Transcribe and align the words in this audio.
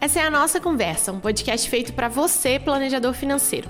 Essa 0.00 0.20
é 0.20 0.22
a 0.22 0.30
nossa 0.30 0.60
conversa, 0.60 1.12
um 1.12 1.20
podcast 1.20 1.68
feito 1.68 1.92
para 1.92 2.08
você, 2.08 2.58
planejador 2.58 3.12
financeiro. 3.12 3.68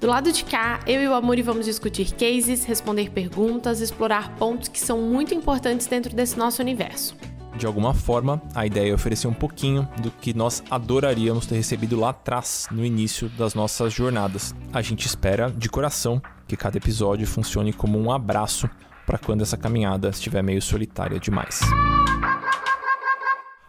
Do 0.00 0.08
lado 0.08 0.32
de 0.32 0.44
cá, 0.44 0.80
eu 0.86 1.00
e 1.00 1.06
o 1.06 1.14
Amuri 1.14 1.40
vamos 1.40 1.66
discutir 1.66 2.12
cases, 2.14 2.64
responder 2.64 3.10
perguntas, 3.10 3.80
explorar 3.80 4.34
pontos 4.36 4.68
que 4.68 4.80
são 4.80 5.00
muito 5.00 5.32
importantes 5.34 5.86
dentro 5.86 6.14
desse 6.16 6.36
nosso 6.36 6.60
universo. 6.60 7.16
De 7.56 7.66
alguma 7.66 7.94
forma, 7.94 8.42
a 8.54 8.66
ideia 8.66 8.90
é 8.90 8.94
oferecer 8.94 9.28
um 9.28 9.32
pouquinho 9.32 9.88
do 9.98 10.10
que 10.10 10.34
nós 10.34 10.62
adoraríamos 10.68 11.46
ter 11.46 11.54
recebido 11.54 11.98
lá 11.98 12.10
atrás, 12.10 12.66
no 12.70 12.84
início 12.84 13.28
das 13.30 13.54
nossas 13.54 13.92
jornadas. 13.92 14.54
A 14.72 14.82
gente 14.82 15.06
espera, 15.06 15.50
de 15.50 15.68
coração, 15.68 16.20
que 16.48 16.56
cada 16.56 16.76
episódio 16.76 17.26
funcione 17.26 17.72
como 17.72 17.98
um 17.98 18.10
abraço 18.10 18.68
para 19.06 19.18
quando 19.18 19.42
essa 19.42 19.56
caminhada 19.56 20.08
estiver 20.08 20.42
meio 20.42 20.60
solitária 20.60 21.20
demais. 21.20 21.60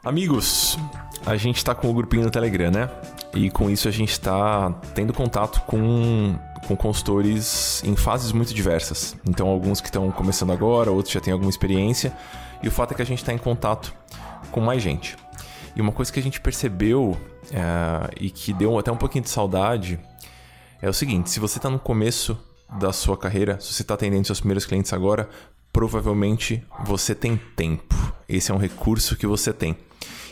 Amigos, 0.03 0.77
a 1.25 1.35
gente 1.35 1.57
está 1.57 1.75
com 1.75 1.89
o 1.89 1.93
grupinho 1.93 2.23
no 2.23 2.31
Telegram, 2.31 2.71
né? 2.71 2.89
E 3.33 3.49
com 3.49 3.69
isso 3.69 3.87
a 3.87 3.91
gente 3.91 4.11
está 4.11 4.71
tendo 4.93 5.13
contato 5.13 5.61
com, 5.61 6.35
com 6.67 6.75
consultores 6.75 7.83
em 7.83 7.95
fases 7.95 8.31
muito 8.31 8.53
diversas. 8.53 9.15
Então, 9.27 9.47
alguns 9.47 9.81
que 9.81 9.87
estão 9.87 10.09
começando 10.11 10.51
agora, 10.51 10.91
outros 10.91 11.13
já 11.13 11.19
têm 11.19 11.33
alguma 11.33 11.49
experiência. 11.49 12.15
E 12.65 12.67
o 12.67 12.71
fato 12.71 12.93
é 12.93 12.95
que 12.95 13.01
a 13.03 13.05
gente 13.05 13.19
está 13.19 13.31
em 13.31 13.37
contato 13.37 13.93
com 14.49 14.59
mais 14.59 14.81
gente. 14.81 15.15
E 15.75 15.81
uma 15.81 15.91
coisa 15.91 16.11
que 16.11 16.19
a 16.19 16.23
gente 16.23 16.41
percebeu 16.41 17.15
é, 17.51 18.09
e 18.19 18.31
que 18.31 18.51
deu 18.51 18.79
até 18.79 18.91
um 18.91 18.97
pouquinho 18.97 19.23
de 19.23 19.29
saudade 19.29 19.99
é 20.81 20.89
o 20.89 20.93
seguinte: 20.93 21.29
se 21.29 21.39
você 21.39 21.59
está 21.59 21.69
no 21.69 21.77
começo 21.77 22.35
da 22.79 22.91
sua 22.91 23.15
carreira, 23.15 23.59
se 23.59 23.71
você 23.71 23.83
está 23.83 23.93
atendendo 23.93 24.25
seus 24.25 24.39
primeiros 24.39 24.65
clientes 24.65 24.91
agora, 24.93 25.29
provavelmente 25.71 26.65
você 26.83 27.13
tem 27.13 27.39
tempo. 27.55 27.95
Esse 28.27 28.51
é 28.51 28.55
um 28.55 28.57
recurso 28.57 29.15
que 29.15 29.27
você 29.27 29.53
tem. 29.53 29.77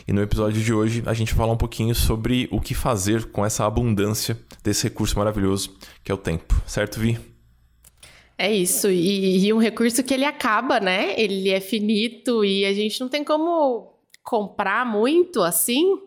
E 0.08 0.12
no 0.12 0.22
episódio 0.22 0.60
de 0.60 0.74
hoje 0.74 1.04
a 1.06 1.14
gente 1.14 1.36
vai 1.36 1.46
falar 1.46 1.54
um 1.54 1.58
pouquinho 1.58 1.94
sobre 1.94 2.50
o 2.52 2.60
que 2.60 2.74
fazer 2.74 3.26
com 3.26 3.46
essa 3.46 3.64
abundância 3.64 4.40
desse 4.64 4.86
recurso 4.86 5.20
maravilhoso 5.20 5.78
que 6.04 6.12
é 6.12 6.16
o 6.16 6.18
tempo, 6.18 6.60
certo, 6.66 7.00
Vi? 7.00 7.33
É 8.38 8.52
isso, 8.52 8.90
e, 8.90 9.46
e 9.46 9.54
um 9.54 9.58
recurso 9.58 10.04
que 10.04 10.14
ele 10.14 10.26
acaba, 10.26 10.80
né? 10.80 11.14
Ele 11.20 11.50
é 11.50 11.60
finito 11.60 12.44
e 12.44 12.66
a 12.66 12.74
gente 12.74 13.00
não 13.00 13.08
tem 13.08 13.24
como 13.24 13.94
comprar 14.24 14.86
muito 14.86 15.42
assim. 15.42 16.02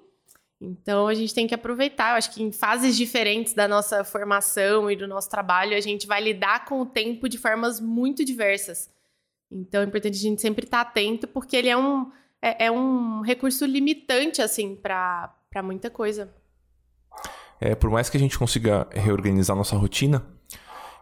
Então 0.61 1.07
a 1.07 1.15
gente 1.15 1.35
tem 1.35 1.47
que 1.47 1.55
aproveitar. 1.55 2.11
Eu 2.11 2.17
acho 2.17 2.33
que 2.33 2.43
em 2.43 2.51
fases 2.51 2.97
diferentes 2.97 3.53
da 3.53 3.69
nossa 3.69 4.03
formação 4.03 4.91
e 4.91 4.97
do 4.97 5.07
nosso 5.07 5.31
trabalho, 5.31 5.77
a 5.77 5.81
gente 5.81 6.07
vai 6.07 6.21
lidar 6.21 6.65
com 6.65 6.81
o 6.81 6.87
tempo 6.87 7.29
de 7.29 7.39
formas 7.39 7.81
muito 7.81 8.25
diversas. 8.25 8.91
Então 9.51 9.83
é 9.83 9.85
importante 9.85 10.17
a 10.17 10.21
gente 10.21 10.41
sempre 10.41 10.65
estar 10.65 10.81
atento, 10.81 11.29
porque 11.29 11.57
ele 11.57 11.69
é 11.69 11.77
um 11.77 12.11
é, 12.43 12.67
é 12.67 12.71
um 12.71 13.23
recurso 13.23 13.65
limitante, 13.65 14.43
assim, 14.43 14.77
para 14.77 15.33
muita 15.63 15.91
coisa. 15.91 16.33
É, 17.61 17.75
por 17.75 17.91
mais 17.91 18.11
que 18.11 18.17
a 18.17 18.21
gente 18.21 18.39
consiga 18.39 18.87
reorganizar 18.93 19.57
nossa 19.57 19.77
rotina 19.77 20.36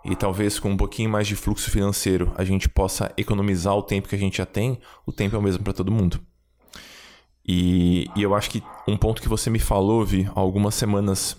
e 0.05 0.14
talvez 0.14 0.58
com 0.58 0.70
um 0.70 0.77
pouquinho 0.77 1.10
mais 1.10 1.27
de 1.27 1.34
fluxo 1.34 1.70
financeiro 1.70 2.33
a 2.36 2.44
gente 2.44 2.69
possa 2.69 3.12
economizar 3.16 3.74
o 3.74 3.83
tempo 3.83 4.08
que 4.08 4.14
a 4.14 4.19
gente 4.19 4.38
já 4.38 4.47
tem, 4.47 4.78
o 5.06 5.12
tempo 5.12 5.34
é 5.34 5.38
o 5.38 5.42
mesmo 5.42 5.62
para 5.62 5.72
todo 5.72 5.91
mundo. 5.91 6.20
E, 7.47 8.08
e, 8.16 8.22
eu 8.22 8.34
acho 8.34 8.50
que 8.50 8.62
um 8.88 8.97
ponto 8.97 9.20
que 9.20 9.28
você 9.28 9.50
me 9.50 9.58
falou, 9.58 10.05
Vi, 10.05 10.27
há 10.34 10.41
algumas 10.41 10.75
semanas, 10.75 11.36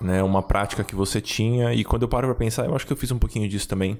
né, 0.00 0.22
uma 0.22 0.42
prática 0.42 0.84
que 0.84 0.94
você 0.94 1.20
tinha, 1.20 1.74
e 1.74 1.84
quando 1.84 2.02
eu 2.02 2.08
paro 2.08 2.28
para 2.28 2.36
pensar, 2.36 2.66
eu 2.66 2.74
acho 2.74 2.86
que 2.86 2.92
eu 2.92 2.96
fiz 2.96 3.10
um 3.10 3.18
pouquinho 3.18 3.48
disso 3.48 3.66
também 3.66 3.98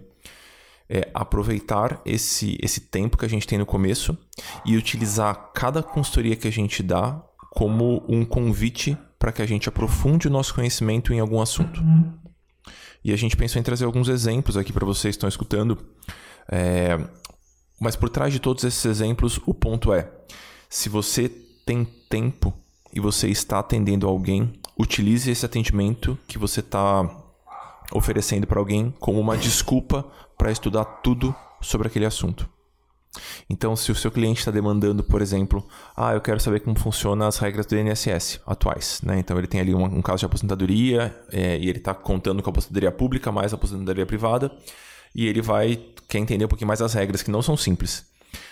é, 0.91 1.09
aproveitar 1.15 2.03
esse, 2.05 2.59
esse 2.61 2.81
tempo 2.81 3.17
que 3.17 3.25
a 3.25 3.29
gente 3.29 3.47
tem 3.47 3.57
no 3.57 3.65
começo 3.65 4.19
e 4.67 4.77
utilizar 4.77 5.53
cada 5.55 5.83
consultoria 5.83 6.35
que 6.35 6.49
a 6.49 6.53
gente 6.53 6.83
dá 6.83 7.23
como 7.53 8.05
um 8.09 8.25
convite 8.25 8.99
para 9.17 9.31
que 9.31 9.41
a 9.41 9.47
gente 9.47 9.69
aprofunde 9.69 10.27
o 10.27 10.31
nosso 10.31 10.53
conhecimento 10.53 11.15
em 11.15 11.21
algum 11.21 11.41
assunto. 11.41 11.81
E 13.05 13.13
a 13.13 13.17
gente 13.17 13.37
pensou 13.37 13.61
em 13.61 13.63
trazer 13.63 13.85
alguns 13.85 14.09
exemplos 14.09 14.57
aqui 14.57 14.73
para 14.73 14.85
vocês 14.85 15.15
que 15.15 15.19
estão 15.19 15.29
escutando. 15.29 15.79
É, 16.51 16.99
mas 17.81 17.97
por 17.97 18.11
trás 18.11 18.33
de 18.33 18.39
todos 18.39 18.63
esses 18.65 18.85
exemplos, 18.85 19.41
o 19.47 19.55
ponto 19.55 19.93
é: 19.93 20.11
se 20.69 20.89
você 20.89 21.29
tem 21.65 21.85
tempo 22.09 22.53
e 22.93 23.01
você 23.01 23.29
está 23.29 23.59
atendendo 23.59 24.07
alguém, 24.07 24.53
utilize 24.79 25.31
esse 25.31 25.47
atendimento 25.47 26.19
que 26.27 26.39
você 26.39 26.61
está 26.61 27.09
oferecendo 27.93 28.47
para 28.47 28.59
alguém 28.59 28.95
como 29.01 29.19
uma 29.19 29.37
desculpa 29.37 30.05
para 30.37 30.53
estudar 30.53 30.85
tudo 30.85 31.35
sobre 31.61 31.89
aquele 31.89 32.07
assunto. 32.07 32.49
Então, 33.49 33.75
se 33.75 33.91
o 33.91 33.95
seu 33.95 34.11
cliente 34.11 34.39
está 34.39 34.51
demandando, 34.51 35.03
por 35.03 35.21
exemplo, 35.21 35.67
ah, 35.97 36.15
eu 36.15 36.21
quero 36.21 36.39
saber 36.39 36.61
como 36.61 36.79
funcionam 36.79 37.27
as 37.27 37.39
regras 37.39 37.67
do 37.67 37.77
INSS 37.77 38.41
atuais, 38.47 39.01
né? 39.03 39.19
Então, 39.19 39.37
ele 39.37 39.47
tem 39.47 39.61
ali 39.61 39.75
um, 39.75 39.85
um 39.85 40.03
caso 40.03 40.21
de 40.21 40.27
aposentadoria 40.27 41.15
é, 41.33 41.59
e 41.59 41.69
ele 41.69 41.79
está 41.79 41.93
contando 41.93 42.43
com 42.43 42.51
a 42.51 42.53
aposentadoria 42.53 42.93
pública 42.93 43.33
mais 43.33 43.53
a 43.53 43.57
aposentadoria 43.57 44.07
privada 44.07 44.53
e 45.15 45.27
ele 45.27 45.43
vai 45.43 45.81
quer 46.09 46.19
entender 46.19 46.45
um 46.45 46.49
pouquinho 46.49 46.69
mais 46.69 46.83
as 46.83 46.93
regras 46.93 47.23
que 47.23 47.31
não 47.31 47.41
são 47.41 47.57
simples. 47.57 48.05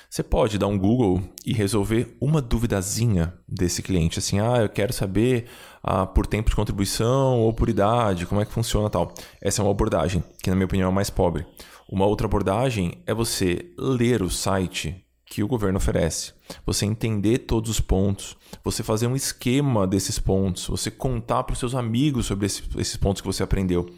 Você 0.09 0.23
pode 0.23 0.57
dar 0.57 0.69
um 0.69 0.79
Google 0.79 1.23
e 1.45 1.53
resolver 1.53 2.17
uma 2.19 2.41
duvidazinha 2.41 3.35
desse 3.47 3.83
cliente, 3.83 4.19
assim, 4.19 4.41
ah, 4.41 4.63
eu 4.63 4.69
quero 4.69 4.91
saber 4.93 5.47
ah, 5.83 6.07
por 6.07 6.27
tempo 6.27 6.49
de 6.49 6.57
contribuição 6.57 7.41
ou 7.41 7.53
por 7.53 7.69
idade, 7.69 8.25
como 8.25 8.41
é 8.41 8.47
que 8.47 8.53
funciona 8.53 8.89
tal. 8.89 9.13
Essa 9.41 9.61
é 9.61 9.65
uma 9.65 9.71
abordagem 9.71 10.25
que, 10.43 10.49
na 10.49 10.57
minha 10.57 10.65
opinião, 10.65 10.91
é 10.91 10.95
mais 10.95 11.11
pobre. 11.11 11.47
Uma 11.89 12.05
outra 12.05 12.27
abordagem 12.27 13.03
é 13.07 13.15
você 13.15 13.73
ler 13.79 14.21
o 14.21 14.29
site 14.29 15.03
que 15.25 15.43
o 15.43 15.49
governo 15.49 15.79
oferece, 15.79 16.33
você 16.65 16.85
entender 16.85 17.39
todos 17.39 17.71
os 17.71 17.81
pontos, 17.81 18.37
você 18.63 18.83
fazer 18.83 19.07
um 19.07 19.17
esquema 19.17 19.87
desses 19.87 20.19
pontos, 20.19 20.67
você 20.67 20.91
contar 20.91 21.45
para 21.45 21.55
os 21.55 21.59
seus 21.59 21.75
amigos 21.75 22.27
sobre 22.27 22.47
esse, 22.47 22.63
esses 22.77 22.97
pontos 22.97 23.23
que 23.23 23.27
você 23.27 23.43
aprendeu. 23.43 23.89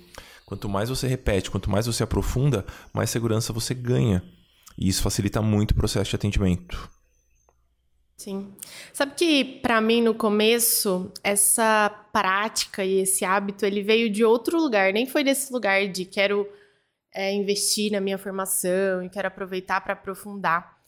Quanto 0.46 0.68
mais 0.68 0.88
você 0.88 1.08
repete, 1.08 1.50
quanto 1.50 1.70
mais 1.70 1.86
você 1.86 2.02
aprofunda, 2.02 2.64
mais 2.92 3.10
segurança 3.10 3.52
você 3.52 3.74
ganha. 3.74 4.22
E 4.78 4.88
isso 4.88 5.02
facilita 5.02 5.42
muito 5.42 5.72
o 5.72 5.76
processo 5.76 6.10
de 6.10 6.16
atendimento. 6.16 6.88
Sim. 8.16 8.52
Sabe 8.92 9.14
que 9.16 9.44
para 9.44 9.80
mim 9.80 10.02
no 10.02 10.14
começo 10.14 11.10
essa 11.24 11.88
prática 12.12 12.84
e 12.84 13.00
esse 13.00 13.24
hábito 13.24 13.64
ele 13.64 13.82
veio 13.82 14.10
de 14.10 14.24
outro 14.24 14.60
lugar, 14.60 14.92
nem 14.92 15.06
foi 15.06 15.24
desse 15.24 15.52
lugar 15.52 15.88
de 15.88 16.04
quero 16.04 16.46
é, 17.14 17.32
investir 17.32 17.90
na 17.90 18.00
minha 18.00 18.18
formação 18.18 19.02
e 19.02 19.08
quero 19.08 19.28
aproveitar 19.28 19.80
para 19.80 19.94
aprofundar. 19.94 20.78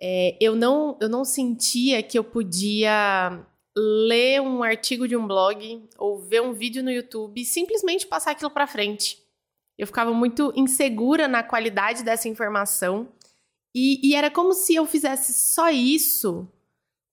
É, 0.00 0.36
eu 0.40 0.54
não 0.54 0.98
eu 1.00 1.08
não 1.08 1.24
sentia 1.24 2.02
que 2.02 2.18
eu 2.18 2.24
podia 2.24 3.44
ler 3.76 4.40
um 4.40 4.62
artigo 4.62 5.06
de 5.06 5.16
um 5.16 5.26
blog 5.26 5.88
ou 5.98 6.18
ver 6.18 6.42
um 6.42 6.52
vídeo 6.52 6.82
no 6.82 6.90
YouTube 6.90 7.40
e 7.40 7.44
simplesmente 7.44 8.06
passar 8.06 8.32
aquilo 8.32 8.50
para 8.50 8.66
frente. 8.66 9.18
Eu 9.76 9.86
ficava 9.86 10.12
muito 10.12 10.52
insegura 10.54 11.26
na 11.26 11.42
qualidade 11.42 12.04
dessa 12.04 12.28
informação 12.28 13.08
e, 13.74 14.00
e 14.08 14.14
era 14.14 14.30
como 14.30 14.52
se 14.52 14.74
eu 14.74 14.86
fizesse 14.86 15.32
só 15.32 15.70
isso 15.70 16.48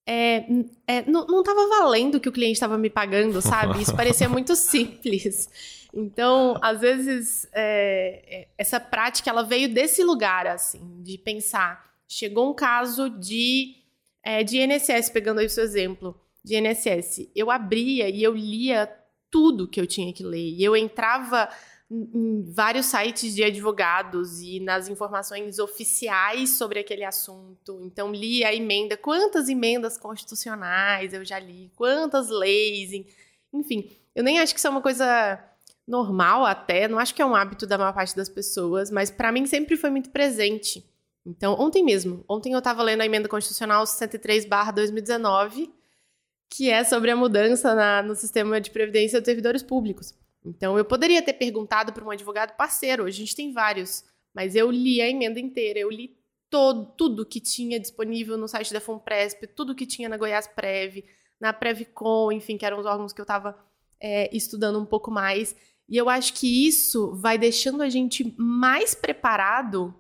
é, 0.08 0.46
é, 0.88 1.10
não, 1.10 1.26
não 1.28 1.44
tava 1.44 1.68
valendo 1.68 2.16
o 2.16 2.20
que 2.20 2.30
o 2.30 2.32
cliente 2.32 2.54
estava 2.54 2.78
me 2.78 2.90
pagando, 2.90 3.42
sabe? 3.42 3.82
Isso 3.82 3.96
parecia 3.96 4.28
muito 4.28 4.56
simples. 4.58 5.50
Então, 5.94 6.58
às 6.62 6.80
vezes, 6.80 7.48
é, 7.52 8.24
é, 8.28 8.48
essa 8.58 8.80
prática 8.80 9.30
ela 9.30 9.44
veio 9.44 9.74
desse 9.74 10.04
lugar, 10.04 10.48
assim, 10.48 11.02
de 11.02 11.18
pensar. 11.18 11.92
Chegou 12.08 12.50
um 12.50 12.54
caso 12.54 13.10
de, 13.10 13.76
é, 14.24 14.44
de 14.44 14.60
INSS, 14.60 15.10
pegando 15.10 15.40
aí 15.40 15.46
o 15.46 15.50
seu 15.50 15.64
exemplo, 15.64 16.20
de 16.44 16.56
INSS. 16.58 17.30
Eu 17.36 17.52
abria 17.52 18.10
e 18.10 18.24
eu 18.24 18.34
lia 18.34 18.90
tudo 19.30 19.68
que 19.68 19.80
eu 19.80 19.88
tinha 19.88 20.14
que 20.14 20.24
ler. 20.24 20.56
E 20.56 20.64
eu 20.64 20.76
entrava 20.76 21.50
em 21.90 22.42
vários 22.54 22.86
sites 22.86 23.36
de 23.36 23.44
advogados 23.44 24.42
e 24.42 24.62
nas 24.62 24.88
informações 24.88 25.60
oficiais 25.60 26.52
sobre 26.52 26.80
aquele 26.80 27.04
assunto. 27.04 27.82
Então, 27.84 28.14
li 28.14 28.46
a 28.46 28.54
emenda, 28.54 28.96
quantas 28.96 29.50
emendas 29.50 29.98
constitucionais 29.98 31.14
eu 31.14 31.26
já 31.26 31.38
li, 31.38 31.70
quantas 31.76 32.30
leis, 32.30 33.06
enfim. 33.52 33.92
Eu 34.16 34.24
nem 34.24 34.40
acho 34.40 34.54
que 34.54 34.60
isso 34.60 34.68
é 34.68 34.70
uma 34.70 34.82
coisa 34.82 35.38
normal 35.92 36.46
até, 36.46 36.88
não 36.88 36.98
acho 36.98 37.14
que 37.14 37.22
é 37.22 37.26
um 37.26 37.36
hábito 37.36 37.68
da 37.68 37.78
maior 37.78 37.94
parte 37.94 38.16
das 38.16 38.30
pessoas, 38.30 38.90
mas 38.90 39.12
para 39.12 39.32
mim 39.32 39.46
sempre 39.46 39.76
foi 39.76 39.90
muito 39.90 40.10
presente. 40.10 40.90
Então, 41.26 41.54
ontem 41.60 41.84
mesmo, 41.84 42.24
ontem 42.30 42.54
eu 42.54 42.60
estava 42.60 42.82
lendo 42.82 43.02
a 43.02 43.06
emenda 43.06 43.28
constitucional 43.28 43.84
63/2019, 43.84 45.70
que 46.50 46.70
é 46.70 46.84
sobre 46.86 47.12
a 47.12 47.16
mudança 47.16 47.76
na, 47.76 48.02
no 48.02 48.16
sistema 48.16 48.62
de 48.62 48.72
previdência 48.72 49.20
dos 49.20 49.26
servidores 49.26 49.62
públicos. 49.62 50.16
Então, 50.44 50.78
eu 50.78 50.86
poderia 50.86 51.22
ter 51.22 51.34
perguntado 51.34 51.92
para 51.92 52.04
um 52.04 52.10
advogado 52.10 52.56
parceiro, 52.56 53.06
a 53.06 53.12
gente 53.12 53.36
tem 53.36 53.52
vários, 53.52 54.04
mas 54.34 54.56
eu 54.56 54.72
li 54.72 55.02
a 55.02 55.10
emenda 55.10 55.40
inteira, 55.40 55.78
eu 55.78 55.90
li 55.90 56.18
todo, 56.50 56.86
tudo 56.98 57.26
que 57.26 57.42
tinha 57.42 57.80
disponível 57.80 58.38
no 58.38 58.48
site 58.48 58.74
da 58.74 58.80
FUNPRESP, 58.80 59.48
tudo 59.48 59.76
que 59.76 59.86
tinha 59.86 60.08
na 60.08 60.18
Goiás 60.18 60.48
Prev, 60.48 61.04
na 61.40 61.52
Previcom, 61.52 62.32
enfim, 62.32 62.58
que 62.58 62.66
eram 62.66 62.80
os 62.80 62.86
órgãos 62.86 63.14
que 63.14 63.22
eu 63.22 63.24
estava 63.24 63.58
é, 64.02 64.36
estudando 64.36 64.80
um 64.80 64.86
pouco 64.86 65.12
mais. 65.12 65.56
E 65.92 65.98
eu 65.98 66.08
acho 66.08 66.34
que 66.34 66.66
isso 66.66 67.14
vai 67.16 67.38
deixando 67.38 67.84
a 67.84 67.90
gente 67.90 68.34
mais 68.38 68.96
preparado 68.96 69.94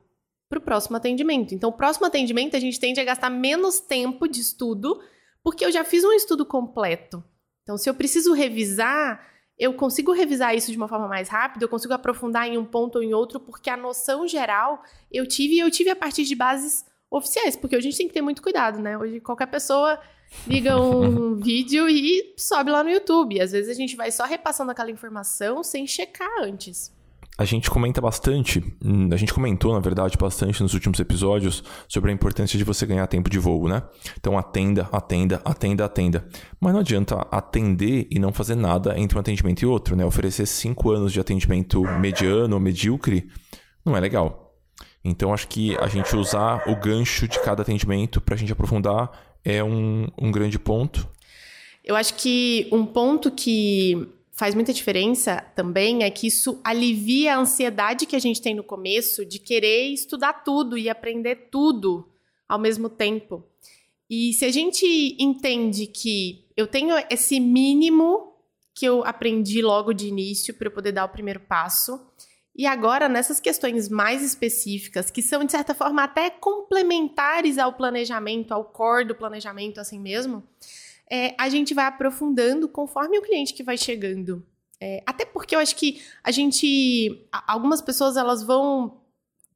para 0.49 0.57
o 0.57 0.61
próximo 0.61 0.95
atendimento. 0.95 1.53
Então, 1.53 1.69
o 1.69 1.73
próximo 1.73 2.05
atendimento 2.05 2.55
a 2.55 2.59
gente 2.61 2.79
tende 2.79 3.01
a 3.01 3.03
gastar 3.03 3.29
menos 3.29 3.81
tempo 3.81 4.25
de 4.25 4.39
estudo, 4.39 5.01
porque 5.43 5.65
eu 5.65 5.71
já 5.71 5.83
fiz 5.83 6.05
um 6.05 6.13
estudo 6.13 6.45
completo. 6.45 7.21
Então, 7.63 7.77
se 7.77 7.89
eu 7.89 7.93
preciso 7.93 8.31
revisar, 8.31 9.21
eu 9.59 9.73
consigo 9.73 10.13
revisar 10.13 10.55
isso 10.55 10.71
de 10.71 10.77
uma 10.77 10.87
forma 10.87 11.09
mais 11.09 11.27
rápida, 11.27 11.65
eu 11.65 11.69
consigo 11.69 11.93
aprofundar 11.93 12.47
em 12.47 12.57
um 12.57 12.65
ponto 12.65 12.95
ou 12.95 13.03
em 13.03 13.13
outro, 13.13 13.37
porque 13.37 13.69
a 13.69 13.75
noção 13.75 14.25
geral 14.25 14.81
eu 15.11 15.27
tive 15.27 15.55
e 15.55 15.59
eu 15.59 15.69
tive 15.69 15.89
a 15.89 15.95
partir 15.95 16.23
de 16.23 16.35
bases 16.35 16.85
oficiais, 17.09 17.57
porque 17.57 17.75
a 17.75 17.81
gente 17.81 17.97
tem 17.97 18.07
que 18.07 18.13
ter 18.13 18.21
muito 18.21 18.41
cuidado, 18.41 18.79
né? 18.79 18.97
Hoje 18.97 19.19
qualquer 19.19 19.47
pessoa 19.47 19.99
liga 20.47 20.79
um 20.79 21.35
vídeo 21.41 21.89
e 21.89 22.33
sobe 22.37 22.71
lá 22.71 22.83
no 22.83 22.89
YouTube. 22.89 23.39
Às 23.39 23.51
vezes 23.51 23.69
a 23.69 23.79
gente 23.79 23.95
vai 23.95 24.11
só 24.11 24.25
repassando 24.25 24.71
aquela 24.71 24.91
informação 24.91 25.63
sem 25.63 25.85
checar 25.87 26.29
antes. 26.41 26.91
A 27.37 27.45
gente 27.45 27.71
comenta 27.71 27.99
bastante, 27.99 28.59
hum, 28.83 29.09
a 29.11 29.15
gente 29.15 29.33
comentou, 29.33 29.73
na 29.73 29.79
verdade, 29.79 30.17
bastante 30.17 30.61
nos 30.61 30.73
últimos 30.73 30.99
episódios 30.99 31.63
sobre 31.87 32.11
a 32.11 32.13
importância 32.13 32.55
de 32.57 32.63
você 32.63 32.85
ganhar 32.85 33.07
tempo 33.07 33.29
de 33.29 33.39
voo, 33.39 33.67
né? 33.67 33.81
Então 34.19 34.37
atenda, 34.37 34.87
atenda, 34.91 35.41
atenda, 35.43 35.85
atenda. 35.85 36.27
Mas 36.59 36.73
não 36.73 36.81
adianta 36.81 37.15
atender 37.31 38.05
e 38.11 38.19
não 38.19 38.31
fazer 38.31 38.55
nada 38.55 38.99
entre 38.99 39.17
um 39.17 39.21
atendimento 39.21 39.61
e 39.61 39.65
outro, 39.65 39.95
né? 39.95 40.05
Oferecer 40.05 40.45
cinco 40.45 40.91
anos 40.91 41.11
de 41.11 41.19
atendimento 41.19 41.81
mediano 41.99 42.53
ou 42.53 42.59
medíocre 42.59 43.27
não 43.83 43.97
é 43.97 43.99
legal. 43.99 44.53
Então 45.03 45.33
acho 45.33 45.47
que 45.47 45.75
a 45.77 45.87
gente 45.87 46.15
usar 46.15 46.69
o 46.69 46.75
gancho 46.75 47.27
de 47.27 47.39
cada 47.39 47.63
atendimento 47.63 48.21
para 48.21 48.35
a 48.35 48.37
gente 48.37 48.51
aprofundar 48.51 49.09
é 49.43 49.63
um, 49.63 50.07
um 50.19 50.31
grande 50.31 50.57
ponto. 50.59 51.07
Eu 51.83 51.95
acho 51.95 52.15
que 52.15 52.67
um 52.71 52.85
ponto 52.85 53.31
que 53.31 54.07
faz 54.31 54.55
muita 54.55 54.73
diferença 54.73 55.41
também 55.55 56.03
é 56.03 56.09
que 56.09 56.27
isso 56.27 56.59
alivia 56.63 57.35
a 57.35 57.39
ansiedade 57.39 58.05
que 58.05 58.15
a 58.15 58.19
gente 58.19 58.41
tem 58.41 58.55
no 58.55 58.63
começo 58.63 59.25
de 59.25 59.39
querer 59.39 59.87
estudar 59.89 60.33
tudo 60.43 60.77
e 60.77 60.89
aprender 60.89 61.49
tudo 61.51 62.07
ao 62.47 62.59
mesmo 62.59 62.89
tempo. 62.89 63.43
E 64.09 64.33
se 64.33 64.45
a 64.45 64.51
gente 64.51 65.15
entende 65.19 65.87
que 65.87 66.45
eu 66.57 66.67
tenho 66.67 66.95
esse 67.09 67.39
mínimo 67.39 68.33
que 68.73 68.85
eu 68.85 69.03
aprendi 69.05 69.61
logo 69.61 69.93
de 69.93 70.07
início 70.07 70.53
para 70.53 70.67
eu 70.67 70.71
poder 70.71 70.91
dar 70.91 71.05
o 71.05 71.09
primeiro 71.09 71.39
passo, 71.39 71.99
e 72.55 72.65
agora 72.65 73.07
nessas 73.07 73.39
questões 73.39 73.87
mais 73.87 74.21
específicas, 74.21 75.09
que 75.09 75.21
são 75.21 75.43
de 75.43 75.51
certa 75.51 75.73
forma 75.73 76.03
até 76.03 76.29
complementares 76.29 77.57
ao 77.57 77.73
planejamento, 77.73 78.51
ao 78.51 78.65
core 78.65 79.05
do 79.05 79.15
planejamento 79.15 79.79
assim 79.79 79.99
mesmo, 79.99 80.43
é, 81.09 81.33
a 81.37 81.49
gente 81.49 81.73
vai 81.73 81.85
aprofundando 81.85 82.67
conforme 82.67 83.17
o 83.17 83.21
cliente 83.21 83.53
que 83.53 83.63
vai 83.63 83.77
chegando. 83.77 84.45
É, 84.79 85.03
até 85.05 85.25
porque 85.25 85.55
eu 85.55 85.59
acho 85.59 85.75
que 85.75 86.01
a 86.23 86.31
gente. 86.31 87.27
Algumas 87.47 87.81
pessoas 87.81 88.17
elas 88.17 88.41
vão 88.41 88.99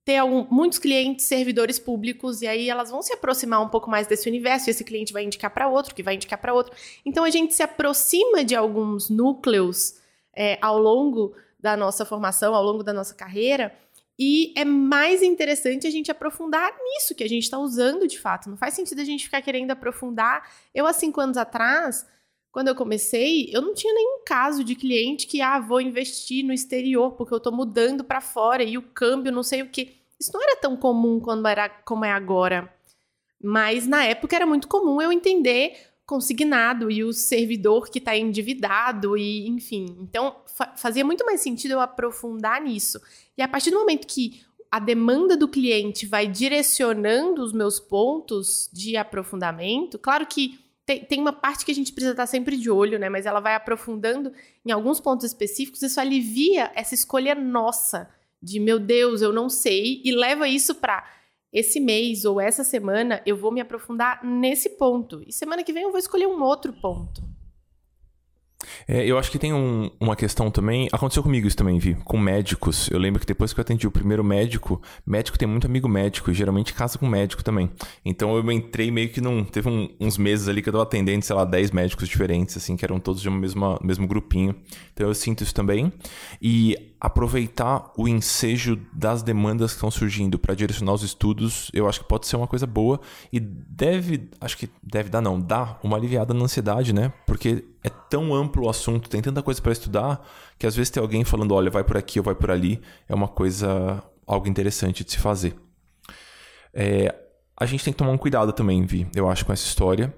ter 0.05 0.17
algum, 0.17 0.45
muitos 0.51 0.77
clientes 0.77 1.25
servidores 1.25 1.79
públicos 1.79 2.43
e 2.43 2.47
aí 2.47 2.69
elas 2.69 2.91
vão 2.91 3.01
se 3.01 3.11
aproximar 3.11 3.59
um 3.59 3.69
pouco 3.69 3.89
mais 3.89 4.05
desse 4.05 4.29
universo 4.29 4.69
e 4.69 4.71
esse 4.71 4.83
cliente 4.83 5.11
vai 5.11 5.23
indicar 5.23 5.51
para 5.51 5.67
outro, 5.67 5.95
que 5.95 6.03
vai 6.03 6.13
indicar 6.13 6.39
para 6.39 6.53
outro. 6.53 6.75
Então 7.03 7.23
a 7.23 7.29
gente 7.31 7.55
se 7.55 7.63
aproxima 7.63 8.43
de 8.43 8.55
alguns 8.55 9.09
núcleos 9.09 9.95
é, 10.35 10.59
ao 10.61 10.77
longo 10.77 11.33
da 11.59 11.75
nossa 11.75 12.05
formação, 12.05 12.53
ao 12.53 12.63
longo 12.63 12.83
da 12.83 12.93
nossa 12.93 13.13
carreira, 13.13 13.75
e 14.17 14.53
é 14.55 14.63
mais 14.63 15.21
interessante 15.21 15.85
a 15.85 15.89
gente 15.89 16.09
aprofundar 16.09 16.73
nisso 16.81 17.13
que 17.13 17.23
a 17.23 17.27
gente 17.27 17.43
está 17.43 17.59
usando 17.59 18.07
de 18.07 18.17
fato. 18.17 18.49
Não 18.49 18.57
faz 18.57 18.73
sentido 18.73 19.01
a 19.01 19.03
gente 19.03 19.25
ficar 19.25 19.41
querendo 19.41 19.71
aprofundar. 19.71 20.49
Eu, 20.73 20.87
há 20.87 20.93
cinco 20.93 21.19
anos 21.19 21.35
atrás, 21.35 22.07
quando 22.49 22.69
eu 22.69 22.75
comecei, 22.75 23.49
eu 23.51 23.61
não 23.61 23.73
tinha 23.73 23.93
nenhum 23.93 24.23
caso 24.25 24.63
de 24.63 24.73
cliente 24.75 25.27
que, 25.27 25.41
ah, 25.41 25.59
vou 25.59 25.81
investir 25.81 26.45
no 26.45 26.53
exterior 26.53 27.11
porque 27.11 27.33
eu 27.33 27.37
estou 27.37 27.51
mudando 27.51 28.03
para 28.05 28.21
fora 28.21 28.63
e 28.63 28.77
o 28.77 28.81
câmbio, 28.81 29.33
não 29.33 29.43
sei 29.43 29.61
o 29.61 29.69
que. 29.69 29.97
Isso 30.17 30.31
não 30.33 30.41
era 30.41 30.55
tão 30.55 30.77
comum 30.77 31.19
quando 31.19 31.45
era 31.45 31.67
como 31.67 32.05
é 32.05 32.11
agora. 32.11 32.73
Mas 33.43 33.85
na 33.85 34.05
época 34.05 34.35
era 34.35 34.45
muito 34.45 34.69
comum 34.69 35.01
eu 35.01 35.11
entender 35.11 35.77
consignado 36.05 36.91
e 36.91 37.03
o 37.03 37.11
servidor 37.11 37.89
que 37.89 37.99
está 37.99 38.15
endividado 38.15 39.17
e 39.17 39.47
enfim. 39.47 39.97
Então 39.99 40.35
fa 40.45 40.73
fazia 40.75 41.03
muito 41.03 41.25
mais 41.25 41.41
sentido 41.41 41.71
eu 41.71 41.79
aprofundar 41.79 42.61
nisso. 42.61 43.01
E 43.37 43.41
a 43.41 43.47
partir 43.47 43.71
do 43.71 43.79
momento 43.79 44.07
que 44.07 44.41
a 44.69 44.79
demanda 44.79 45.35
do 45.37 45.47
cliente 45.47 46.05
vai 46.05 46.27
direcionando 46.27 47.41
os 47.41 47.53
meus 47.53 47.79
pontos 47.79 48.69
de 48.71 48.97
aprofundamento, 48.97 49.97
claro 49.97 50.25
que 50.25 50.59
tem, 50.85 51.03
tem 51.03 51.19
uma 51.19 51.33
parte 51.33 51.65
que 51.65 51.71
a 51.71 51.75
gente 51.75 51.91
precisa 51.91 52.11
estar 52.11 52.27
sempre 52.27 52.57
de 52.57 52.69
olho, 52.69 52.99
né? 52.99 53.09
Mas 53.09 53.25
ela 53.25 53.39
vai 53.39 53.55
aprofundando 53.55 54.31
em 54.63 54.71
alguns 54.71 54.99
pontos 54.99 55.25
específicos, 55.25 55.81
isso 55.81 55.99
alivia 55.99 56.71
essa 56.75 56.93
escolha 56.93 57.33
nossa 57.33 58.09
de 58.41 58.59
meu 58.59 58.77
Deus, 58.77 59.21
eu 59.21 59.33
não 59.33 59.49
sei, 59.49 60.01
e 60.03 60.11
leva 60.11 60.47
isso 60.47 60.75
para 60.75 61.03
esse 61.55 61.79
mês 61.79 62.25
ou 62.25 62.41
essa 62.41 62.65
semana 62.65 63.21
eu 63.25 63.37
vou 63.37 63.49
me 63.49 63.61
aprofundar 63.61 64.21
nesse 64.25 64.71
ponto. 64.71 65.23
E 65.25 65.31
semana 65.31 65.63
que 65.63 65.71
vem 65.71 65.83
eu 65.83 65.89
vou 65.89 65.99
escolher 65.99 66.27
um 66.27 66.43
outro 66.43 66.73
ponto. 66.73 67.23
É, 68.87 69.05
eu 69.05 69.17
acho 69.17 69.31
que 69.31 69.39
tem 69.39 69.53
um, 69.53 69.89
uma 69.99 70.15
questão 70.15 70.51
também. 70.51 70.89
Aconteceu 70.91 71.23
comigo 71.23 71.47
isso 71.47 71.55
também, 71.55 71.79
Vi, 71.79 71.95
com 72.03 72.17
médicos. 72.17 72.89
Eu 72.89 72.99
lembro 72.99 73.19
que 73.19 73.25
depois 73.25 73.53
que 73.53 73.59
eu 73.59 73.61
atendi 73.61 73.87
o 73.87 73.91
primeiro 73.91 74.23
médico, 74.23 74.81
médico 75.05 75.37
tem 75.37 75.47
muito 75.47 75.65
amigo 75.65 75.87
médico, 75.87 76.29
e 76.29 76.33
geralmente 76.33 76.73
casa 76.73 76.97
com 76.97 77.07
médico 77.07 77.43
também. 77.43 77.69
Então 78.03 78.35
eu 78.35 78.51
entrei 78.51 78.91
meio 78.91 79.09
que 79.09 79.21
num. 79.21 79.43
Teve 79.43 79.69
um, 79.69 79.89
uns 79.99 80.17
meses 80.17 80.47
ali 80.47 80.61
que 80.61 80.69
eu 80.69 80.73
tava 80.73 80.83
atendendo, 80.83 81.23
sei 81.23 81.35
lá, 81.35 81.45
10 81.45 81.71
médicos 81.71 82.07
diferentes, 82.09 82.57
assim, 82.57 82.75
que 82.75 82.83
eram 82.83 82.99
todos 82.99 83.21
de 83.21 83.29
um 83.29 83.33
mesmo, 83.33 83.79
mesmo 83.81 84.07
grupinho. 84.07 84.55
Então 84.93 85.07
eu 85.07 85.13
sinto 85.13 85.43
isso 85.43 85.53
também. 85.53 85.91
E 86.41 86.77
aproveitar 86.99 87.91
o 87.97 88.07
ensejo 88.07 88.79
das 88.93 89.21
demandas 89.21 89.71
que 89.71 89.77
estão 89.77 89.91
surgindo 89.91 90.39
para 90.39 90.55
direcionar 90.55 90.93
os 90.93 91.03
estudos, 91.03 91.69
eu 91.73 91.87
acho 91.87 91.99
que 92.01 92.07
pode 92.07 92.27
ser 92.27 92.35
uma 92.35 92.47
coisa 92.47 92.65
boa 92.65 92.99
e 93.31 93.39
deve, 93.39 94.29
acho 94.39 94.57
que 94.57 94.69
deve 94.81 95.09
dar 95.09 95.21
não, 95.21 95.39
dá 95.39 95.77
uma 95.83 95.97
aliviada 95.97 96.33
na 96.33 96.45
ansiedade, 96.45 96.93
né? 96.93 97.13
Porque 97.27 97.63
é 97.83 97.89
tão 97.89 98.33
amplo 98.33 98.65
o 98.65 98.69
assunto, 98.69 99.09
tem 99.09 99.21
tanta 99.21 99.43
coisa 99.43 99.61
para 99.61 99.71
estudar, 99.71 100.25
que 100.57 100.65
às 100.65 100.75
vezes 100.75 100.89
tem 100.89 101.01
alguém 101.01 101.23
falando, 101.23 101.53
olha, 101.53 101.69
vai 101.69 101.83
por 101.83 101.97
aqui 101.97 102.19
ou 102.19 102.25
vai 102.25 102.35
por 102.35 102.49
ali, 102.49 102.81
é 103.07 103.13
uma 103.13 103.27
coisa 103.27 104.03
algo 104.25 104.47
interessante 104.47 105.03
de 105.03 105.11
se 105.11 105.17
fazer. 105.17 105.55
É, 106.73 107.13
a 107.57 107.65
gente 107.65 107.83
tem 107.83 107.93
que 107.93 107.97
tomar 107.97 108.11
um 108.11 108.17
cuidado 108.17 108.51
também, 108.51 108.85
Vi, 108.85 109.07
eu 109.15 109.29
acho, 109.29 109.45
com 109.45 109.53
essa 109.53 109.65
história. 109.65 110.13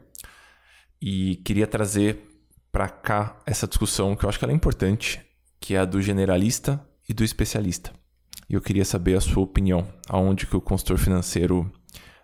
E 1.00 1.36
queria 1.38 1.68
trazer 1.68 2.28
para 2.72 2.90
cá 2.90 3.38
essa 3.46 3.68
discussão 3.68 4.16
que 4.16 4.26
eu 4.26 4.30
acho 4.30 4.40
que 4.40 4.46
ela 4.46 4.52
é 4.52 4.56
importante, 4.56 5.22
que 5.60 5.76
é 5.76 5.80
a 5.80 5.86
do 5.86 6.02
generalista 6.02 6.84
e 7.08 7.14
do 7.14 7.24
especialista. 7.24 7.92
E 8.50 8.54
eu 8.54 8.62
queria 8.62 8.86
saber 8.86 9.16
a 9.18 9.22
sua 9.22 9.44
opinião, 9.44 9.88
aonde 10.08 10.46
que 10.46 10.56
o 10.56 10.62
consultor 10.62 10.98
financeiro 10.98 11.70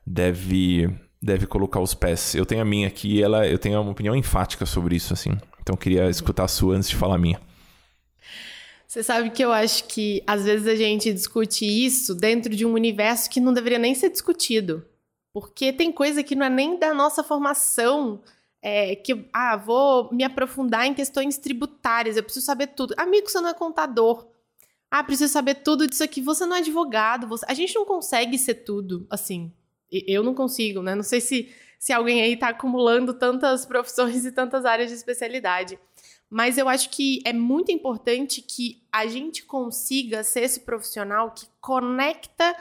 deve 0.05 0.89
deve 1.21 1.47
colocar 1.47 1.79
os 1.79 1.93
pés. 1.93 2.35
Eu 2.35 2.45
tenho 2.45 2.61
a 2.61 2.65
minha 2.65 2.87
aqui, 2.87 3.23
ela 3.23 3.47
eu 3.47 3.57
tenho 3.57 3.79
uma 3.79 3.91
opinião 3.91 4.15
enfática 4.15 4.65
sobre 4.65 4.95
isso 4.95 5.13
assim. 5.13 5.31
Então 5.61 5.73
eu 5.73 5.77
queria 5.77 6.09
escutar 6.09 6.43
a 6.43 6.47
sua 6.47 6.75
antes 6.75 6.89
de 6.89 6.95
falar 6.95 7.15
a 7.15 7.19
minha. 7.19 7.39
Você 8.85 9.01
sabe 9.01 9.31
que 9.31 9.43
eu 9.43 9.51
acho 9.51 9.85
que 9.85 10.21
às 10.27 10.43
vezes 10.43 10.67
a 10.67 10.75
gente 10.75 11.11
discute 11.11 11.65
isso 11.65 12.13
dentro 12.13 12.55
de 12.55 12.65
um 12.65 12.73
universo 12.73 13.29
que 13.29 13.39
não 13.39 13.53
deveria 13.53 13.79
nem 13.79 13.95
ser 13.95 14.09
discutido. 14.09 14.85
Porque 15.33 15.73
tem 15.73 15.91
coisa 15.91 16.21
que 16.21 16.35
não 16.35 16.45
é 16.45 16.49
nem 16.49 16.77
da 16.77 16.93
nossa 16.93 17.23
formação 17.23 18.21
é, 18.65 18.95
que, 18.95 19.27
ah, 19.33 19.57
vou 19.57 20.09
me 20.13 20.23
aprofundar 20.23 20.87
em 20.87 20.93
questões 20.93 21.37
tributárias, 21.37 22.15
eu 22.15 22.23
preciso 22.23 22.45
saber 22.45 22.67
tudo. 22.67 22.93
Amigo, 22.95 23.29
você 23.29 23.41
não 23.41 23.49
é 23.49 23.53
contador. 23.53 24.25
Ah, 24.89 25.03
preciso 25.03 25.33
saber 25.33 25.55
tudo 25.55 25.85
disso 25.85 26.01
aqui. 26.01 26.21
Você 26.21 26.45
não 26.45 26.55
é 26.55 26.59
advogado. 26.59 27.27
Você... 27.27 27.45
A 27.49 27.53
gente 27.53 27.75
não 27.75 27.83
consegue 27.83 28.37
ser 28.37 28.55
tudo, 28.55 29.05
assim. 29.09 29.51
Eu 29.91 30.23
não 30.23 30.33
consigo, 30.33 30.81
né? 30.81 30.95
Não 30.95 31.03
sei 31.03 31.19
se, 31.19 31.53
se 31.77 31.91
alguém 31.91 32.21
aí 32.21 32.35
está 32.35 32.49
acumulando 32.49 33.13
tantas 33.13 33.65
profissões 33.67 34.23
e 34.25 34.31
tantas 34.31 34.63
áreas 34.63 34.89
de 34.89 34.95
especialidade. 34.95 35.77
Mas 36.29 36.57
eu 36.57 36.69
acho 36.69 36.89
que 36.89 37.21
é 37.25 37.33
muito 37.33 37.69
importante 37.69 38.41
que 38.41 38.81
a 38.89 39.05
gente 39.07 39.43
consiga 39.43 40.23
ser 40.23 40.43
esse 40.43 40.61
profissional 40.61 41.31
que 41.31 41.47
conecta 41.59 42.55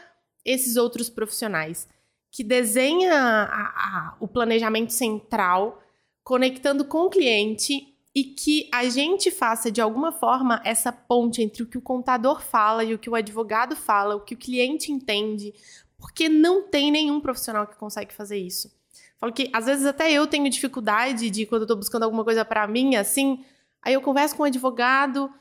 esses 0.45 0.77
outros 0.77 1.09
profissionais, 1.09 1.89
que 2.31 2.43
desenha 2.43 3.15
a, 3.15 3.63
a, 3.63 4.17
o 4.19 4.27
planejamento 4.27 4.93
central 4.93 5.82
conectando 6.25 6.85
com 6.85 7.03
o 7.03 7.11
cliente 7.11 7.93
e 8.15 8.25
que 8.25 8.69
a 8.73 8.89
gente 8.89 9.31
faça 9.31 9.71
de 9.71 9.81
alguma 9.81 10.13
forma 10.13 10.61
essa 10.65 10.93
ponte 10.93 11.43
entre 11.43 11.63
o 11.63 11.67
que 11.67 11.79
o 11.79 11.83
contador 11.83 12.43
fala 12.43 12.85
e 12.85 12.95
o 12.95 12.99
que 12.99 13.09
o 13.09 13.15
advogado 13.15 13.75
fala, 13.75 14.17
o 14.17 14.21
que 14.21 14.35
o 14.35 14.39
cliente 14.39 14.93
entende, 14.93 15.55
porque 15.99 16.29
não 16.29 16.69
tem 16.69 16.91
nenhum 16.91 17.21
profissional 17.21 17.67
que 17.67 17.77
consegue 17.77 18.13
fazer 18.13 18.37
isso. 18.37 18.71
Falo 19.19 19.33
que 19.33 19.49
às 19.53 19.67
vezes 19.67 19.87
até 19.87 20.13
eu 20.13 20.27
tenho 20.27 20.51
dificuldade 20.51 21.31
de 21.31 21.47
quando 21.47 21.63
eu 21.63 21.69
tô 21.69 21.77
buscando 21.77 22.03
alguma 22.03 22.25
coisa 22.25 22.45
para 22.45 22.67
mim, 22.67 22.97
assim, 22.97 23.45
aí 23.81 23.95
eu 23.95 24.03
converso 24.03 24.37
com 24.37 24.43
um 24.43 24.47
advogado, 24.47 25.33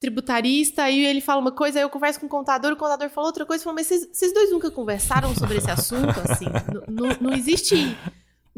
tributarista, 0.00 0.84
aí 0.84 1.04
ele 1.04 1.20
fala 1.20 1.40
uma 1.40 1.52
coisa, 1.52 1.78
aí 1.78 1.84
eu 1.84 1.90
converso 1.90 2.20
com 2.20 2.26
o 2.26 2.28
contador, 2.28 2.72
o 2.72 2.76
contador 2.76 3.08
fala 3.08 3.26
outra 3.28 3.46
coisa, 3.46 3.62
eu 3.62 3.64
falo, 3.64 3.76
mas 3.76 3.86
vocês 3.86 4.34
dois 4.34 4.50
nunca 4.50 4.70
conversaram 4.70 5.34
sobre 5.34 5.56
esse 5.56 5.70
assunto, 5.70 6.20
assim? 6.20 6.46
não 7.20 7.32
existe 7.32 7.96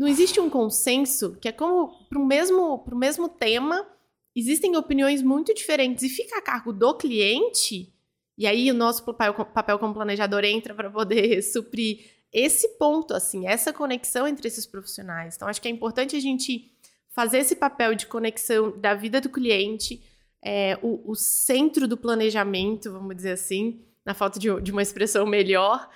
não 0.00 0.08
existe 0.08 0.40
um 0.40 0.48
consenso 0.48 1.36
que 1.38 1.46
é 1.46 1.52
como 1.52 2.06
para 2.08 2.18
o 2.18 2.24
mesmo, 2.24 2.82
mesmo 2.92 3.28
tema 3.28 3.86
existem 4.34 4.74
opiniões 4.74 5.20
muito 5.20 5.52
diferentes 5.52 6.02
e 6.02 6.08
fica 6.08 6.38
a 6.38 6.42
cargo 6.42 6.72
do 6.72 6.94
cliente, 6.94 7.92
e 8.38 8.46
aí 8.46 8.70
o 8.70 8.74
nosso 8.74 9.04
papel, 9.04 9.34
papel 9.34 9.78
como 9.78 9.92
planejador 9.92 10.42
entra 10.42 10.74
para 10.74 10.88
poder 10.88 11.42
suprir 11.44 12.00
esse 12.32 12.66
ponto, 12.78 13.12
assim, 13.12 13.46
essa 13.46 13.74
conexão 13.74 14.26
entre 14.26 14.48
esses 14.48 14.64
profissionais. 14.64 15.36
Então, 15.36 15.46
acho 15.46 15.60
que 15.60 15.68
é 15.68 15.70
importante 15.70 16.16
a 16.16 16.20
gente 16.20 16.72
fazer 17.10 17.40
esse 17.40 17.54
papel 17.54 17.94
de 17.94 18.06
conexão 18.06 18.70
da 18.78 18.94
vida 18.94 19.20
do 19.20 19.28
cliente, 19.28 20.02
é, 20.42 20.78
o, 20.80 21.10
o, 21.10 21.14
centro 21.14 21.86
do 21.86 21.98
planejamento, 21.98 22.90
vamos 22.90 23.16
dizer 23.16 23.32
assim, 23.32 23.84
na 24.06 24.14
falta 24.14 24.40
de, 24.40 24.48
de 24.62 24.72
uma 24.72 24.80
expressão 24.80 25.26
melhor, 25.26 25.90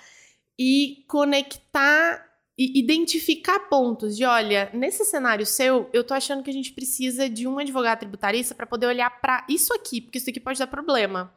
e 0.59 1.03
conectar 1.07 2.24
e 2.57 2.79
identificar 2.79 3.59
pontos 3.67 4.15
de, 4.15 4.23
olha, 4.23 4.69
nesse 4.73 5.03
cenário 5.03 5.45
seu, 5.45 5.89
eu 5.91 6.03
tô 6.03 6.13
achando 6.13 6.41
que 6.41 6.49
a 6.49 6.53
gente 6.53 6.71
precisa 6.71 7.29
de 7.29 7.45
um 7.45 7.59
advogado 7.59 7.99
tributarista 7.99 8.55
para 8.55 8.65
poder 8.65 8.87
olhar 8.87 9.09
para 9.19 9.45
isso 9.49 9.73
aqui, 9.73 9.99
porque 9.99 10.17
isso 10.17 10.29
aqui 10.29 10.39
pode 10.39 10.59
dar 10.59 10.67
problema. 10.67 11.33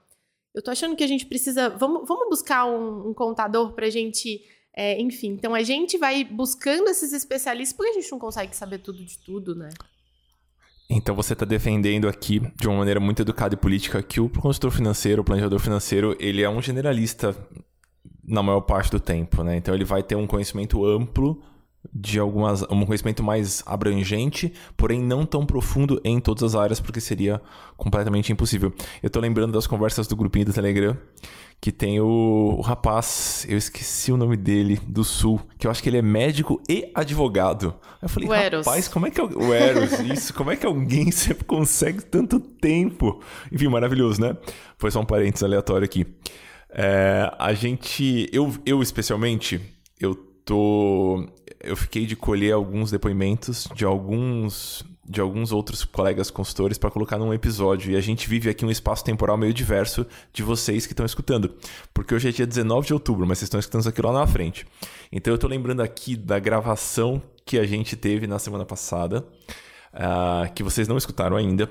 Eu 0.54 0.62
tô 0.62 0.70
achando 0.70 0.94
que 0.94 1.02
a 1.02 1.08
gente 1.08 1.26
precisa, 1.26 1.70
vamos, 1.70 2.06
vamos 2.06 2.28
buscar 2.28 2.64
um, 2.66 3.10
um 3.10 3.14
contador 3.14 3.72
para 3.72 3.86
a 3.86 3.90
gente, 3.90 4.42
é, 4.74 5.00
enfim. 5.00 5.30
Então 5.30 5.54
a 5.54 5.62
gente 5.62 5.98
vai 5.98 6.22
buscando 6.22 6.88
esses 6.88 7.12
especialistas, 7.12 7.76
porque 7.76 7.90
a 7.90 8.00
gente 8.00 8.10
não 8.12 8.18
consegue 8.18 8.54
saber 8.54 8.78
tudo 8.78 9.04
de 9.04 9.18
tudo, 9.18 9.56
né? 9.56 9.70
Então 10.88 11.14
você 11.14 11.34
está 11.34 11.44
defendendo 11.44 12.08
aqui, 12.08 12.40
de 12.56 12.66
uma 12.66 12.78
maneira 12.78 12.98
muito 12.98 13.22
educada 13.22 13.54
e 13.54 13.58
política, 13.58 14.02
que 14.02 14.20
o 14.20 14.28
consultor 14.28 14.70
financeiro, 14.70 15.20
o 15.20 15.24
planejador 15.24 15.58
financeiro, 15.58 16.16
ele 16.18 16.42
é 16.42 16.48
um 16.48 16.62
generalista 16.62 17.36
na 18.28 18.42
maior 18.42 18.60
parte 18.60 18.90
do 18.90 19.00
tempo, 19.00 19.42
né? 19.42 19.56
Então 19.56 19.74
ele 19.74 19.84
vai 19.84 20.02
ter 20.02 20.14
um 20.14 20.26
conhecimento 20.26 20.84
amplo 20.84 21.40
de 21.92 22.18
algumas 22.18 22.62
um 22.62 22.84
conhecimento 22.84 23.22
mais 23.22 23.62
abrangente, 23.64 24.52
porém 24.76 25.00
não 25.00 25.24
tão 25.24 25.46
profundo 25.46 26.00
em 26.04 26.20
todas 26.20 26.42
as 26.42 26.54
áreas, 26.54 26.80
porque 26.80 27.00
seria 27.00 27.40
completamente 27.76 28.32
impossível. 28.32 28.72
Eu 29.02 29.08
tô 29.08 29.20
lembrando 29.20 29.52
das 29.52 29.66
conversas 29.66 30.06
do 30.06 30.16
grupinho 30.16 30.46
do 30.46 30.52
Telegram, 30.52 30.96
que 31.60 31.72
tem 31.72 32.00
o, 32.00 32.56
o 32.58 32.60
rapaz, 32.60 33.46
eu 33.48 33.56
esqueci 33.56 34.12
o 34.12 34.16
nome 34.16 34.36
dele, 34.36 34.78
do 34.86 35.02
Sul, 35.02 35.40
que 35.56 35.66
eu 35.66 35.70
acho 35.70 35.82
que 35.82 35.88
ele 35.88 35.98
é 35.98 36.02
médico 36.02 36.60
e 36.68 36.90
advogado. 36.94 37.74
Eu 38.02 38.08
falei, 38.08 38.28
rapaz, 38.28 38.86
como 38.86 39.06
é 39.06 39.10
que 39.10 39.20
é 39.20 39.24
o 39.24 39.52
Eros, 39.52 39.98
isso, 40.12 40.34
como 40.34 40.50
é 40.50 40.56
que 40.56 40.66
alguém 40.66 41.10
sempre 41.12 41.44
consegue 41.44 42.04
tanto 42.04 42.38
tempo? 42.38 43.20
Enfim, 43.50 43.68
maravilhoso, 43.68 44.20
né? 44.20 44.36
Foi 44.76 44.90
só 44.90 45.00
um 45.00 45.06
parênteses 45.06 45.42
aleatório 45.42 45.84
aqui. 45.84 46.06
É, 46.80 47.34
a 47.36 47.52
gente, 47.54 48.30
eu, 48.32 48.54
eu 48.64 48.80
especialmente, 48.80 49.60
eu 49.98 50.14
tô, 50.14 51.28
eu 51.60 51.74
fiquei 51.74 52.06
de 52.06 52.14
colher 52.14 52.52
alguns 52.52 52.92
depoimentos 52.92 53.66
de 53.74 53.84
alguns 53.84 54.84
de 55.04 55.20
alguns 55.22 55.52
outros 55.52 55.86
colegas 55.86 56.30
consultores 56.30 56.76
para 56.76 56.90
colocar 56.90 57.16
num 57.18 57.32
episódio. 57.32 57.90
E 57.90 57.96
a 57.96 58.00
gente 58.00 58.28
vive 58.28 58.50
aqui 58.50 58.64
um 58.64 58.70
espaço 58.70 59.02
temporal 59.02 59.38
meio 59.38 59.54
diverso 59.54 60.06
de 60.34 60.42
vocês 60.42 60.86
que 60.86 60.92
estão 60.92 61.06
escutando. 61.06 61.54
Porque 61.94 62.14
hoje 62.14 62.28
é 62.28 62.30
dia 62.30 62.46
19 62.46 62.86
de 62.86 62.92
outubro, 62.92 63.26
mas 63.26 63.38
vocês 63.38 63.46
estão 63.46 63.58
escutando 63.58 63.80
isso 63.80 63.88
aqui 63.88 64.02
lá 64.02 64.12
na 64.12 64.26
frente. 64.26 64.66
Então 65.10 65.32
eu 65.32 65.36
estou 65.36 65.48
lembrando 65.48 65.80
aqui 65.80 66.14
da 66.14 66.38
gravação 66.38 67.22
que 67.44 67.58
a 67.58 67.66
gente 67.66 67.96
teve 67.96 68.26
na 68.26 68.38
semana 68.38 68.66
passada, 68.66 69.26
uh, 69.94 70.52
que 70.54 70.62
vocês 70.62 70.86
não 70.86 70.98
escutaram 70.98 71.38
ainda, 71.38 71.68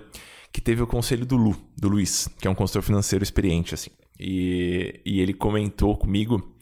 que 0.52 0.60
teve 0.60 0.82
o 0.82 0.88
conselho 0.88 1.26
do 1.26 1.38
Lu, 1.38 1.56
do 1.78 1.88
Luiz, 1.88 2.28
que 2.42 2.48
é 2.48 2.52
um 2.52 2.56
consultor 2.56 2.82
financeiro 2.82 3.24
experiente, 3.24 3.76
assim. 3.76 3.92
E, 4.20 5.00
e 5.06 5.22
ele 5.22 5.34
comentou 5.34 5.96
comigo 5.96 6.56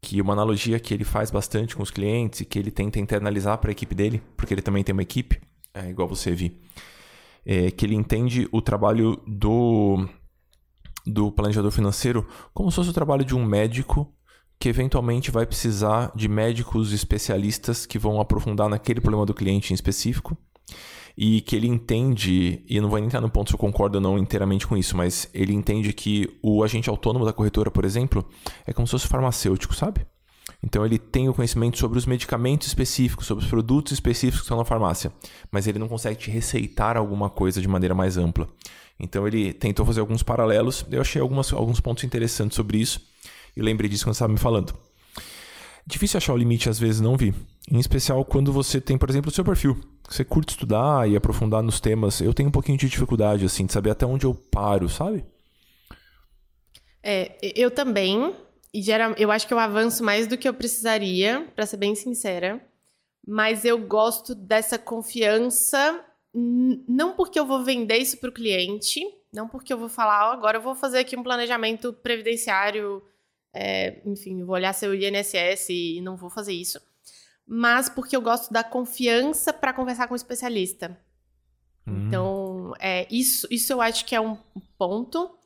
que 0.00 0.20
uma 0.20 0.32
analogia 0.32 0.80
que 0.80 0.92
ele 0.92 1.04
faz 1.04 1.30
bastante 1.30 1.76
com 1.76 1.82
os 1.82 1.90
clientes 1.90 2.40
e 2.40 2.44
que 2.44 2.58
ele 2.58 2.70
tenta 2.70 2.98
internalizar 2.98 3.58
para 3.58 3.70
a 3.70 3.72
equipe 3.72 3.94
dele, 3.94 4.20
porque 4.36 4.52
ele 4.52 4.62
também 4.62 4.82
tem 4.82 4.92
uma 4.92 5.02
equipe, 5.02 5.40
é, 5.72 5.88
igual 5.88 6.08
você 6.08 6.32
vi, 6.32 6.60
é 7.46 7.70
que 7.70 7.86
ele 7.86 7.94
entende 7.94 8.48
o 8.50 8.60
trabalho 8.60 9.20
do, 9.26 10.08
do 11.06 11.30
planejador 11.30 11.70
financeiro 11.70 12.26
como 12.52 12.70
se 12.70 12.76
fosse 12.76 12.90
o 12.90 12.94
trabalho 12.94 13.24
de 13.24 13.34
um 13.34 13.44
médico 13.44 14.12
que 14.58 14.68
eventualmente 14.68 15.30
vai 15.30 15.44
precisar 15.44 16.12
de 16.14 16.28
médicos 16.28 16.92
especialistas 16.92 17.84
que 17.84 17.98
vão 17.98 18.20
aprofundar 18.20 18.68
naquele 18.68 19.00
problema 19.00 19.26
do 19.26 19.34
cliente 19.34 19.72
em 19.72 19.74
específico 19.74 20.36
e 21.16 21.40
que 21.42 21.54
ele 21.54 21.66
entende, 21.66 22.64
e 22.68 22.80
não 22.80 22.88
vou 22.88 22.98
entrar 22.98 23.20
no 23.20 23.30
ponto 23.30 23.50
se 23.50 23.54
eu 23.54 23.58
concordo 23.58 23.98
ou 23.98 24.02
não 24.02 24.18
inteiramente 24.18 24.66
com 24.66 24.76
isso, 24.76 24.96
mas 24.96 25.28
ele 25.34 25.52
entende 25.52 25.92
que 25.92 26.38
o 26.42 26.62
agente 26.64 26.88
autônomo 26.88 27.24
da 27.24 27.32
corretora, 27.32 27.70
por 27.70 27.84
exemplo, 27.84 28.26
é 28.66 28.72
como 28.72 28.86
se 28.86 28.92
fosse 28.92 29.08
farmacêutico, 29.08 29.74
sabe? 29.74 30.06
Então 30.62 30.86
ele 30.86 30.98
tem 30.98 31.28
o 31.28 31.34
conhecimento 31.34 31.78
sobre 31.78 31.98
os 31.98 32.06
medicamentos 32.06 32.68
específicos, 32.68 33.26
sobre 33.26 33.44
os 33.44 33.50
produtos 33.50 33.92
específicos 33.92 34.40
que 34.40 34.44
estão 34.44 34.56
na 34.56 34.64
farmácia, 34.64 35.12
mas 35.50 35.66
ele 35.66 35.78
não 35.78 35.88
consegue 35.88 36.16
te 36.16 36.30
receitar 36.30 36.96
alguma 36.96 37.28
coisa 37.28 37.60
de 37.60 37.68
maneira 37.68 37.94
mais 37.94 38.16
ampla. 38.16 38.48
Então 38.98 39.26
ele 39.26 39.52
tentou 39.52 39.84
fazer 39.84 40.00
alguns 40.00 40.22
paralelos, 40.22 40.86
eu 40.90 41.00
achei 41.00 41.20
algumas, 41.20 41.52
alguns 41.52 41.80
pontos 41.80 42.04
interessantes 42.04 42.54
sobre 42.54 42.78
isso 42.78 43.00
e 43.56 43.60
lembrei 43.60 43.88
disso 43.88 44.04
quando 44.04 44.14
você 44.14 44.18
estava 44.18 44.32
me 44.32 44.38
falando. 44.38 44.74
Difícil 45.84 46.18
achar 46.18 46.32
o 46.32 46.36
limite, 46.36 46.68
às 46.68 46.78
vezes 46.78 47.00
não 47.00 47.16
vi. 47.16 47.34
Em 47.68 47.80
especial 47.80 48.24
quando 48.24 48.52
você 48.52 48.80
tem, 48.80 48.96
por 48.96 49.10
exemplo, 49.10 49.30
o 49.30 49.34
seu 49.34 49.44
perfil. 49.44 49.76
Você 50.08 50.24
curte 50.24 50.50
estudar 50.50 51.08
e 51.08 51.16
aprofundar 51.16 51.62
nos 51.62 51.80
temas. 51.80 52.20
Eu 52.20 52.34
tenho 52.34 52.48
um 52.48 52.52
pouquinho 52.52 52.76
de 52.76 52.88
dificuldade, 52.88 53.44
assim, 53.44 53.66
de 53.66 53.72
saber 53.72 53.90
até 53.90 54.04
onde 54.04 54.26
eu 54.26 54.34
paro, 54.34 54.88
sabe? 54.88 55.24
É, 57.02 57.36
eu 57.40 57.70
também. 57.70 58.34
E 58.74 58.82
geral, 58.82 59.14
eu 59.16 59.30
acho 59.30 59.46
que 59.46 59.54
eu 59.54 59.58
avanço 59.58 60.02
mais 60.04 60.26
do 60.26 60.36
que 60.36 60.48
eu 60.48 60.54
precisaria, 60.54 61.46
para 61.54 61.66
ser 61.66 61.76
bem 61.76 61.94
sincera. 61.94 62.64
Mas 63.26 63.64
eu 63.64 63.78
gosto 63.78 64.34
dessa 64.34 64.78
confiança, 64.78 66.04
não 66.34 67.14
porque 67.14 67.38
eu 67.38 67.46
vou 67.46 67.62
vender 67.64 67.98
isso 67.98 68.18
para 68.18 68.30
o 68.30 68.32
cliente, 68.32 69.00
não 69.32 69.48
porque 69.48 69.72
eu 69.72 69.78
vou 69.78 69.88
falar, 69.88 70.30
oh, 70.30 70.32
agora 70.32 70.58
eu 70.58 70.62
vou 70.62 70.74
fazer 70.74 70.98
aqui 70.98 71.16
um 71.16 71.22
planejamento 71.22 71.92
previdenciário 71.92 73.02
é, 73.54 74.00
enfim, 74.06 74.42
vou 74.44 74.54
olhar 74.54 74.72
seu 74.72 74.94
INSS 74.94 75.68
e 75.68 76.00
não 76.00 76.16
vou 76.16 76.30
fazer 76.30 76.52
isso. 76.52 76.80
Mas 77.54 77.86
porque 77.86 78.16
eu 78.16 78.22
gosto 78.22 78.50
da 78.50 78.64
confiança 78.64 79.52
para 79.52 79.74
conversar 79.74 80.08
com 80.08 80.14
o 80.14 80.14
um 80.14 80.16
especialista. 80.16 80.98
Hum. 81.86 82.06
Então, 82.06 82.72
é, 82.80 83.06
isso, 83.10 83.46
isso 83.50 83.70
eu 83.70 83.82
acho 83.82 84.06
que 84.06 84.14
é 84.14 84.20
um 84.22 84.38
ponto. 84.78 85.36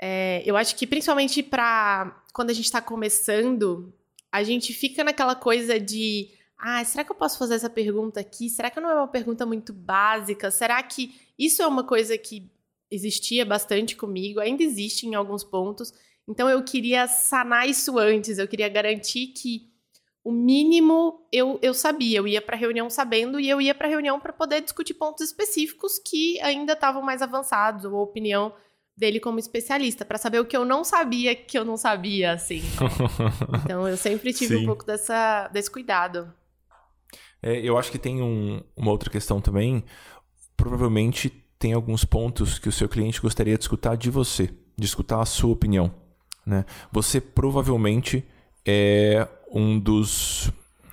É, 0.00 0.42
eu 0.46 0.56
acho 0.56 0.74
que 0.74 0.86
principalmente 0.86 1.42
para 1.42 2.24
quando 2.32 2.48
a 2.48 2.54
gente 2.54 2.64
está 2.64 2.80
começando, 2.80 3.92
a 4.32 4.42
gente 4.42 4.72
fica 4.72 5.04
naquela 5.04 5.34
coisa 5.34 5.78
de 5.78 6.30
ah, 6.58 6.82
será 6.82 7.04
que 7.04 7.12
eu 7.12 7.16
posso 7.16 7.38
fazer 7.38 7.56
essa 7.56 7.68
pergunta 7.68 8.20
aqui? 8.20 8.48
Será 8.48 8.70
que 8.70 8.80
não 8.80 8.88
é 8.88 8.94
uma 8.94 9.08
pergunta 9.08 9.44
muito 9.44 9.70
básica? 9.70 10.50
Será 10.50 10.82
que 10.82 11.14
isso 11.38 11.60
é 11.60 11.66
uma 11.66 11.84
coisa 11.84 12.16
que 12.16 12.50
existia 12.90 13.44
bastante 13.44 13.96
comigo, 13.96 14.40
ainda 14.40 14.62
existe 14.62 15.06
em 15.06 15.14
alguns 15.14 15.44
pontos, 15.44 15.92
então 16.26 16.48
eu 16.48 16.64
queria 16.64 17.06
sanar 17.06 17.68
isso 17.68 17.98
antes, 17.98 18.38
eu 18.38 18.48
queria 18.48 18.68
garantir 18.70 19.26
que 19.26 19.73
o 20.24 20.32
mínimo 20.32 21.26
eu, 21.30 21.58
eu 21.60 21.74
sabia, 21.74 22.18
eu 22.18 22.26
ia 22.26 22.40
para 22.40 22.56
a 22.56 22.58
reunião 22.58 22.88
sabendo 22.88 23.38
e 23.38 23.48
eu 23.48 23.60
ia 23.60 23.74
para 23.74 23.86
a 23.86 23.90
reunião 23.90 24.18
para 24.18 24.32
poder 24.32 24.62
discutir 24.62 24.94
pontos 24.94 25.22
específicos 25.22 25.98
que 25.98 26.40
ainda 26.40 26.72
estavam 26.72 27.02
mais 27.02 27.20
avançados, 27.20 27.84
ou 27.84 27.94
a 27.94 28.02
opinião 28.02 28.54
dele 28.96 29.20
como 29.20 29.38
especialista, 29.38 30.04
para 30.04 30.16
saber 30.16 30.40
o 30.40 30.46
que 30.46 30.56
eu 30.56 30.64
não 30.64 30.82
sabia 30.82 31.34
que 31.34 31.58
eu 31.58 31.64
não 31.64 31.76
sabia, 31.76 32.32
assim. 32.32 32.62
então 33.62 33.86
eu 33.86 33.98
sempre 33.98 34.32
tive 34.32 34.56
Sim. 34.56 34.62
um 34.62 34.66
pouco 34.66 34.86
dessa, 34.86 35.48
desse 35.48 35.70
cuidado. 35.70 36.32
É, 37.42 37.60
eu 37.60 37.76
acho 37.76 37.92
que 37.92 37.98
tem 37.98 38.22
um, 38.22 38.62
uma 38.74 38.90
outra 38.90 39.10
questão 39.10 39.42
também. 39.42 39.84
Provavelmente 40.56 41.28
tem 41.58 41.74
alguns 41.74 42.04
pontos 42.04 42.58
que 42.58 42.68
o 42.68 42.72
seu 42.72 42.88
cliente 42.88 43.20
gostaria 43.20 43.58
de 43.58 43.64
escutar 43.64 43.96
de 43.96 44.08
você, 44.08 44.48
de 44.78 44.86
escutar 44.86 45.20
a 45.20 45.26
sua 45.26 45.52
opinião. 45.52 45.92
Né? 46.46 46.64
Você 46.90 47.20
provavelmente 47.20 48.24
é 48.64 49.28
um 49.54 49.78
dos, 49.78 50.50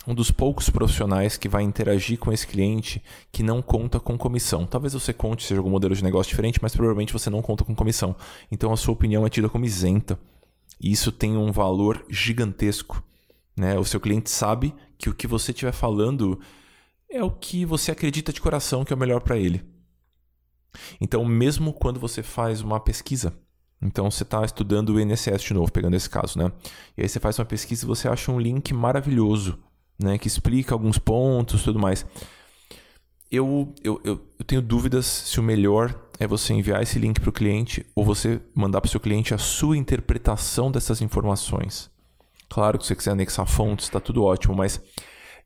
um 0.08 0.14
dos 0.14 0.30
poucos 0.30 0.70
profissionais 0.70 1.36
que 1.36 1.50
vai 1.50 1.64
interagir 1.64 2.20
com 2.20 2.32
esse 2.32 2.46
cliente 2.46 3.04
que 3.32 3.42
não 3.42 3.60
conta 3.60 4.00
com 4.00 4.16
comissão. 4.16 4.68
Talvez 4.68 4.94
você 4.94 5.12
conte, 5.12 5.44
seja 5.44 5.60
algum 5.60 5.72
modelo 5.72 5.96
de 5.96 6.04
negócio 6.04 6.30
diferente, 6.30 6.60
mas 6.62 6.76
provavelmente 6.76 7.12
você 7.12 7.32
não 7.32 7.42
conta 7.42 7.66
com 7.66 7.74
comissão. 7.74 8.16
Então 8.52 8.72
a 8.72 8.78
sua 8.78 8.94
opinião 8.94 9.26
é 9.26 9.30
tida 9.30 9.50
como 9.50 9.66
isenta. 9.66 10.20
E 10.80 10.92
isso 10.92 11.12
tem 11.12 11.36
um 11.36 11.52
valor 11.52 12.06
gigantesco. 12.08 13.04
Né? 13.58 13.78
O 13.80 13.84
seu 13.84 14.00
cliente 14.00 14.30
sabe 14.30 14.74
que 14.98 15.10
o 15.10 15.14
que 15.14 15.26
você 15.26 15.52
estiver 15.52 15.74
falando 15.74 16.40
é 17.10 17.24
o 17.24 17.32
que 17.32 17.66
você 17.66 17.92
acredita 17.92 18.32
de 18.32 18.40
coração 18.40 18.86
que 18.86 18.94
é 18.94 18.96
o 18.96 19.00
melhor 19.00 19.22
para 19.22 19.38
ele. 19.38 19.64
Então, 21.02 21.26
mesmo 21.26 21.74
quando 21.74 22.00
você 22.00 22.24
faz 22.24 22.62
uma 22.62 22.80
pesquisa, 22.80 23.34
então 23.82 24.10
você 24.12 24.24
está 24.24 24.46
estudando 24.46 24.90
o 24.90 25.00
INSS 25.00 25.42
de 25.42 25.54
novo, 25.54 25.72
pegando 25.72 25.96
esse 25.96 26.10
caso, 26.10 26.38
né? 26.38 26.52
E 26.98 27.02
aí 27.02 27.10
você 27.10 27.20
faz 27.20 27.40
uma 27.40 27.46
pesquisa 27.46 27.84
e 27.84 27.88
você 27.88 28.08
acha 28.08 28.32
um 28.32 28.40
link 28.40 28.74
maravilhoso, 28.74 29.58
né? 30.00 30.18
Que 30.18 30.28
explica 30.28 30.76
alguns 30.76 31.00
pontos 31.00 31.64
tudo 31.64 31.80
mais. 31.80 32.06
Eu, 33.32 33.74
eu, 33.84 34.00
eu, 34.04 34.22
eu 34.38 34.46
tenho 34.46 34.62
dúvidas 34.62 35.06
se 35.06 35.40
o 35.40 35.44
melhor 35.44 35.98
é 36.20 36.28
você 36.28 36.54
enviar 36.54 36.84
esse 36.84 37.00
link 37.00 37.20
para 37.20 37.30
o 37.30 37.34
cliente 37.34 37.86
ou 37.96 38.04
você 38.06 38.40
mandar 38.54 38.82
para 38.82 38.88
o 38.88 38.92
seu 38.92 39.00
cliente 39.00 39.34
a 39.34 39.38
sua 39.38 39.78
interpretação 39.78 40.70
dessas 40.70 41.02
informações. 41.02 41.90
Claro 42.48 42.78
que 42.78 42.84
se 42.84 42.90
você 42.90 42.96
quiser 42.96 43.12
anexar 43.12 43.48
fontes, 43.48 43.86
está 43.86 44.00
tudo 44.00 44.24
ótimo, 44.24 44.54
mas 44.54 44.80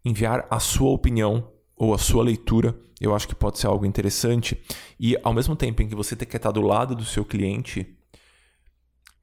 enviar 0.03 0.45
a 0.49 0.59
sua 0.59 0.89
opinião 0.89 1.51
ou 1.77 1.93
a 1.93 1.97
sua 1.97 2.23
leitura, 2.23 2.75
eu 2.99 3.13
acho 3.15 3.27
que 3.27 3.35
pode 3.35 3.59
ser 3.59 3.67
algo 3.67 3.85
interessante. 3.85 4.59
E 4.99 5.15
ao 5.23 5.33
mesmo 5.33 5.55
tempo 5.55 5.81
em 5.81 5.87
que 5.87 5.95
você 5.95 6.15
quer 6.15 6.37
estar 6.37 6.51
do 6.51 6.61
lado 6.61 6.95
do 6.95 7.05
seu 7.05 7.23
cliente, 7.23 7.94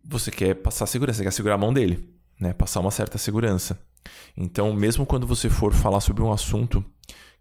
você 0.05 0.31
quer 0.31 0.55
passar 0.55 0.87
segurança, 0.87 1.19
você 1.19 1.25
quer 1.25 1.33
segurar 1.33 1.55
a 1.55 1.59
mão 1.59 1.73
dele, 1.73 2.09
né? 2.41 2.53
Passar 2.53 2.81
uma 2.81 2.91
certa 2.91 3.19
segurança. 3.19 3.79
Então, 4.37 4.73
mesmo 4.73 5.07
quando 5.07 5.27
você 5.27 5.49
for 5.49 5.73
falar 5.73 6.01
sobre 6.01 6.23
um 6.23 6.33
assunto 6.33 6.85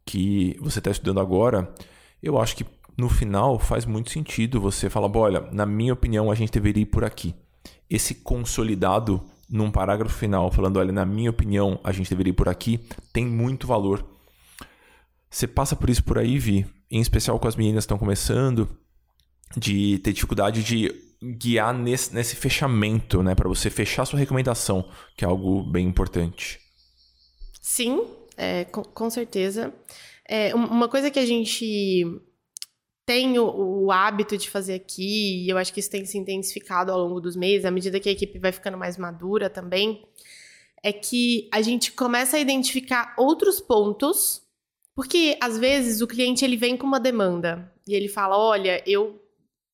que 0.05 0.57
você 0.59 0.79
está 0.79 0.91
estudando 0.91 1.19
agora, 1.19 1.73
eu 2.21 2.39
acho 2.39 2.55
que 2.55 2.65
no 2.97 3.09
final 3.09 3.57
faz 3.57 3.85
muito 3.85 4.11
sentido 4.11 4.59
você 4.59 4.89
falar, 4.89 5.15
olha, 5.15 5.41
na 5.51 5.65
minha 5.65 5.93
opinião 5.93 6.29
a 6.29 6.35
gente 6.35 6.51
deveria 6.51 6.83
ir 6.83 6.87
por 6.87 7.03
aqui. 7.03 7.33
Esse 7.89 8.15
consolidado 8.15 9.21
num 9.49 9.71
parágrafo 9.71 10.15
final 10.15 10.51
falando, 10.51 10.77
olha, 10.77 10.91
na 10.91 11.05
minha 11.05 11.29
opinião 11.29 11.79
a 11.83 11.91
gente 11.91 12.09
deveria 12.09 12.31
ir 12.31 12.35
por 12.35 12.47
aqui, 12.47 12.79
tem 13.11 13.25
muito 13.25 13.67
valor 13.67 14.05
você 15.31 15.47
passa 15.47 15.77
por 15.77 15.89
isso 15.89 16.03
por 16.03 16.17
aí, 16.17 16.37
Vi, 16.37 16.65
em 16.91 16.99
especial 16.99 17.39
com 17.39 17.47
as 17.47 17.55
meninas 17.55 17.83
que 17.83 17.85
estão 17.85 17.97
começando, 17.97 18.67
de 19.55 19.97
ter 19.99 20.11
dificuldade 20.11 20.61
de 20.61 20.93
guiar 21.21 21.73
nesse, 21.73 22.13
nesse 22.13 22.35
fechamento, 22.35 23.21
né? 23.21 23.35
Para 23.35 23.47
você 23.47 23.69
fechar 23.69 24.05
sua 24.05 24.19
recomendação, 24.19 24.89
que 25.15 25.23
é 25.23 25.27
algo 25.27 25.63
bem 25.63 25.87
importante. 25.87 26.59
Sim, 27.61 28.03
é, 28.35 28.65
com, 28.65 28.83
com, 28.83 29.09
certeza. 29.09 29.73
É, 30.27 30.53
uma 30.55 30.87
coisa 30.89 31.11
que 31.11 31.19
a 31.19 31.25
gente 31.25 32.05
tem 33.05 33.37
o, 33.37 33.85
o, 33.85 33.91
hábito 33.91 34.37
de 34.37 34.49
fazer 34.49 34.75
aqui, 34.75 35.45
e 35.45 35.49
eu 35.49 35.57
acho 35.57 35.73
que 35.73 35.79
isso 35.79 35.89
tem 35.89 36.05
se 36.05 36.17
intensificado 36.17 36.91
ao 36.91 36.99
longo 36.99 37.19
dos 37.19 37.35
meses, 37.35 37.65
à 37.65 37.71
medida 37.71 37.99
que 37.99 38.09
a 38.09 38.11
equipe 38.11 38.39
vai 38.39 38.51
ficando 38.51 38.77
mais 38.77 38.97
madura 38.97 39.49
também, 39.49 40.05
é 40.83 40.91
que 40.91 41.47
a 41.51 41.61
gente 41.61 41.91
começa 41.91 42.37
a 42.37 42.39
identificar 42.39 43.13
outros 43.17 43.59
pontos 43.59 44.41
porque 44.95 45.37
às 45.41 45.57
vezes 45.57 46.01
o 46.01 46.07
cliente 46.07 46.43
ele 46.43 46.57
vem 46.57 46.75
com 46.75 46.85
uma 46.85 46.99
demanda 46.99 47.71
e 47.87 47.93
ele 47.93 48.07
fala: 48.07 48.37
"Olha, 48.37 48.83
eu 48.85 49.20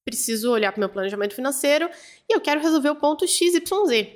preciso 0.08 0.52
olhar 0.52 0.72
para 0.72 0.80
o 0.80 0.82
meu 0.82 0.90
planejamento 0.90 1.36
financeiro 1.36 1.90
e 2.30 2.34
eu 2.34 2.40
quero 2.40 2.62
resolver 2.62 2.90
o 2.90 2.96
ponto 2.96 3.28
XYZ". 3.28 4.08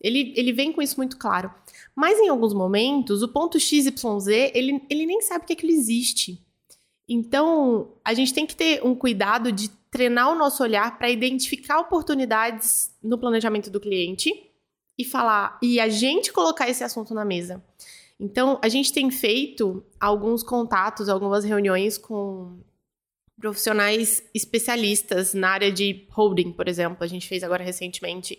Ele, 0.00 0.32
ele 0.36 0.52
vem 0.52 0.72
com 0.72 0.80
isso 0.80 0.96
muito 0.96 1.18
claro. 1.18 1.52
Mas 1.94 2.18
em 2.18 2.28
alguns 2.28 2.54
momentos, 2.54 3.22
o 3.22 3.28
ponto 3.28 3.60
XYZ, 3.60 4.26
ele, 4.54 4.82
ele 4.88 5.06
nem 5.06 5.20
sabe 5.20 5.44
que 5.44 5.52
aquilo 5.52 5.72
existe. 5.72 6.42
Então, 7.08 7.92
a 8.02 8.14
gente 8.14 8.32
tem 8.32 8.46
que 8.46 8.56
ter 8.56 8.82
um 8.84 8.94
cuidado 8.94 9.52
de 9.52 9.68
treinar 9.90 10.32
o 10.32 10.34
nosso 10.34 10.62
olhar 10.62 10.98
para 10.98 11.10
identificar 11.10 11.78
oportunidades 11.78 12.90
no 13.02 13.18
planejamento 13.18 13.70
do 13.70 13.78
cliente 13.78 14.50
e 14.98 15.04
falar, 15.04 15.58
e 15.62 15.78
a 15.78 15.88
gente 15.88 16.32
colocar 16.32 16.68
esse 16.68 16.82
assunto 16.82 17.12
na 17.14 17.24
mesa. 17.24 17.62
Então, 18.18 18.58
a 18.62 18.68
gente 18.68 18.92
tem 18.92 19.10
feito 19.10 19.84
alguns 20.00 20.42
contatos, 20.42 21.08
algumas 21.08 21.44
reuniões 21.44 21.98
com 21.98 22.58
profissionais 23.38 24.22
especialistas 24.34 25.34
na 25.34 25.50
área 25.50 25.72
de 25.72 26.06
holding, 26.10 26.52
por 26.52 26.68
exemplo. 26.68 26.98
A 27.00 27.06
gente 27.06 27.28
fez 27.28 27.42
agora 27.42 27.64
recentemente, 27.64 28.38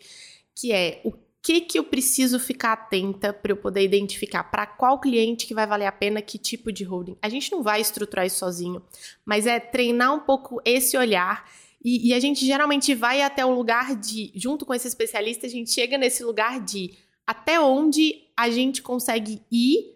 que 0.55 0.71
é 0.71 1.01
o 1.03 1.11
que 1.41 1.61
que 1.61 1.77
eu 1.77 1.83
preciso 1.83 2.39
ficar 2.39 2.73
atenta 2.73 3.31
para 3.31 3.51
eu 3.51 3.57
poder 3.57 3.83
identificar 3.83 4.43
para 4.45 4.65
qual 4.65 4.99
cliente 4.99 5.45
que 5.45 5.53
vai 5.53 5.67
valer 5.67 5.85
a 5.85 5.91
pena 5.91 6.21
que 6.21 6.39
tipo 6.39 6.71
de 6.71 6.83
holding. 6.83 7.15
A 7.21 7.29
gente 7.29 7.51
não 7.51 7.61
vai 7.61 7.79
estruturar 7.79 8.25
isso 8.25 8.39
sozinho, 8.39 8.81
mas 9.23 9.45
é 9.45 9.59
treinar 9.59 10.13
um 10.15 10.21
pouco 10.21 10.59
esse 10.65 10.97
olhar 10.97 11.47
e, 11.83 12.09
e 12.09 12.13
a 12.15 12.19
gente 12.19 12.43
geralmente 12.43 12.95
vai 12.95 13.21
até 13.21 13.45
o 13.45 13.53
lugar 13.53 13.95
de, 13.95 14.31
junto 14.33 14.65
com 14.65 14.73
esse 14.73 14.87
especialista, 14.87 15.45
a 15.45 15.49
gente 15.49 15.69
chega 15.69 15.99
nesse 15.99 16.23
lugar 16.23 16.59
de 16.59 16.95
até 17.27 17.59
onde 17.59 18.23
a 18.35 18.49
gente 18.49 18.81
consegue 18.81 19.39
ir 19.51 19.94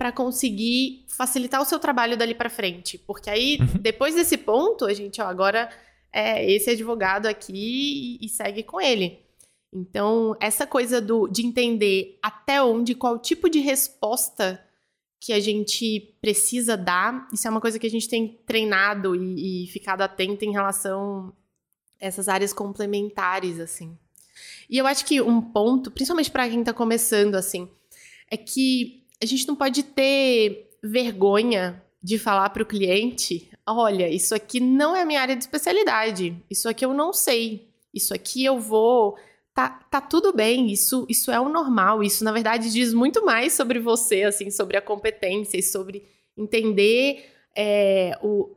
para 0.00 0.10
conseguir 0.10 1.04
facilitar 1.08 1.60
o 1.60 1.64
seu 1.66 1.78
trabalho 1.78 2.16
dali 2.16 2.34
para 2.34 2.48
frente. 2.48 2.96
Porque 2.96 3.28
aí, 3.28 3.58
uhum. 3.60 3.82
depois 3.82 4.14
desse 4.14 4.38
ponto, 4.38 4.86
a 4.86 4.94
gente, 4.94 5.20
ó, 5.20 5.26
agora 5.26 5.68
é 6.10 6.50
esse 6.50 6.70
advogado 6.70 7.26
aqui 7.26 8.18
e, 8.18 8.24
e 8.24 8.28
segue 8.30 8.62
com 8.62 8.80
ele. 8.80 9.18
Então, 9.70 10.34
essa 10.40 10.66
coisa 10.66 11.02
do, 11.02 11.28
de 11.28 11.44
entender 11.44 12.18
até 12.22 12.62
onde, 12.62 12.94
qual 12.94 13.18
tipo 13.18 13.50
de 13.50 13.58
resposta 13.58 14.64
que 15.20 15.34
a 15.34 15.38
gente 15.38 16.16
precisa 16.18 16.78
dar, 16.78 17.28
isso 17.30 17.46
é 17.46 17.50
uma 17.50 17.60
coisa 17.60 17.78
que 17.78 17.86
a 17.86 17.90
gente 17.90 18.08
tem 18.08 18.40
treinado 18.46 19.14
e, 19.14 19.64
e 19.64 19.66
ficado 19.66 20.00
atento 20.00 20.46
em 20.46 20.52
relação 20.52 21.30
a 22.00 22.06
essas 22.06 22.26
áreas 22.26 22.54
complementares, 22.54 23.60
assim. 23.60 23.98
E 24.70 24.78
eu 24.78 24.86
acho 24.86 25.04
que 25.04 25.20
um 25.20 25.42
ponto, 25.42 25.90
principalmente 25.90 26.30
para 26.30 26.48
quem 26.48 26.60
está 26.60 26.72
começando, 26.72 27.34
assim, 27.34 27.68
é 28.30 28.38
que 28.38 28.99
a 29.22 29.26
gente 29.26 29.46
não 29.46 29.54
pode 29.54 29.82
ter 29.82 30.70
vergonha 30.82 31.82
de 32.02 32.18
falar 32.18 32.50
para 32.50 32.62
o 32.62 32.66
cliente: 32.66 33.50
olha, 33.66 34.08
isso 34.08 34.34
aqui 34.34 34.60
não 34.60 34.96
é 34.96 35.02
a 35.02 35.06
minha 35.06 35.20
área 35.20 35.36
de 35.36 35.42
especialidade, 35.42 36.36
isso 36.50 36.68
aqui 36.68 36.84
eu 36.84 36.94
não 36.94 37.12
sei, 37.12 37.68
isso 37.92 38.14
aqui 38.14 38.44
eu 38.44 38.58
vou. 38.58 39.16
Tá, 39.52 39.68
tá 39.68 40.00
tudo 40.00 40.32
bem, 40.32 40.70
isso, 40.70 41.04
isso 41.08 41.30
é 41.30 41.40
o 41.40 41.48
normal, 41.48 42.02
isso 42.04 42.22
na 42.22 42.32
verdade 42.32 42.72
diz 42.72 42.94
muito 42.94 43.24
mais 43.24 43.52
sobre 43.52 43.80
você, 43.80 44.22
assim, 44.22 44.48
sobre 44.48 44.76
a 44.76 44.82
competência 44.82 45.58
e 45.58 45.62
sobre 45.62 46.04
entender 46.36 47.26
é, 47.56 48.16
o. 48.22 48.56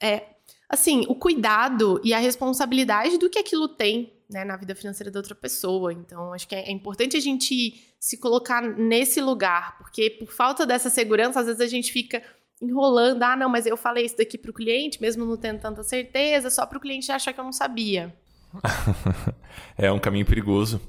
É, 0.00 0.22
assim, 0.68 1.04
o 1.08 1.14
cuidado 1.14 2.00
e 2.04 2.12
a 2.12 2.18
responsabilidade 2.18 3.16
do 3.16 3.30
que 3.30 3.38
aquilo 3.38 3.68
tem 3.68 4.12
né, 4.30 4.44
na 4.44 4.56
vida 4.56 4.74
financeira 4.74 5.10
da 5.10 5.18
outra 5.18 5.34
pessoa. 5.34 5.92
Então, 5.92 6.32
acho 6.32 6.48
que 6.48 6.54
é, 6.54 6.68
é 6.68 6.72
importante 6.72 7.16
a 7.16 7.20
gente 7.20 7.82
se 7.98 8.18
colocar 8.18 8.62
nesse 8.62 9.20
lugar, 9.20 9.78
porque 9.78 10.10
por 10.10 10.32
falta 10.32 10.66
dessa 10.66 10.90
segurança, 10.90 11.40
às 11.40 11.46
vezes 11.46 11.60
a 11.60 11.66
gente 11.66 11.92
fica 11.92 12.22
enrolando. 12.60 13.22
Ah, 13.22 13.36
não, 13.36 13.48
mas 13.48 13.66
eu 13.66 13.76
falei 13.76 14.04
isso 14.04 14.16
daqui 14.16 14.38
para 14.38 14.50
o 14.50 14.54
cliente, 14.54 15.00
mesmo 15.00 15.24
não 15.24 15.36
tendo 15.36 15.60
tanta 15.60 15.82
certeza, 15.82 16.50
só 16.50 16.66
para 16.66 16.78
o 16.78 16.80
cliente 16.80 17.10
achar 17.10 17.32
que 17.32 17.40
eu 17.40 17.44
não 17.44 17.52
sabia. 17.52 18.14
é 19.76 19.90
um 19.90 19.98
caminho 19.98 20.26
perigoso. 20.26 20.80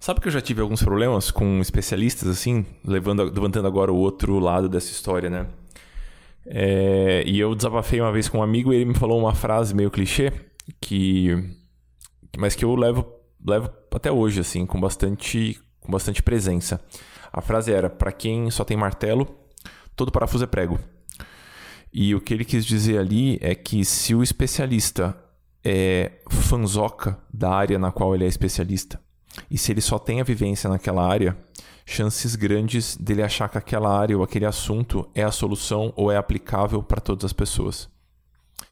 Sabe 0.00 0.20
que 0.20 0.28
eu 0.28 0.32
já 0.32 0.40
tive 0.40 0.60
alguns 0.60 0.82
problemas 0.82 1.30
com 1.30 1.60
especialistas, 1.60 2.28
assim, 2.28 2.66
levando, 2.84 3.24
levantando 3.24 3.66
agora 3.66 3.90
o 3.90 3.96
outro 3.96 4.38
lado 4.38 4.68
dessa 4.68 4.90
história, 4.90 5.30
né? 5.30 5.46
É, 6.46 7.22
e 7.26 7.40
eu 7.40 7.54
desabafei 7.54 8.00
uma 8.00 8.12
vez 8.12 8.28
com 8.28 8.38
um 8.38 8.42
amigo 8.42 8.72
e 8.72 8.76
ele 8.76 8.84
me 8.84 8.94
falou 8.94 9.18
uma 9.18 9.34
frase 9.34 9.74
meio 9.74 9.90
clichê 9.90 10.30
que 10.78 11.56
mas 12.38 12.54
que 12.54 12.64
eu 12.64 12.74
levo, 12.74 13.06
levo 13.44 13.70
até 13.92 14.10
hoje, 14.10 14.40
assim, 14.40 14.66
com 14.66 14.80
bastante, 14.80 15.60
com 15.80 15.90
bastante 15.90 16.22
presença. 16.22 16.80
A 17.32 17.40
frase 17.40 17.72
era: 17.72 17.90
para 17.90 18.12
quem 18.12 18.50
só 18.50 18.64
tem 18.64 18.76
martelo, 18.76 19.28
todo 19.96 20.12
parafuso 20.12 20.44
é 20.44 20.46
prego. 20.46 20.78
E 21.92 22.14
o 22.14 22.20
que 22.20 22.34
ele 22.34 22.44
quis 22.44 22.64
dizer 22.64 22.98
ali 22.98 23.38
é 23.40 23.54
que 23.54 23.84
se 23.84 24.14
o 24.14 24.22
especialista 24.22 25.16
é 25.62 26.12
fanzoca 26.28 27.18
da 27.32 27.50
área 27.50 27.78
na 27.78 27.92
qual 27.92 28.14
ele 28.14 28.24
é 28.24 28.28
especialista, 28.28 29.00
e 29.50 29.56
se 29.56 29.72
ele 29.72 29.80
só 29.80 29.98
tem 29.98 30.20
a 30.20 30.24
vivência 30.24 30.68
naquela 30.68 31.06
área, 31.06 31.36
chances 31.86 32.34
grandes 32.34 32.96
dele 32.96 33.22
achar 33.22 33.48
que 33.48 33.58
aquela 33.58 33.96
área 33.96 34.16
ou 34.16 34.22
aquele 34.22 34.46
assunto 34.46 35.08
é 35.14 35.22
a 35.22 35.30
solução 35.30 35.92
ou 35.96 36.10
é 36.10 36.16
aplicável 36.16 36.82
para 36.82 37.00
todas 37.00 37.24
as 37.24 37.32
pessoas. 37.32 37.88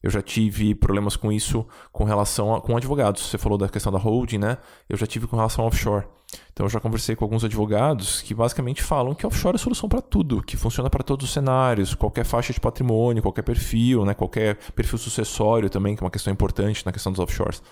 Eu 0.03 0.11
já 0.11 0.21
tive 0.21 0.75
problemas 0.75 1.17
com 1.17 1.31
isso 1.31 1.67
com 1.93 2.05
relação 2.05 2.55
a, 2.55 2.61
com 2.61 2.77
advogados. 2.77 3.23
Você 3.23 3.39
falou 3.39 3.57
da 3.57 3.69
questão 3.69 3.93
da 3.93 3.99
holding, 3.99 4.39
né? 4.39 4.59
Eu 4.89 4.97
já 4.97 5.07
tive 5.07 5.27
com 5.27 5.37
relação 5.37 5.65
ao 5.65 5.69
offshore. 5.69 6.07
Então 6.53 6.67
eu 6.67 6.71
já 6.71 6.81
conversei 6.81 7.15
com 7.15 7.25
alguns 7.25 7.45
advogados 7.45 8.23
que 8.23 8.35
basicamente 8.35 8.83
falam 8.83 9.15
que 9.15 9.27
offshore 9.27 9.57
é 9.57 9.59
solução 9.59 9.89
para 9.89 10.01
tudo, 10.01 10.43
que 10.43 10.57
funciona 10.57 10.89
para 10.89 11.03
todos 11.03 11.27
os 11.27 11.33
cenários, 11.33 11.95
qualquer 11.95 12.25
faixa 12.25 12.53
de 12.53 12.61
patrimônio, 12.61 13.23
qualquer 13.23 13.43
perfil, 13.43 14.05
né? 14.05 14.15
qualquer 14.15 14.57
perfil 14.75 14.99
sucessório 14.99 15.69
também, 15.69 15.95
que 15.95 16.03
é 16.03 16.05
uma 16.05 16.11
questão 16.11 16.33
importante 16.33 16.85
na 16.85 16.93
questão 16.93 17.13
dos 17.13 17.21
offshores. 17.21 17.63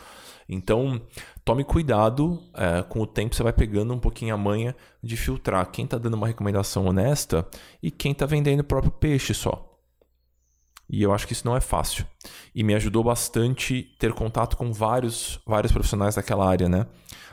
Então, 0.49 1.01
tome 1.45 1.63
cuidado, 1.63 2.43
é, 2.55 2.83
com 2.83 3.01
o 3.01 3.07
tempo 3.07 3.35
você 3.35 3.43
vai 3.43 3.53
pegando 3.53 3.95
um 3.95 4.01
pouquinho 4.01 4.35
a 4.35 4.39
manha 4.39 4.75
de 5.03 5.17
filtrar 5.17 5.71
quem 5.71 5.85
está 5.85 5.97
dando 5.97 6.15
uma 6.15 6.27
recomendação 6.27 6.87
honesta 6.87 7.47
e 7.83 7.91
quem 7.91 8.13
está 8.13 8.27
vendendo 8.27 8.61
o 8.61 8.65
próprio 8.65 8.91
peixe 8.91 9.33
só. 9.33 9.70
E 10.91 11.03
eu 11.03 11.15
acho 11.15 11.27
que 11.27 11.33
isso 11.33 11.47
não 11.47 11.57
é 11.57 11.61
fácil. 11.61 12.05
E 12.53 12.65
me 12.65 12.75
ajudou 12.75 13.05
bastante 13.05 13.95
ter 13.99 14.13
contato 14.13 14.57
com 14.57 14.73
vários, 14.73 15.39
vários 15.47 15.73
profissionais 15.73 16.17
daquela 16.17 16.49
área, 16.49 16.69
né? 16.69 16.87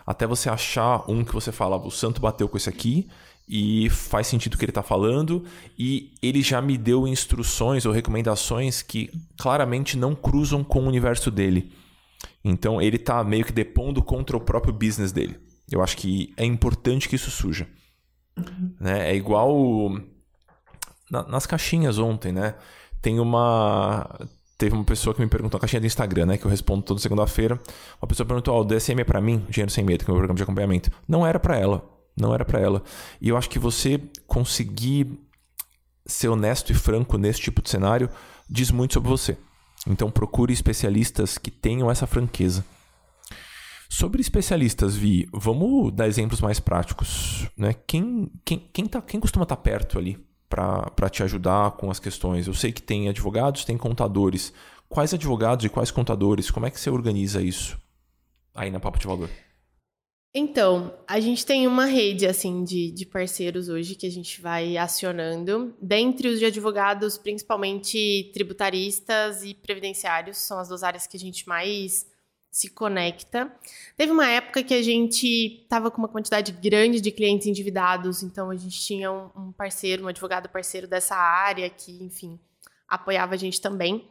Até 0.06 0.28
você 0.28 0.48
achar 0.48 1.04
um 1.10 1.26
que 1.26 1.34
você 1.34 1.52
fala, 1.52 1.76
o 1.76 1.90
santo 1.90 2.22
bateu 2.22 2.48
com 2.48 2.56
esse 2.56 2.70
aqui 2.70 3.10
e 3.50 3.90
faz 3.90 4.28
sentido 4.28 4.54
o 4.54 4.58
que 4.58 4.66
ele 4.66 4.72
está 4.72 4.84
falando 4.84 5.44
e 5.78 6.14
ele 6.22 6.42
já 6.42 6.62
me 6.62 6.78
deu 6.78 7.08
instruções 7.08 7.86
ou 7.86 7.92
recomendações 7.92 8.82
que 8.82 9.10
claramente 9.38 9.98
não 9.98 10.14
cruzam 10.14 10.64
com 10.64 10.82
o 10.82 10.88
universo 10.88 11.32
dele. 11.32 11.74
Então 12.44 12.82
ele 12.82 12.98
está 12.98 13.24
meio 13.24 13.44
que 13.44 13.52
depondo 13.52 14.04
contra 14.04 14.38
o 14.38 14.42
próprio 14.42 14.74
business 14.74 15.12
dele. 15.12 15.40
Eu 15.70 15.82
acho 15.82 15.98
que 15.98 16.34
é 16.38 16.46
importante 16.46 17.10
que 17.10 17.16
isso 17.16 17.32
suja. 17.32 17.68
Uhum. 18.38 18.76
Né? 18.80 19.12
É 19.12 19.16
igual 19.16 19.92
na, 21.10 21.24
nas 21.28 21.46
caixinhas 21.46 21.98
ontem, 21.98 22.32
né? 22.32 22.56
Tem 23.02 23.20
uma. 23.20 24.08
Teve 24.58 24.74
uma 24.74 24.84
pessoa 24.84 25.14
que 25.14 25.22
me 25.22 25.28
perguntou, 25.28 25.58
a 25.58 25.62
caixinha 25.62 25.80
do 25.80 25.86
Instagram, 25.86 26.26
né? 26.26 26.38
Que 26.38 26.46
eu 26.46 26.50
respondo 26.50 26.82
toda 26.82 27.00
segunda-feira. 27.00 27.60
Uma 28.02 28.08
pessoa 28.08 28.26
perguntou: 28.26 28.56
Ó, 28.56 28.60
oh, 28.60 28.62
o 28.62 28.66
DSM 28.66 29.02
é 29.02 29.04
pra 29.04 29.22
mim? 29.22 29.46
Dinheiro 29.50 29.72
Sem 29.72 29.84
Medo, 29.84 30.04
que 30.04 30.10
é 30.10 30.12
o 30.12 30.16
meu 30.16 30.22
programa 30.22 30.38
de 30.38 30.44
acompanhamento. 30.44 30.92
Não 31.08 31.26
era 31.26 31.40
para 31.40 31.58
ela. 31.58 31.88
Não 32.20 32.34
era 32.34 32.44
para 32.44 32.60
ela. 32.60 32.82
E 33.22 33.30
eu 33.30 33.38
acho 33.38 33.50
que 33.50 33.60
você 33.60 34.02
conseguir 34.26 35.20
ser 36.06 36.30
honesto 36.30 36.72
e 36.72 36.76
franco 36.76 37.18
nesse 37.18 37.42
tipo 37.42 37.62
de 37.62 37.70
cenário 37.70 38.10
diz 38.50 38.72
muito 38.72 38.96
sobre 38.96 39.10
você. 39.10 39.38
Então 39.86 40.10
procure 40.10 40.52
especialistas 40.52 41.38
que 41.38 41.52
tenham 41.52 41.92
essa 41.92 42.08
franqueza. 42.08 42.66
Sobre 43.90 44.22
especialistas, 44.22 44.96
Vi, 44.96 45.30
vamos 45.32 45.94
dar 45.94 46.08
exemplos 46.08 46.42
mais 46.42 46.60
práticos. 46.60 47.48
Né? 47.56 47.74
Quem, 47.86 48.32
quem, 48.44 48.60
quem, 48.74 48.86
tá, 48.86 49.02
quem 49.02 49.20
costuma 49.20 49.44
estar 49.44 49.56
tá 49.56 49.62
perto 49.62 49.98
ali 49.98 50.27
para 50.50 51.10
te 51.10 51.24
ajudar 51.24 51.72
com 51.72 51.90
as 51.92 52.00
questões? 52.00 52.48
Eu 52.48 52.54
sei 52.54 52.72
que 52.72 52.82
tem 52.82 53.10
advogados, 53.10 53.66
tem 53.66 53.78
contadores. 53.78 54.54
Quais 54.90 55.14
advogados 55.14 55.66
e 55.66 55.70
quais 55.70 55.92
contadores? 55.92 56.50
Como 56.50 56.66
é 56.66 56.72
que 56.72 56.80
você 56.80 56.90
organiza 56.90 57.42
isso 57.42 57.78
aí 58.56 58.72
na 58.72 58.80
Papo 58.80 59.00
de 59.00 59.08
Valor? 59.08 59.30
Então, 60.34 60.94
a 61.08 61.20
gente 61.20 61.46
tem 61.46 61.66
uma 61.66 61.86
rede 61.86 62.28
assim 62.28 62.64
de, 62.64 62.92
de 62.92 63.06
parceiros 63.06 63.70
hoje 63.70 63.96
que 63.96 64.06
a 64.06 64.12
gente 64.12 64.40
vai 64.40 64.78
acionando. 64.78 65.76
Dentre 65.82 66.28
os 66.28 66.38
de 66.38 66.46
advogados, 66.46 67.18
principalmente 67.18 68.30
tributaristas 68.34 69.44
e 69.44 69.54
previdenciários, 69.54 70.38
são 70.38 70.60
as 70.60 70.68
duas 70.68 70.84
áreas 70.84 71.08
que 71.08 71.18
a 71.18 71.20
gente 71.20 71.48
mais 71.48 72.06
se 72.58 72.72
conecta. 72.72 73.52
Teve 73.96 74.12
uma 74.12 74.28
época 74.28 74.64
que 74.64 74.74
a 74.74 74.82
gente 74.82 75.62
estava 75.62 75.92
com 75.92 76.00
uma 76.00 76.08
quantidade 76.08 76.52
grande 76.52 77.00
de 77.00 77.12
clientes 77.12 77.46
endividados, 77.46 78.24
então 78.24 78.50
a 78.50 78.56
gente 78.56 78.82
tinha 78.82 79.12
um, 79.12 79.52
parceiro, 79.56 80.06
um 80.06 80.08
advogado 80.08 80.50
parceiro 80.50 80.88
dessa 80.88 81.16
área 81.16 81.70
que, 81.70 82.04
enfim, 82.04 82.40
apoiava 82.88 83.36
a 83.36 83.38
gente 83.38 83.62
também. 83.62 84.10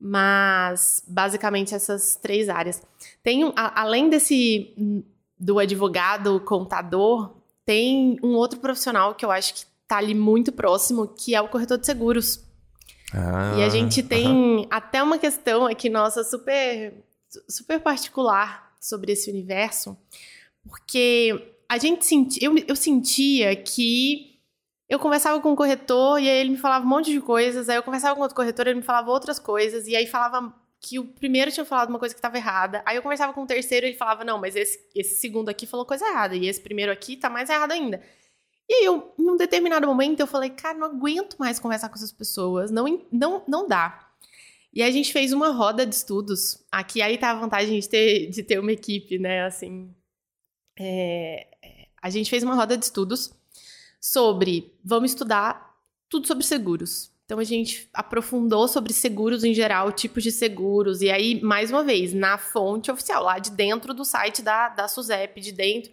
Mas 0.00 1.04
basicamente 1.06 1.76
essas 1.76 2.16
três 2.16 2.48
áreas. 2.48 2.82
Tem 3.22 3.44
um, 3.44 3.52
a, 3.54 3.80
além 3.82 4.10
desse 4.10 4.74
do 5.38 5.60
advogado 5.60 6.40
contador, 6.40 7.36
tem 7.64 8.18
um 8.20 8.34
outro 8.34 8.58
profissional 8.58 9.14
que 9.14 9.24
eu 9.24 9.30
acho 9.30 9.54
que 9.54 9.60
está 9.60 9.98
ali 9.98 10.12
muito 10.14 10.50
próximo, 10.50 11.06
que 11.06 11.36
é 11.36 11.40
o 11.40 11.46
corretor 11.46 11.78
de 11.78 11.86
seguros. 11.86 12.44
Ah, 13.14 13.54
e 13.56 13.62
a 13.62 13.68
gente 13.68 14.02
tem 14.02 14.66
até 14.70 15.00
uma 15.00 15.18
questão 15.18 15.66
aqui 15.66 15.88
nossa 15.88 16.24
super 16.24 17.05
super 17.48 17.80
particular 17.80 18.74
sobre 18.80 19.12
esse 19.12 19.30
universo, 19.30 19.96
porque 20.62 21.54
a 21.68 21.78
gente 21.78 22.04
sentia, 22.04 22.46
eu, 22.46 22.56
eu 22.66 22.76
sentia 22.76 23.54
que 23.56 24.40
eu 24.88 24.98
conversava 24.98 25.40
com 25.40 25.52
o 25.52 25.56
corretor 25.56 26.20
e 26.20 26.28
aí 26.28 26.38
ele 26.38 26.50
me 26.50 26.56
falava 26.56 26.84
um 26.84 26.88
monte 26.88 27.10
de 27.10 27.20
coisas, 27.20 27.68
aí 27.68 27.76
eu 27.76 27.82
conversava 27.82 28.14
com 28.14 28.22
outro 28.22 28.36
corretor 28.36 28.66
ele 28.66 28.76
me 28.76 28.82
falava 28.82 29.10
outras 29.10 29.38
coisas, 29.38 29.86
e 29.88 29.96
aí 29.96 30.06
falava 30.06 30.54
que 30.80 30.98
o 30.98 31.04
primeiro 31.04 31.50
tinha 31.50 31.64
falado 31.64 31.88
uma 31.88 31.98
coisa 31.98 32.14
que 32.14 32.18
estava 32.18 32.36
errada. 32.36 32.82
Aí 32.86 32.96
eu 32.96 33.02
conversava 33.02 33.32
com 33.32 33.42
o 33.42 33.46
terceiro 33.46 33.86
e 33.86 33.90
ele 33.90 33.98
falava: 33.98 34.24
não, 34.24 34.38
mas 34.38 34.54
esse, 34.54 34.78
esse 34.94 35.16
segundo 35.16 35.48
aqui 35.48 35.66
falou 35.66 35.84
coisa 35.84 36.06
errada. 36.06 36.36
E 36.36 36.46
esse 36.46 36.60
primeiro 36.60 36.92
aqui 36.92 37.16
tá 37.16 37.28
mais 37.28 37.50
errado 37.50 37.72
ainda. 37.72 38.00
E 38.68 38.74
aí 38.74 38.84
eu, 38.84 39.12
em 39.18 39.30
um 39.30 39.36
determinado 39.36 39.86
momento, 39.86 40.20
eu 40.20 40.26
falei: 40.26 40.50
cara, 40.50 40.78
não 40.78 40.86
aguento 40.86 41.36
mais 41.38 41.58
conversar 41.58 41.88
com 41.88 41.96
essas 41.96 42.12
pessoas. 42.12 42.70
Não, 42.70 42.84
não, 43.10 43.42
não 43.48 43.66
dá. 43.66 44.05
E 44.76 44.82
a 44.82 44.90
gente 44.90 45.10
fez 45.10 45.32
uma 45.32 45.52
roda 45.52 45.86
de 45.86 45.94
estudos. 45.94 46.62
Aqui 46.70 47.00
aí 47.00 47.16
tá 47.16 47.30
a 47.30 47.34
vantagem 47.34 47.80
de 47.80 47.88
ter, 47.88 48.28
de 48.28 48.42
ter 48.42 48.60
uma 48.60 48.72
equipe, 48.72 49.18
né? 49.18 49.46
Assim. 49.46 49.90
É, 50.78 51.46
a 52.02 52.10
gente 52.10 52.28
fez 52.28 52.42
uma 52.42 52.54
roda 52.54 52.76
de 52.76 52.84
estudos 52.84 53.32
sobre. 53.98 54.74
Vamos 54.84 55.12
estudar 55.12 55.74
tudo 56.10 56.26
sobre 56.26 56.44
seguros. 56.44 57.10
Então 57.24 57.38
a 57.38 57.44
gente 57.44 57.88
aprofundou 57.94 58.68
sobre 58.68 58.92
seguros 58.92 59.44
em 59.44 59.54
geral, 59.54 59.90
tipos 59.92 60.22
de 60.22 60.30
seguros, 60.30 61.00
e 61.00 61.10
aí, 61.10 61.40
mais 61.40 61.70
uma 61.70 61.82
vez, 61.82 62.12
na 62.12 62.36
fonte 62.36 62.90
oficial, 62.90 63.24
lá 63.24 63.38
de 63.38 63.52
dentro 63.52 63.94
do 63.94 64.04
site 64.04 64.42
da, 64.42 64.68
da 64.68 64.88
SUSEP, 64.88 65.40
de 65.40 65.52
dentro 65.52 65.90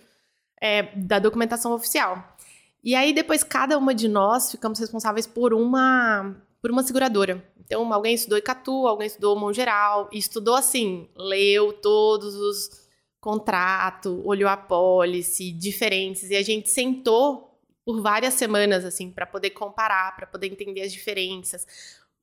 é, 0.60 0.84
da 0.98 1.20
documentação 1.20 1.72
oficial. 1.72 2.36
E 2.84 2.96
aí, 2.96 3.14
depois, 3.14 3.46
cada 3.46 3.78
uma 3.78 3.96
de 3.96 4.10
nós 4.10 4.52
ficamos 4.52 4.78
responsáveis 4.78 5.26
por 5.26 5.54
uma, 5.54 6.36
por 6.64 6.72
uma 6.72 6.82
seguradora. 6.82 7.46
Então, 7.60 7.92
alguém 7.94 8.16
estudou 8.16 8.38
Icatu, 8.38 8.88
alguém 8.88 9.08
estudou 9.08 9.38
Mongeral, 9.38 10.10
estudou 10.14 10.56
assim, 10.56 11.10
leu 11.14 11.74
todos 11.74 12.36
os 12.36 12.70
contratos, 13.20 14.22
olhou 14.24 14.50
a 14.50 14.56
policy, 14.56 15.52
diferentes, 15.52 16.30
e 16.30 16.38
a 16.38 16.42
gente 16.42 16.70
sentou 16.70 17.60
por 17.86 18.02
várias 18.02 18.36
semanas, 18.36 18.86
assim, 18.86 19.12
para 19.12 19.26
poder 19.26 19.50
comparar, 19.50 20.16
para 20.16 20.26
poder 20.26 20.48
entender 20.48 20.84
as 20.84 20.94
diferenças. 20.94 21.68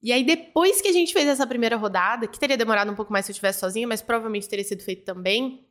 E 0.02 0.10
aí, 0.10 0.24
depois 0.24 0.80
que 0.80 0.88
a 0.88 0.92
gente 0.92 1.12
fez 1.12 1.28
essa 1.28 1.46
primeira 1.46 1.76
rodada, 1.76 2.26
que 2.26 2.40
teria 2.40 2.56
demorado 2.56 2.90
um 2.90 2.96
pouco 2.96 3.12
mais 3.12 3.26
se 3.26 3.32
eu 3.32 3.34
estivesse 3.34 3.60
sozinha, 3.60 3.86
mas 3.86 4.00
provavelmente 4.00 4.48
teria 4.48 4.64
sido 4.64 4.82
feito 4.82 5.04
também, 5.04 5.66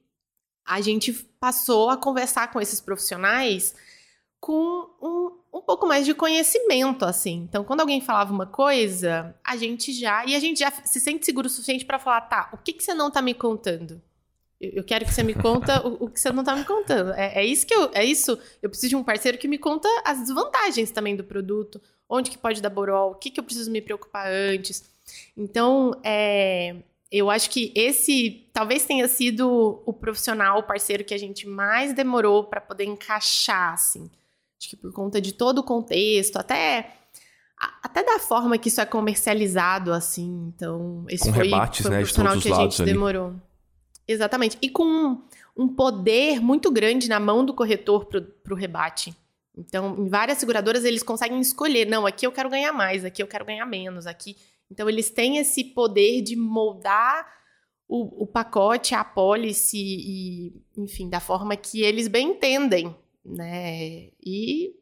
a 0.64 0.80
gente 0.80 1.12
passou 1.40 1.90
a 1.90 1.98
conversar 1.98 2.52
com 2.52 2.62
esses 2.62 2.80
profissionais 2.80 3.74
com 4.40 4.90
um, 5.02 5.39
um 5.54 5.62
pouco 5.62 5.88
mais 5.88 6.06
de 6.06 6.14
conhecimento, 6.14 7.06
assim. 7.06 7.46
Então, 7.50 7.64
quando 7.64 7.82
alguém 7.82 8.02
falava 8.02 8.34
uma 8.34 8.46
coisa, 8.46 9.36
a 9.44 9.58
gente 9.58 9.92
já. 9.92 10.26
E 10.26 10.36
a 10.36 10.40
gente 10.40 10.60
já 10.60 10.72
se 10.72 11.00
sente 11.00 11.26
seguro 11.26 11.48
o 11.48 11.50
suficiente 11.50 11.86
para 11.86 12.00
falar, 12.00 12.22
tá, 12.22 12.50
o 12.54 12.58
que, 12.58 12.74
que 12.74 12.84
você 12.84 12.94
não 12.94 13.10
tá 13.10 13.22
me 13.22 13.34
contando? 13.34 14.02
Eu 14.60 14.84
quero 14.84 15.06
que 15.06 15.14
você 15.14 15.24
me 15.24 15.34
conta 15.34 15.86
o, 15.88 16.06
o, 16.06 16.10
que 16.10 16.20
você 16.20 16.32
não 16.32 16.44
tá 16.44 16.56
me 16.56 16.66
contando. 16.66 17.14
É, 17.14 17.40
é, 17.40 17.46
isso 17.46 17.66
que 17.66 17.74
eu. 17.74 17.90
É 17.94 18.04
isso. 18.04 18.38
Eu 18.62 18.70
preciso 18.70 18.90
de 18.90 18.96
um 18.96 19.04
parceiro 19.04 19.38
que 19.38 19.48
me 19.48 19.58
conta 19.58 19.88
as 20.06 20.20
desvantagens 20.20 20.92
também 20.92 21.16
do 21.16 21.24
produto. 21.24 21.82
Onde 22.10 22.30
que 22.30 22.38
pode 22.38 22.62
dar 22.62 22.70
borol, 22.70 23.12
o 23.12 23.16
que, 23.16 23.30
que 23.30 23.40
eu 23.40 23.44
preciso 23.44 23.72
me 23.72 23.82
preocupar 23.82 24.28
antes. 24.28 24.84
Então, 25.38 25.94
é, 26.04 26.76
eu 27.12 27.30
acho 27.30 27.50
que 27.50 27.72
esse 27.76 28.50
talvez 28.52 28.86
tenha 28.86 29.08
sido 29.08 29.82
o 29.86 29.94
profissional, 29.94 30.60
o 30.60 30.64
parceiro 30.64 31.04
que 31.04 31.14
a 31.14 31.18
gente 31.18 31.48
mais 31.48 31.94
demorou 31.94 32.44
para 32.44 32.60
poder 32.60 32.86
encaixar, 32.86 33.74
assim. 33.74 34.10
Acho 34.60 34.70
que 34.70 34.76
por 34.76 34.92
conta 34.92 35.22
de 35.22 35.34
todo 35.34 35.60
o 35.60 35.64
contexto, 35.64 36.36
até 36.38 36.96
até 37.82 38.04
da 38.04 38.20
forma 38.20 38.58
que 38.58 38.70
isso 38.70 38.80
é 38.80 38.86
comercializado, 38.86 39.92
assim. 39.92 40.52
Então, 40.56 41.06
esse 41.10 41.26
Com 41.26 41.34
foi, 41.34 41.46
rebates, 41.46 41.82
foi 41.82 41.92
né, 41.92 42.04
de 42.04 42.14
todos 42.14 42.36
os 42.36 42.44
que 42.44 42.52
a 42.52 42.56
gente 42.56 42.82
ali. 42.82 42.92
demorou. 42.92 43.34
Exatamente. 44.08 44.58
E 44.62 44.70
com 44.70 44.84
um, 44.84 45.22
um 45.56 45.68
poder 45.68 46.42
muito 46.42 46.72
grande 46.72 47.10
na 47.10 47.20
mão 47.20 47.46
do 47.46 47.54
corretor 47.54 48.06
para 48.06 48.54
o 48.54 48.56
rebate. 48.56 49.14
Então, 49.58 49.96
em 49.98 50.08
várias 50.08 50.38
seguradoras, 50.38 50.86
eles 50.86 51.04
conseguem 51.04 51.40
escolher: 51.40 51.86
não, 51.86 52.06
aqui 52.06 52.26
eu 52.26 52.32
quero 52.32 52.50
ganhar 52.50 52.72
mais, 52.72 53.04
aqui 53.04 53.22
eu 53.22 53.28
quero 53.28 53.46
ganhar 53.46 53.66
menos, 53.66 54.08
aqui. 54.08 54.38
Então, 54.72 54.88
eles 54.88 55.10
têm 55.10 55.38
esse 55.38 55.64
poder 55.64 56.22
de 56.22 56.36
moldar 56.36 57.28
o, 57.88 58.24
o 58.24 58.28
pacote, 58.28 58.96
a 58.96 59.04
policy, 59.04 59.78
e, 59.78 60.54
enfim, 60.78 61.10
da 61.10 61.20
forma 61.20 61.56
que 61.56 61.82
eles 61.82 62.08
bem 62.08 62.32
entendem, 62.32 62.96
né? 63.30 64.10
E, 64.24 64.76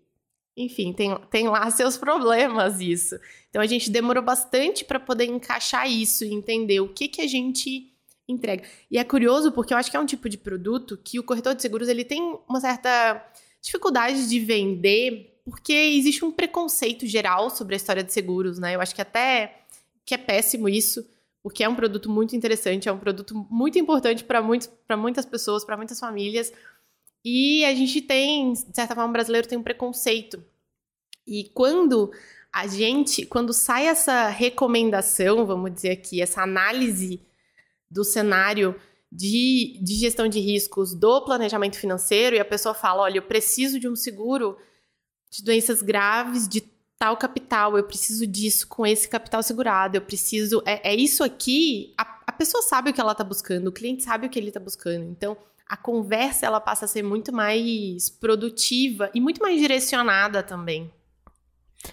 enfim, 0.56 0.94
tem, 0.94 1.16
tem 1.30 1.48
lá 1.48 1.70
seus 1.72 1.98
problemas 1.98 2.80
isso. 2.80 3.20
Então, 3.50 3.62
a 3.62 3.68
gente 3.68 3.90
demorou 3.90 4.24
bastante 4.24 4.86
para 4.86 5.00
poder 5.00 5.26
encaixar 5.26 5.90
isso 5.90 6.24
e 6.24 6.34
entender 6.34 6.80
o 6.80 6.90
que, 6.90 7.08
que 7.08 7.22
a 7.22 7.28
gente 7.28 7.94
entrega. 8.28 8.64
E 8.92 8.98
é 8.98 9.04
curioso 9.04 9.52
porque 9.52 9.74
eu 9.74 9.78
acho 9.78 9.90
que 9.90 9.98
é 9.98 10.00
um 10.00 10.06
tipo 10.06 10.28
de 10.28 10.38
produto 10.38 10.98
que 11.02 11.20
o 11.20 11.24
corretor 11.24 11.56
de 11.56 11.62
seguros 11.62 11.88
ele 11.88 12.04
tem 12.04 12.38
uma 12.48 12.60
certa 12.60 13.26
dificuldade 13.62 14.28
de 14.28 14.40
vender 14.40 15.38
porque 15.50 15.72
existe 15.72 16.26
um 16.26 16.32
preconceito 16.32 17.08
geral 17.08 17.50
sobre 17.50 17.74
a 17.74 17.78
história 17.78 18.04
de 18.04 18.12
seguros, 18.12 18.60
né? 18.60 18.76
Eu 18.76 18.82
acho 18.82 18.94
que 18.94 19.02
até 19.02 19.62
que 20.06 20.14
é 20.14 20.18
péssimo 20.18 20.68
isso, 20.68 21.08
porque 21.42 21.64
é 21.64 21.70
um 21.70 21.76
produto 21.76 22.10
muito 22.10 22.36
interessante, 22.36 22.90
é 22.90 22.92
um 22.92 22.98
produto 22.98 23.34
muito 23.50 23.80
importante 23.80 24.26
para 24.26 24.42
muitas 24.42 25.26
pessoas, 25.26 25.64
para 25.64 25.78
muitas 25.78 26.00
famílias. 26.00 26.52
E 27.30 27.66
a 27.66 27.76
gente 27.76 28.02
tem, 28.02 28.54
de 28.54 28.74
certa 28.74 28.96
forma, 28.96 29.10
o 29.10 29.12
brasileiro 29.12 29.46
tem 29.46 29.58
um 29.58 29.64
preconceito. 29.64 30.42
E 31.28 31.52
quando 31.54 32.10
a 32.54 32.68
gente, 32.68 33.26
quando 33.26 33.52
sai 33.52 33.88
essa 33.88 34.30
recomendação, 34.30 35.46
vamos 35.46 35.74
dizer 35.74 35.92
aqui, 35.92 36.22
essa 36.22 36.42
análise 36.42 37.20
do 37.92 38.06
cenário 38.06 38.80
de, 39.12 39.78
de 39.84 39.96
gestão 39.96 40.30
de 40.30 40.40
riscos 40.40 40.94
do 40.94 41.20
planejamento 41.26 41.78
financeiro 41.78 42.34
e 42.34 42.40
a 42.40 42.46
pessoa 42.46 42.74
fala: 42.74 43.04
olha, 43.04 43.18
eu 43.18 43.24
preciso 43.24 43.78
de 43.78 43.90
um 43.90 43.96
seguro 43.96 44.58
de 45.30 45.44
doenças 45.44 45.82
graves 45.82 46.48
de 46.48 46.62
tal 46.98 47.18
capital, 47.18 47.78
eu 47.78 47.84
preciso 47.84 48.26
disso 48.26 48.70
com 48.70 48.88
esse 48.88 49.10
capital 49.10 49.44
segurado, 49.44 49.98
eu 49.98 50.02
preciso. 50.02 50.64
É, 50.66 50.94
é 50.94 50.96
isso 50.96 51.26
aqui. 51.26 51.94
A, 51.98 52.22
a 52.28 52.32
pessoa 52.32 52.64
sabe 52.64 52.90
o 52.90 52.94
que 52.94 53.02
ela 53.02 53.12
está 53.12 53.26
buscando, 53.26 53.68
o 53.68 53.74
cliente 53.74 54.04
sabe 54.04 54.28
o 54.28 54.30
que 54.30 54.40
ele 54.40 54.48
está 54.48 54.62
buscando. 54.62 55.04
Então, 55.10 55.36
a 55.70 55.76
conversa 55.76 56.46
ela 56.46 56.60
passa 56.60 56.86
a 56.86 56.88
ser 56.88 57.04
muito 57.04 57.34
mais 57.34 58.10
produtiva 58.10 59.10
e 59.14 59.20
muito 59.20 59.42
mais 59.42 59.60
direcionada 59.60 60.42
também. 60.42 60.92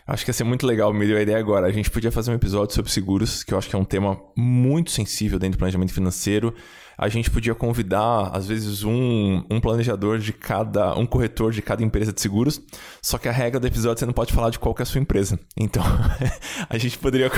Acho 0.06 0.24
que 0.24 0.30
ia 0.30 0.34
ser 0.34 0.44
muito 0.44 0.66
legal, 0.66 0.92
me 0.92 1.06
deu 1.06 1.16
a 1.16 1.22
ideia 1.22 1.38
agora. 1.38 1.66
A 1.66 1.72
gente 1.72 1.90
podia 1.90 2.10
fazer 2.10 2.30
um 2.30 2.34
episódio 2.34 2.74
sobre 2.74 2.90
seguros, 2.90 3.44
que 3.44 3.52
eu 3.52 3.58
acho 3.58 3.68
que 3.68 3.76
é 3.76 3.78
um 3.78 3.84
tema 3.84 4.20
muito 4.36 4.90
sensível 4.90 5.38
dentro 5.38 5.56
do 5.56 5.58
planejamento 5.58 5.92
financeiro. 5.92 6.54
A 6.96 7.08
gente 7.08 7.30
podia 7.30 7.54
convidar, 7.54 8.30
às 8.32 8.46
vezes, 8.46 8.84
um, 8.84 9.42
um 9.50 9.60
planejador 9.60 10.18
de 10.18 10.32
cada. 10.32 10.96
um 10.98 11.06
corretor 11.06 11.52
de 11.52 11.62
cada 11.62 11.82
empresa 11.82 12.12
de 12.12 12.20
seguros. 12.20 12.60
Só 13.02 13.18
que 13.18 13.28
a 13.28 13.32
regra 13.32 13.60
do 13.60 13.66
episódio 13.66 13.98
você 14.00 14.06
não 14.06 14.12
pode 14.12 14.32
falar 14.32 14.50
de 14.50 14.58
qual 14.58 14.74
é 14.78 14.82
a 14.82 14.86
sua 14.86 15.00
empresa. 15.00 15.38
Então, 15.56 15.82
a 16.68 16.78
gente 16.78 16.98
poderia 16.98 17.30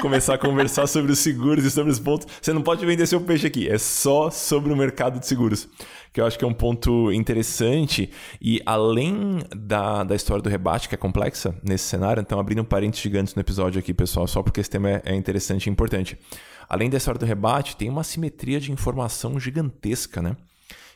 começar 0.00 0.34
a 0.34 0.38
conversar 0.38 0.86
sobre 0.86 1.12
os 1.12 1.18
seguros 1.18 1.64
e 1.64 1.70
sobre 1.70 1.90
os 1.92 1.98
pontos. 1.98 2.26
Você 2.40 2.52
não 2.52 2.62
pode 2.62 2.84
vender 2.84 3.06
seu 3.06 3.20
peixe 3.20 3.46
aqui, 3.46 3.68
é 3.68 3.78
só 3.78 4.30
sobre 4.30 4.72
o 4.72 4.76
mercado 4.76 5.18
de 5.18 5.26
seguros. 5.26 5.68
Que 6.12 6.20
eu 6.20 6.26
acho 6.26 6.38
que 6.38 6.44
é 6.44 6.48
um 6.48 6.52
ponto 6.52 7.10
interessante. 7.10 8.10
E 8.40 8.60
além 8.66 9.38
da, 9.56 10.04
da 10.04 10.14
história 10.14 10.42
do 10.42 10.48
rebate, 10.48 10.88
que 10.88 10.94
é 10.94 10.98
complexa 10.98 11.54
nesse 11.62 11.84
cenário, 11.84 12.20
então 12.20 12.38
abrindo 12.38 12.60
um 12.60 12.64
parênteses 12.64 13.02
gigantes 13.02 13.34
no 13.34 13.40
episódio 13.40 13.78
aqui, 13.78 13.94
pessoal, 13.94 14.26
só 14.26 14.42
porque 14.42 14.60
esse 14.60 14.68
tema 14.68 14.90
é, 14.90 15.02
é 15.06 15.14
interessante 15.14 15.66
e 15.66 15.70
importante. 15.70 16.18
Além 16.68 16.90
da 16.90 16.96
história 16.96 17.18
do 17.18 17.26
rebate, 17.26 17.76
tem 17.76 17.88
uma 17.88 18.04
simetria 18.04 18.60
de 18.60 18.72
informação 18.72 19.38
gigantesca, 19.38 20.22
né? 20.22 20.36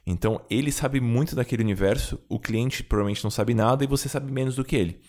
Então, 0.07 0.40
ele 0.48 0.70
sabe 0.70 1.00
muito 1.00 1.35
daquele 1.35 1.62
universo, 1.62 2.20
o 2.29 2.38
cliente 2.38 2.85
provavelmente 2.85 3.24
não 3.24 3.31
sabe 3.31 3.55
nada 3.55 3.83
e 3.83 3.88
você 3.88 4.09
sabe 4.09 4.31
menos 4.31 4.55
do 4.55 4.64
que 4.64 4.76
ele. 4.76 5.00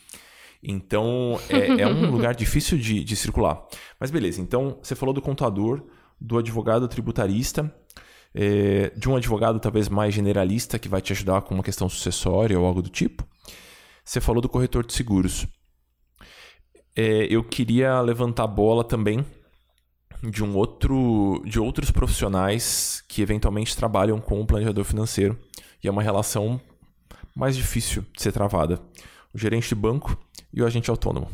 Então, 0.63 1.39
é, 1.49 1.81
é 1.81 1.87
um 1.87 2.09
lugar 2.11 2.33
difícil 2.33 2.79
de, 2.79 3.03
de 3.03 3.15
circular. 3.15 3.63
Mas 3.99 4.09
beleza, 4.09 4.41
então 4.41 4.79
você 4.81 4.95
falou 4.95 5.13
do 5.13 5.21
contador, 5.21 5.83
do 6.19 6.37
advogado 6.37 6.87
tributarista, 6.87 7.71
é, 8.33 8.91
de 8.95 9.07
um 9.07 9.15
advogado 9.15 9.59
talvez 9.59 9.87
mais 9.87 10.13
generalista 10.13 10.79
que 10.79 10.89
vai 10.89 11.01
te 11.01 11.13
ajudar 11.13 11.41
com 11.43 11.53
uma 11.53 11.63
questão 11.63 11.87
sucessória 11.87 12.59
ou 12.59 12.65
algo 12.65 12.81
do 12.81 12.89
tipo. 12.89 13.23
Você 14.03 14.19
falou 14.19 14.41
do 14.41 14.49
corretor 14.49 14.85
de 14.85 14.93
seguros. 14.93 15.45
É, 16.95 17.27
eu 17.29 17.43
queria 17.43 18.01
levantar 18.01 18.45
a 18.45 18.47
bola 18.47 18.83
também 18.83 19.23
de 20.23 20.43
um 20.43 20.56
outro 20.56 21.41
de 21.45 21.60
outros 21.60 21.91
profissionais 21.91 23.03
que 23.08 23.21
eventualmente 23.21 23.75
trabalham 23.75 24.19
com 24.19 24.41
o 24.41 24.45
planejador 24.45 24.84
financeiro 24.84 25.38
e 25.84 25.88
é 25.88 25.91
uma 25.91 26.01
relação 26.01 26.60
mais 27.36 27.56
difícil 27.56 28.03
de 28.15 28.21
ser 28.21 28.32
travada. 28.32 28.82
O 29.34 29.38
gerente 29.38 29.69
de 29.69 29.75
banco 29.75 30.17
e 30.51 30.62
o 30.62 30.65
agente 30.65 30.89
autônomo. 30.89 31.30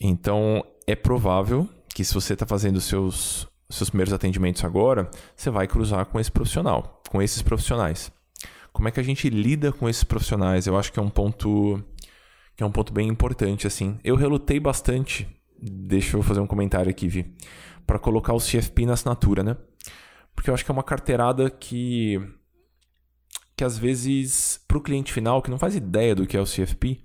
Então, 0.00 0.64
é 0.86 0.96
provável 0.96 1.68
que 1.94 2.04
se 2.04 2.12
você 2.12 2.32
está 2.32 2.44
fazendo 2.44 2.80
seus 2.80 3.46
seus 3.70 3.88
primeiros 3.88 4.12
atendimentos 4.12 4.64
agora, 4.64 5.10
você 5.34 5.48
vai 5.48 5.66
cruzar 5.66 6.04
com 6.06 6.20
esse 6.20 6.30
profissional, 6.30 7.02
com 7.08 7.22
esses 7.22 7.40
profissionais. 7.40 8.12
Como 8.72 8.88
é 8.88 8.90
que 8.90 9.00
a 9.00 9.02
gente 9.02 9.30
lida 9.30 9.72
com 9.72 9.88
esses 9.88 10.04
profissionais? 10.04 10.66
Eu 10.66 10.76
acho 10.76 10.92
que 10.92 10.98
é 10.98 11.02
um 11.02 11.08
ponto 11.08 11.82
que 12.54 12.62
é 12.62 12.66
um 12.66 12.70
ponto 12.70 12.92
bem 12.92 13.08
importante 13.08 13.66
assim. 13.66 13.98
Eu 14.04 14.14
relutei 14.14 14.60
bastante 14.60 15.26
Deixa 15.62 16.16
eu 16.16 16.22
fazer 16.22 16.40
um 16.40 16.46
comentário 16.46 16.90
aqui, 16.90 17.06
Vi. 17.06 17.32
Para 17.86 17.98
colocar 17.98 18.32
o 18.32 18.40
CFP 18.40 18.84
na 18.84 18.94
assinatura, 18.94 19.44
né? 19.44 19.56
Porque 20.34 20.50
eu 20.50 20.54
acho 20.54 20.64
que 20.64 20.70
é 20.70 20.74
uma 20.74 20.82
carteirada 20.82 21.48
que. 21.48 22.20
que 23.56 23.62
às 23.62 23.78
vezes, 23.78 24.60
para 24.66 24.78
o 24.78 24.80
cliente 24.80 25.12
final, 25.12 25.40
que 25.40 25.50
não 25.50 25.58
faz 25.58 25.76
ideia 25.76 26.16
do 26.16 26.26
que 26.26 26.36
é 26.36 26.40
o 26.40 26.44
CFP, 26.44 27.04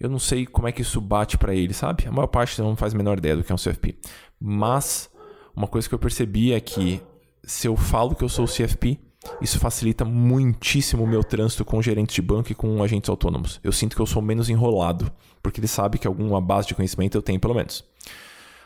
eu 0.00 0.10
não 0.10 0.18
sei 0.18 0.46
como 0.46 0.66
é 0.66 0.72
que 0.72 0.82
isso 0.82 1.00
bate 1.00 1.38
para 1.38 1.54
ele, 1.54 1.72
sabe? 1.72 2.08
A 2.08 2.10
maior 2.10 2.26
parte 2.26 2.60
não 2.60 2.74
faz 2.74 2.92
a 2.92 2.96
menor 2.96 3.18
ideia 3.18 3.36
do 3.36 3.44
que 3.44 3.52
é 3.52 3.54
um 3.54 3.58
CFP. 3.58 3.96
Mas, 4.40 5.08
uma 5.54 5.68
coisa 5.68 5.88
que 5.88 5.94
eu 5.94 5.98
percebi 5.98 6.52
é 6.52 6.60
que 6.60 7.00
se 7.44 7.68
eu 7.68 7.76
falo 7.76 8.16
que 8.16 8.24
eu 8.24 8.28
sou 8.28 8.46
o 8.46 8.48
CFP, 8.48 8.98
isso 9.40 9.58
facilita 9.58 10.04
muitíssimo 10.04 11.04
o 11.04 11.06
meu 11.06 11.22
trânsito 11.22 11.64
com 11.64 11.80
gerentes 11.80 12.14
de 12.14 12.22
banco 12.22 12.50
e 12.50 12.54
com 12.54 12.82
agentes 12.82 13.08
autônomos. 13.08 13.60
Eu 13.62 13.72
sinto 13.72 13.94
que 13.94 14.02
eu 14.02 14.06
sou 14.06 14.20
menos 14.20 14.48
enrolado, 14.48 15.10
porque 15.42 15.60
ele 15.60 15.68
sabe 15.68 15.98
que 15.98 16.06
alguma 16.06 16.40
base 16.40 16.68
de 16.68 16.74
conhecimento 16.74 17.16
eu 17.16 17.22
tenho, 17.22 17.40
pelo 17.40 17.54
menos. 17.54 17.84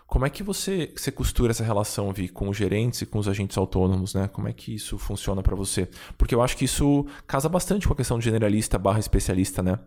Como 0.07 0.25
é 0.25 0.31
que 0.31 0.43
você, 0.43 0.93
você 0.97 1.11
costura 1.11 1.51
essa 1.51 1.65
relação, 1.65 2.13
Vi, 2.13 2.29
com 2.29 2.49
os 2.49 2.57
gerentes 2.57 3.03
e 3.03 3.07
com 3.07 3.19
os 3.19 3.27
agentes 3.27 3.59
autônomos, 3.59 4.15
né? 4.15 4.29
Como 4.29 4.47
é 4.49 4.53
que 4.53 4.75
isso 4.75 4.97
funciona 4.99 5.43
para 5.43 5.57
você? 5.57 5.89
Porque 6.17 6.35
eu 6.35 6.41
acho 6.41 6.57
que 6.57 6.65
isso 6.65 7.05
casa 7.27 7.49
bastante 7.49 7.89
com 7.89 7.93
a 7.93 7.97
questão 7.97 8.19
de 8.19 8.25
generalista 8.25 8.79
barra 8.79 9.01
especialista, 9.01 9.63
né? 9.63 9.79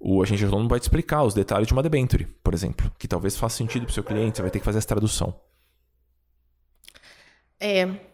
O 0.00 0.22
agente 0.22 0.44
autônomo 0.44 0.68
vai 0.68 0.80
te 0.80 0.82
explicar 0.82 1.22
os 1.22 1.34
detalhes 1.34 1.68
de 1.68 1.72
uma 1.72 1.82
debenture, 1.82 2.26
por 2.42 2.52
exemplo, 2.52 2.90
que 2.98 3.06
talvez 3.06 3.36
faça 3.36 3.56
sentido 3.56 3.84
para 3.84 3.92
o 3.92 3.94
seu 3.94 4.02
cliente, 4.02 4.36
você 4.36 4.42
vai 4.42 4.50
ter 4.50 4.58
que 4.58 4.64
fazer 4.64 4.78
essa 4.78 4.88
tradução. 4.88 5.40
É. 7.60 8.13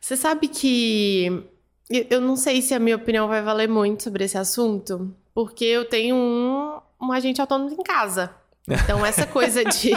Você 0.00 0.16
sabe 0.16 0.48
que 0.48 1.44
eu 1.90 2.20
não 2.20 2.36
sei 2.36 2.60
se 2.60 2.74
a 2.74 2.78
minha 2.78 2.96
opinião 2.96 3.28
vai 3.28 3.42
valer 3.42 3.68
muito 3.68 4.02
sobre 4.02 4.24
esse 4.24 4.36
assunto, 4.36 5.14
porque 5.34 5.64
eu 5.64 5.84
tenho 5.88 6.14
um, 6.14 6.80
um 7.00 7.12
agente 7.12 7.40
autônomo 7.40 7.72
em 7.72 7.82
casa. 7.82 8.34
Então, 8.68 9.04
essa 9.04 9.26
coisa 9.26 9.64
de 9.64 9.92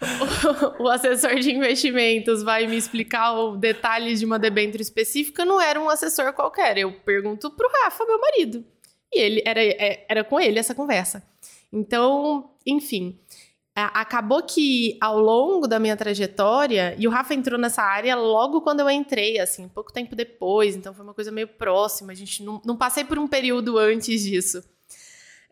o, 0.80 0.88
assessor 0.88 1.36
de 1.36 1.52
investimentos 1.52 2.42
vai 2.42 2.66
me 2.66 2.76
explicar 2.76 3.32
o 3.32 3.56
detalhes 3.56 4.18
de 4.18 4.26
uma 4.26 4.38
debênture 4.38 4.82
específica, 4.82 5.44
não 5.44 5.60
era 5.60 5.80
um 5.80 5.88
assessor 5.88 6.32
qualquer. 6.32 6.76
Eu 6.78 6.92
pergunto 6.92 7.50
pro 7.50 7.70
Rafa, 7.82 8.04
meu 8.04 8.20
marido. 8.20 8.64
E 9.12 9.20
ele 9.20 9.42
era, 9.46 9.62
é, 9.62 10.04
era 10.08 10.24
com 10.24 10.40
ele 10.40 10.58
essa 10.58 10.74
conversa. 10.74 11.22
Então, 11.72 12.50
enfim. 12.66 13.18
Acabou 13.78 14.42
que 14.42 14.96
ao 15.02 15.20
longo 15.20 15.66
da 15.68 15.78
minha 15.78 15.94
trajetória, 15.98 16.96
e 16.98 17.06
o 17.06 17.10
Rafa 17.10 17.34
entrou 17.34 17.58
nessa 17.58 17.82
área 17.82 18.16
logo 18.16 18.62
quando 18.62 18.80
eu 18.80 18.88
entrei, 18.88 19.38
assim, 19.38 19.68
pouco 19.68 19.92
tempo 19.92 20.16
depois, 20.16 20.74
então 20.74 20.94
foi 20.94 21.04
uma 21.04 21.12
coisa 21.12 21.30
meio 21.30 21.46
próxima, 21.46 22.10
a 22.10 22.14
gente 22.14 22.42
não, 22.42 22.58
não 22.64 22.74
passei 22.74 23.04
por 23.04 23.18
um 23.18 23.28
período 23.28 23.76
antes 23.76 24.22
disso. 24.22 24.64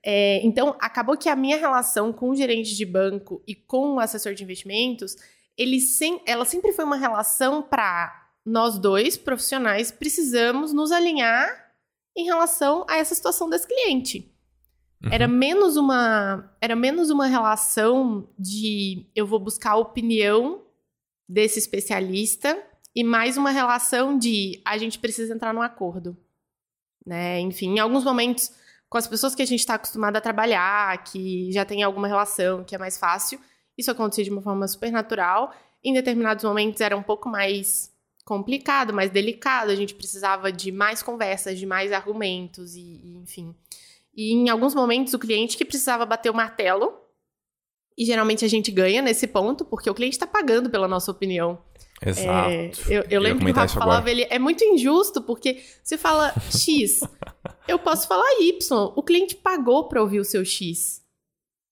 É, 0.03 0.41
então, 0.43 0.75
acabou 0.81 1.19
que 1.19 1.29
a 1.29 1.37
minha 1.37 1.59
relação 1.59 2.15
com 2.15 2.31
o 2.31 2.35
gerente 2.35 2.75
de 2.75 2.87
banco 2.87 3.43
e 3.47 3.55
com 3.55 3.97
o 3.97 4.01
assessor 4.01 4.33
de 4.33 4.43
investimentos, 4.43 5.17
ele 5.55 5.79
sem, 5.79 6.23
ela 6.27 6.47
sempre 6.47 6.73
foi 6.73 6.87
uma 6.87 6.97
relação 6.97 7.61
para 7.61 8.27
nós 8.45 8.79
dois, 8.79 9.19
profissionais, 9.19 9.93
precisamos 9.93 10.73
nos 10.73 10.93
alinhar 10.93 11.73
em 12.17 12.25
relação 12.25 12.87
a 12.89 12.97
essa 12.97 13.15
situação 13.15 13.51
desse 13.51 13.67
cliente. 13.67 14.34
Uhum. 15.05 15.13
Era 15.13 15.29
menos 15.29 15.77
uma 15.77 16.51
era 16.61 16.75
menos 16.75 17.11
uma 17.11 17.27
relação 17.27 18.29
de 18.39 19.07
eu 19.15 19.27
vou 19.27 19.39
buscar 19.39 19.73
a 19.73 19.77
opinião 19.77 20.63
desse 21.29 21.59
especialista 21.59 22.57
e 22.95 23.05
mais 23.05 23.37
uma 23.37 23.51
relação 23.51 24.19
de 24.19 24.61
a 24.65 24.79
gente 24.79 24.99
precisa 24.99 25.35
entrar 25.35 25.53
num 25.53 25.63
acordo. 25.63 26.17
Né? 27.05 27.41
Enfim, 27.41 27.75
em 27.75 27.79
alguns 27.79 28.05
momentos 28.05 28.53
com 28.89 28.99
as 28.99 29.09
pessoas 29.09 29.35
que 29.35 29.43
a 29.43 29.47
gente 29.47 29.59
está 29.59 29.75
acostumado 29.75 30.17
a 30.17 30.21
trabalhar, 30.21 31.03
que 31.03 31.51
já 31.51 31.65
tem 31.65 31.83
alguma 31.83 32.07
relação, 32.07 32.63
que 32.63 32.77
é 32.77 32.79
mais 32.79 32.97
fácil. 32.97 33.41
Isso 33.77 33.91
acontecia 33.91 34.23
de 34.23 34.31
uma 34.31 34.41
forma 34.41 34.69
super 34.69 34.93
natural. 34.93 35.53
Em 35.83 35.93
determinados 35.93 36.45
momentos 36.45 36.81
era 36.81 36.97
um 36.97 37.03
pouco 37.03 37.29
mais 37.29 37.93
complicado, 38.25 38.95
mais 38.95 39.11
delicado. 39.11 39.71
A 39.71 39.75
gente 39.75 39.95
precisava 39.95 40.53
de 40.53 40.71
mais 40.71 41.03
conversas, 41.03 41.59
de 41.59 41.67
mais 41.67 41.93
argumentos 41.93 42.77
e, 42.77 43.01
e 43.03 43.17
enfim. 43.17 43.55
E 44.17 44.33
em 44.33 44.49
alguns 44.49 44.75
momentos 44.75 45.13
o 45.15 45.19
cliente 45.19 45.57
que 45.57 45.65
precisava 45.65 46.07
bater 46.07 46.31
o 46.31 46.35
martelo. 46.35 47.01
E 47.97 48.05
geralmente 48.05 48.45
a 48.45 48.49
gente 48.49 48.73
ganha 48.73 49.01
nesse 49.01 49.27
ponto, 49.27 49.65
porque 49.65 49.89
o 49.89 49.95
cliente 49.95 50.17
está 50.17 50.27
pagando 50.27 50.69
pela 50.69 50.89
nossa 50.89 51.11
opinião. 51.11 51.63
Exato. 52.05 52.51
É, 52.51 52.71
eu, 52.89 53.05
eu 53.09 53.21
lembro 53.21 53.45
que 53.45 53.53
o 53.53 53.55
Rafa 53.55 53.79
falava, 53.79 54.11
ele 54.11 54.27
é 54.29 54.39
muito 54.39 54.65
injusto, 54.65 55.23
porque 55.23 55.63
você 55.83 55.97
fala 55.97 56.35
X, 56.51 57.01
eu 57.69 57.79
posso 57.79 58.09
falar 58.09 58.41
Y. 58.41 58.93
O 58.97 59.03
cliente 59.03 59.37
pagou 59.37 59.89
para 59.89 60.03
ouvir 60.03 60.19
o 60.19 60.25
seu 60.25 60.45
X. 60.45 61.05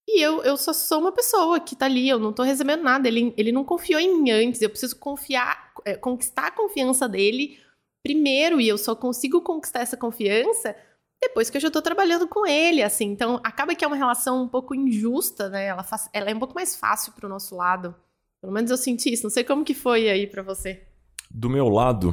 E 0.09 0.21
eu, 0.21 0.43
eu 0.43 0.57
só 0.57 0.73
sou 0.73 1.01
uma 1.01 1.13
pessoa 1.13 1.61
que 1.61 1.77
tá 1.77 1.87
ali, 1.87 2.09
eu 2.09 2.19
não 2.19 2.33
tô 2.33 2.43
recebendo 2.43 2.83
nada. 2.83 3.09
Ele, 3.09 3.35
ele 3.37 3.53
não 3.53 3.65
confiou 3.65 4.01
em 4.01 4.21
mim 4.21 4.31
antes, 4.31 4.63
eu 4.63 4.71
preciso 4.71 4.97
confiar, 4.97 5.73
é, 5.85 5.95
conquistar 5.95 6.49
a 6.49 6.51
confiança 6.51 7.09
dele 7.09 7.59
primeiro, 8.03 8.61
e 8.61 8.67
eu 8.67 8.77
só 8.77 8.97
consigo 8.97 9.41
conquistar 9.41 9.81
essa 9.81 9.97
confiança 9.97 10.75
depois 11.23 11.49
que 11.49 11.57
eu 11.57 11.61
já 11.61 11.71
tô 11.71 11.81
trabalhando 11.81 12.27
com 12.27 12.45
ele, 12.47 12.83
assim. 12.83 13.07
Então, 13.07 13.41
acaba 13.45 13.75
que 13.75 13.85
é 13.85 13.89
uma 13.89 13.97
relação 13.97 14.43
um 14.43 14.49
pouco 14.49 14.75
injusta, 14.75 15.49
né? 15.49 15.67
Ela, 15.67 15.85
faz, 15.85 16.11
ela 16.13 16.29
é 16.29 16.35
um 16.35 16.39
pouco 16.39 16.55
mais 16.55 16.75
fácil 16.75 17.13
pro 17.13 17.29
nosso 17.29 17.55
lado. 17.57 17.95
Pelo 18.41 18.53
menos 18.53 18.71
eu 18.71 18.77
senti 18.77 19.13
isso. 19.13 19.23
Não 19.23 19.31
sei 19.31 19.45
como 19.45 19.65
que 19.65 19.73
foi 19.73 20.11
aí 20.11 20.27
para 20.27 20.43
você. 20.43 20.83
Do 21.31 21.49
meu 21.49 21.69
lado, 21.69 22.13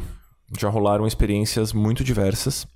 já 0.58 0.70
rolaram 0.70 1.08
experiências 1.08 1.74
muito 1.74 2.04
diversas, 2.04 2.68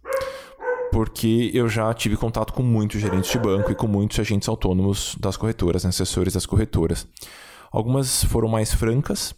porque 0.91 1.51
eu 1.53 1.69
já 1.69 1.93
tive 1.93 2.17
contato 2.17 2.51
com 2.51 2.63
muitos 2.63 2.99
gerentes 2.99 3.31
de 3.31 3.37
banco 3.37 3.71
e 3.71 3.75
com 3.75 3.87
muitos 3.87 4.19
agentes 4.19 4.49
autônomos 4.49 5.15
das 5.19 5.37
corretoras, 5.37 5.83
né, 5.83 5.89
assessores 5.89 6.33
das 6.33 6.47
corretoras. 6.47 7.07
Algumas 7.71 8.23
foram 8.25 8.49
mais 8.49 8.73
francas 8.73 9.35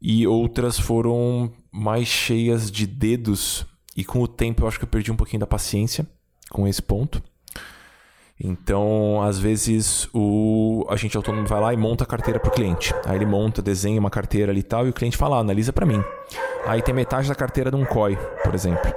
e 0.00 0.26
outras 0.26 0.78
foram 0.78 1.52
mais 1.70 2.08
cheias 2.08 2.70
de 2.70 2.86
dedos, 2.86 3.66
e 3.96 4.04
com 4.04 4.20
o 4.20 4.28
tempo 4.28 4.62
eu 4.62 4.68
acho 4.68 4.78
que 4.78 4.84
eu 4.84 4.88
perdi 4.88 5.10
um 5.10 5.16
pouquinho 5.16 5.40
da 5.40 5.46
paciência 5.46 6.06
com 6.50 6.66
esse 6.66 6.82
ponto. 6.82 7.22
Então, 8.42 9.20
às 9.22 9.38
vezes, 9.38 10.08
o 10.14 10.86
agente 10.88 11.14
autônomo 11.14 11.46
vai 11.46 11.60
lá 11.60 11.74
e 11.74 11.76
monta 11.76 12.04
a 12.04 12.06
carteira 12.06 12.40
para 12.40 12.48
o 12.48 12.52
cliente. 12.52 12.94
Aí 13.04 13.16
ele 13.16 13.26
monta, 13.26 13.60
desenha 13.60 14.00
uma 14.00 14.08
carteira 14.08 14.50
ali 14.50 14.60
e 14.60 14.62
tal, 14.62 14.86
e 14.86 14.90
o 14.90 14.94
cliente 14.94 15.16
fala, 15.16 15.36
ah, 15.36 15.40
analisa 15.40 15.74
para 15.74 15.84
mim. 15.84 16.02
Aí 16.64 16.80
tem 16.80 16.94
metade 16.94 17.28
da 17.28 17.34
carteira 17.34 17.70
de 17.70 17.76
um 17.76 17.84
COI, 17.84 18.16
por 18.42 18.54
exemplo. 18.54 18.90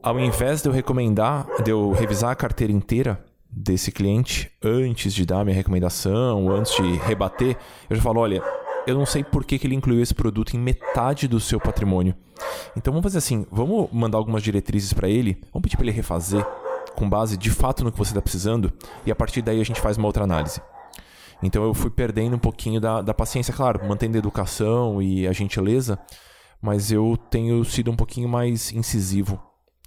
Ao 0.00 0.20
invés 0.20 0.62
de 0.62 0.68
eu 0.68 0.72
recomendar, 0.72 1.46
de 1.64 1.72
eu 1.72 1.90
revisar 1.90 2.30
a 2.30 2.36
carteira 2.36 2.72
inteira 2.72 3.24
desse 3.50 3.90
cliente 3.90 4.50
antes 4.62 5.12
de 5.12 5.26
dar 5.26 5.44
minha 5.44 5.56
recomendação, 5.56 6.50
antes 6.50 6.76
de 6.76 6.96
rebater, 6.98 7.56
eu 7.90 7.96
já 7.96 8.02
falo, 8.02 8.20
olha, 8.20 8.42
eu 8.86 8.96
não 8.96 9.06
sei 9.06 9.24
por 9.24 9.44
que, 9.44 9.58
que 9.58 9.66
ele 9.66 9.74
incluiu 9.74 10.02
esse 10.02 10.14
produto 10.14 10.54
em 10.54 10.58
metade 10.58 11.26
do 11.26 11.40
seu 11.40 11.58
patrimônio. 11.60 12.14
Então 12.76 12.92
vamos 12.92 13.04
fazer 13.04 13.18
assim, 13.18 13.46
vamos 13.50 13.88
mandar 13.92 14.18
algumas 14.18 14.42
diretrizes 14.42 14.92
para 14.92 15.08
ele, 15.08 15.38
vamos 15.52 15.62
pedir 15.62 15.76
para 15.76 15.86
ele 15.86 15.96
refazer 15.96 16.44
com 16.94 17.08
base 17.08 17.36
de 17.36 17.50
fato 17.50 17.82
no 17.82 17.90
que 17.90 17.98
você 17.98 18.10
está 18.10 18.22
precisando 18.22 18.72
e 19.04 19.10
a 19.10 19.16
partir 19.16 19.42
daí 19.42 19.60
a 19.60 19.64
gente 19.64 19.80
faz 19.80 19.96
uma 19.96 20.06
outra 20.06 20.24
análise. 20.24 20.60
Então 21.42 21.64
eu 21.64 21.74
fui 21.74 21.90
perdendo 21.90 22.36
um 22.36 22.38
pouquinho 22.38 22.80
da, 22.80 23.02
da 23.02 23.12
paciência, 23.12 23.52
claro, 23.52 23.86
mantendo 23.86 24.16
a 24.16 24.18
educação 24.18 25.02
e 25.02 25.26
a 25.26 25.32
gentileza, 25.32 25.98
mas 26.60 26.90
eu 26.92 27.18
tenho 27.30 27.64
sido 27.64 27.90
um 27.90 27.96
pouquinho 27.96 28.28
mais 28.28 28.72
incisivo 28.72 29.40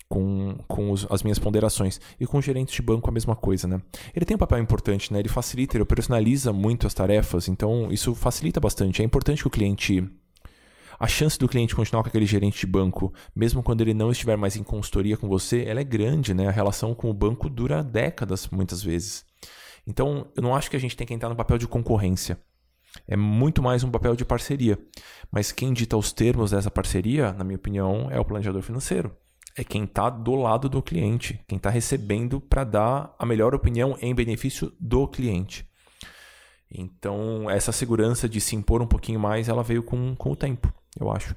com, 0.10 0.56
com 0.68 0.92
os, 0.92 1.06
as 1.10 1.24
minhas 1.24 1.40
ponderações. 1.40 2.00
E 2.20 2.26
com 2.26 2.38
o 2.38 2.42
gerente 2.42 2.76
de 2.76 2.82
banco 2.82 3.10
a 3.10 3.14
mesma 3.14 3.36
coisa, 3.36 3.68
né? 3.68 3.82
Ele 4.16 4.26
tem 4.26 4.36
um 4.36 4.40
papel 4.40 4.60
importante, 4.60 5.12
né? 5.12 5.20
Ele 5.20 5.30
facilita, 5.30 5.78
ele 5.78 5.86
personaliza 5.86 6.54
muito 6.54 6.88
as 6.88 6.94
tarefas, 6.94 7.48
então 7.48 7.92
isso 7.92 8.16
facilita 8.16 8.60
bastante. 8.60 9.02
É 9.02 9.06
importante 9.06 9.42
que 9.42 9.48
o 9.48 9.52
cliente. 9.52 10.08
A 11.00 11.08
chance 11.08 11.38
do 11.38 11.48
cliente 11.48 11.76
continuar 11.76 12.02
com 12.02 12.10
aquele 12.10 12.26
gerente 12.26 12.60
de 12.60 12.66
banco, 12.66 13.14
mesmo 13.36 13.62
quando 13.62 13.82
ele 13.82 13.94
não 13.94 14.10
estiver 14.10 14.36
mais 14.36 14.56
em 14.56 14.64
consultoria 14.64 15.16
com 15.16 15.28
você, 15.28 15.64
ela 15.64 15.80
é 15.80 15.84
grande, 15.84 16.34
né? 16.34 16.48
A 16.48 16.52
relação 16.52 16.96
com 16.96 17.10
o 17.10 17.14
banco 17.14 17.50
dura 17.50 17.84
décadas, 17.84 18.48
muitas 18.48 18.82
vezes. 18.82 19.24
Então, 19.86 20.28
eu 20.36 20.42
não 20.42 20.56
acho 20.56 20.72
que 20.72 20.76
a 20.76 20.80
gente 20.80 20.98
tem 20.98 21.06
que 21.06 21.14
entrar 21.14 21.30
no 21.30 21.36
papel 21.36 21.60
de 21.60 21.68
concorrência. 21.68 22.40
É 23.08 23.16
muito 23.16 23.62
mais 23.62 23.84
um 23.84 23.92
papel 23.92 24.16
de 24.16 24.26
parceria. 24.26 24.80
Mas 25.32 25.52
quem 25.52 25.72
dita 25.72 25.96
os 25.96 26.12
termos 26.12 26.50
dessa 26.50 26.72
parceria, 26.72 27.32
na 27.34 27.44
minha 27.44 27.58
opinião, 27.58 28.10
é 28.10 28.20
o 28.20 28.26
planejador 28.26 28.64
financeiro 28.64 29.16
é 29.58 29.64
quem 29.64 29.86
está 29.86 30.10
do 30.10 30.36
lado 30.36 30.70
do 30.70 30.84
cliente, 30.84 31.44
quem 31.48 31.58
está 31.58 31.70
recebendo 31.70 32.40
para 32.40 32.64
dar 32.64 33.16
a 33.18 33.26
melhor 33.26 33.56
opinião 33.56 33.98
em 34.00 34.14
benefício 34.14 34.72
do 34.80 35.08
cliente. 35.08 35.68
Então, 36.72 37.50
essa 37.50 37.72
segurança 37.72 38.30
de 38.30 38.40
se 38.40 38.56
impor 38.56 38.82
um 38.82 38.88
pouquinho 38.88 39.20
mais, 39.20 39.50
ela 39.50 39.64
veio 39.64 39.82
com, 39.82 40.16
com 40.16 40.32
o 40.32 40.36
tempo, 40.36 40.72
eu 41.00 41.12
acho. 41.12 41.36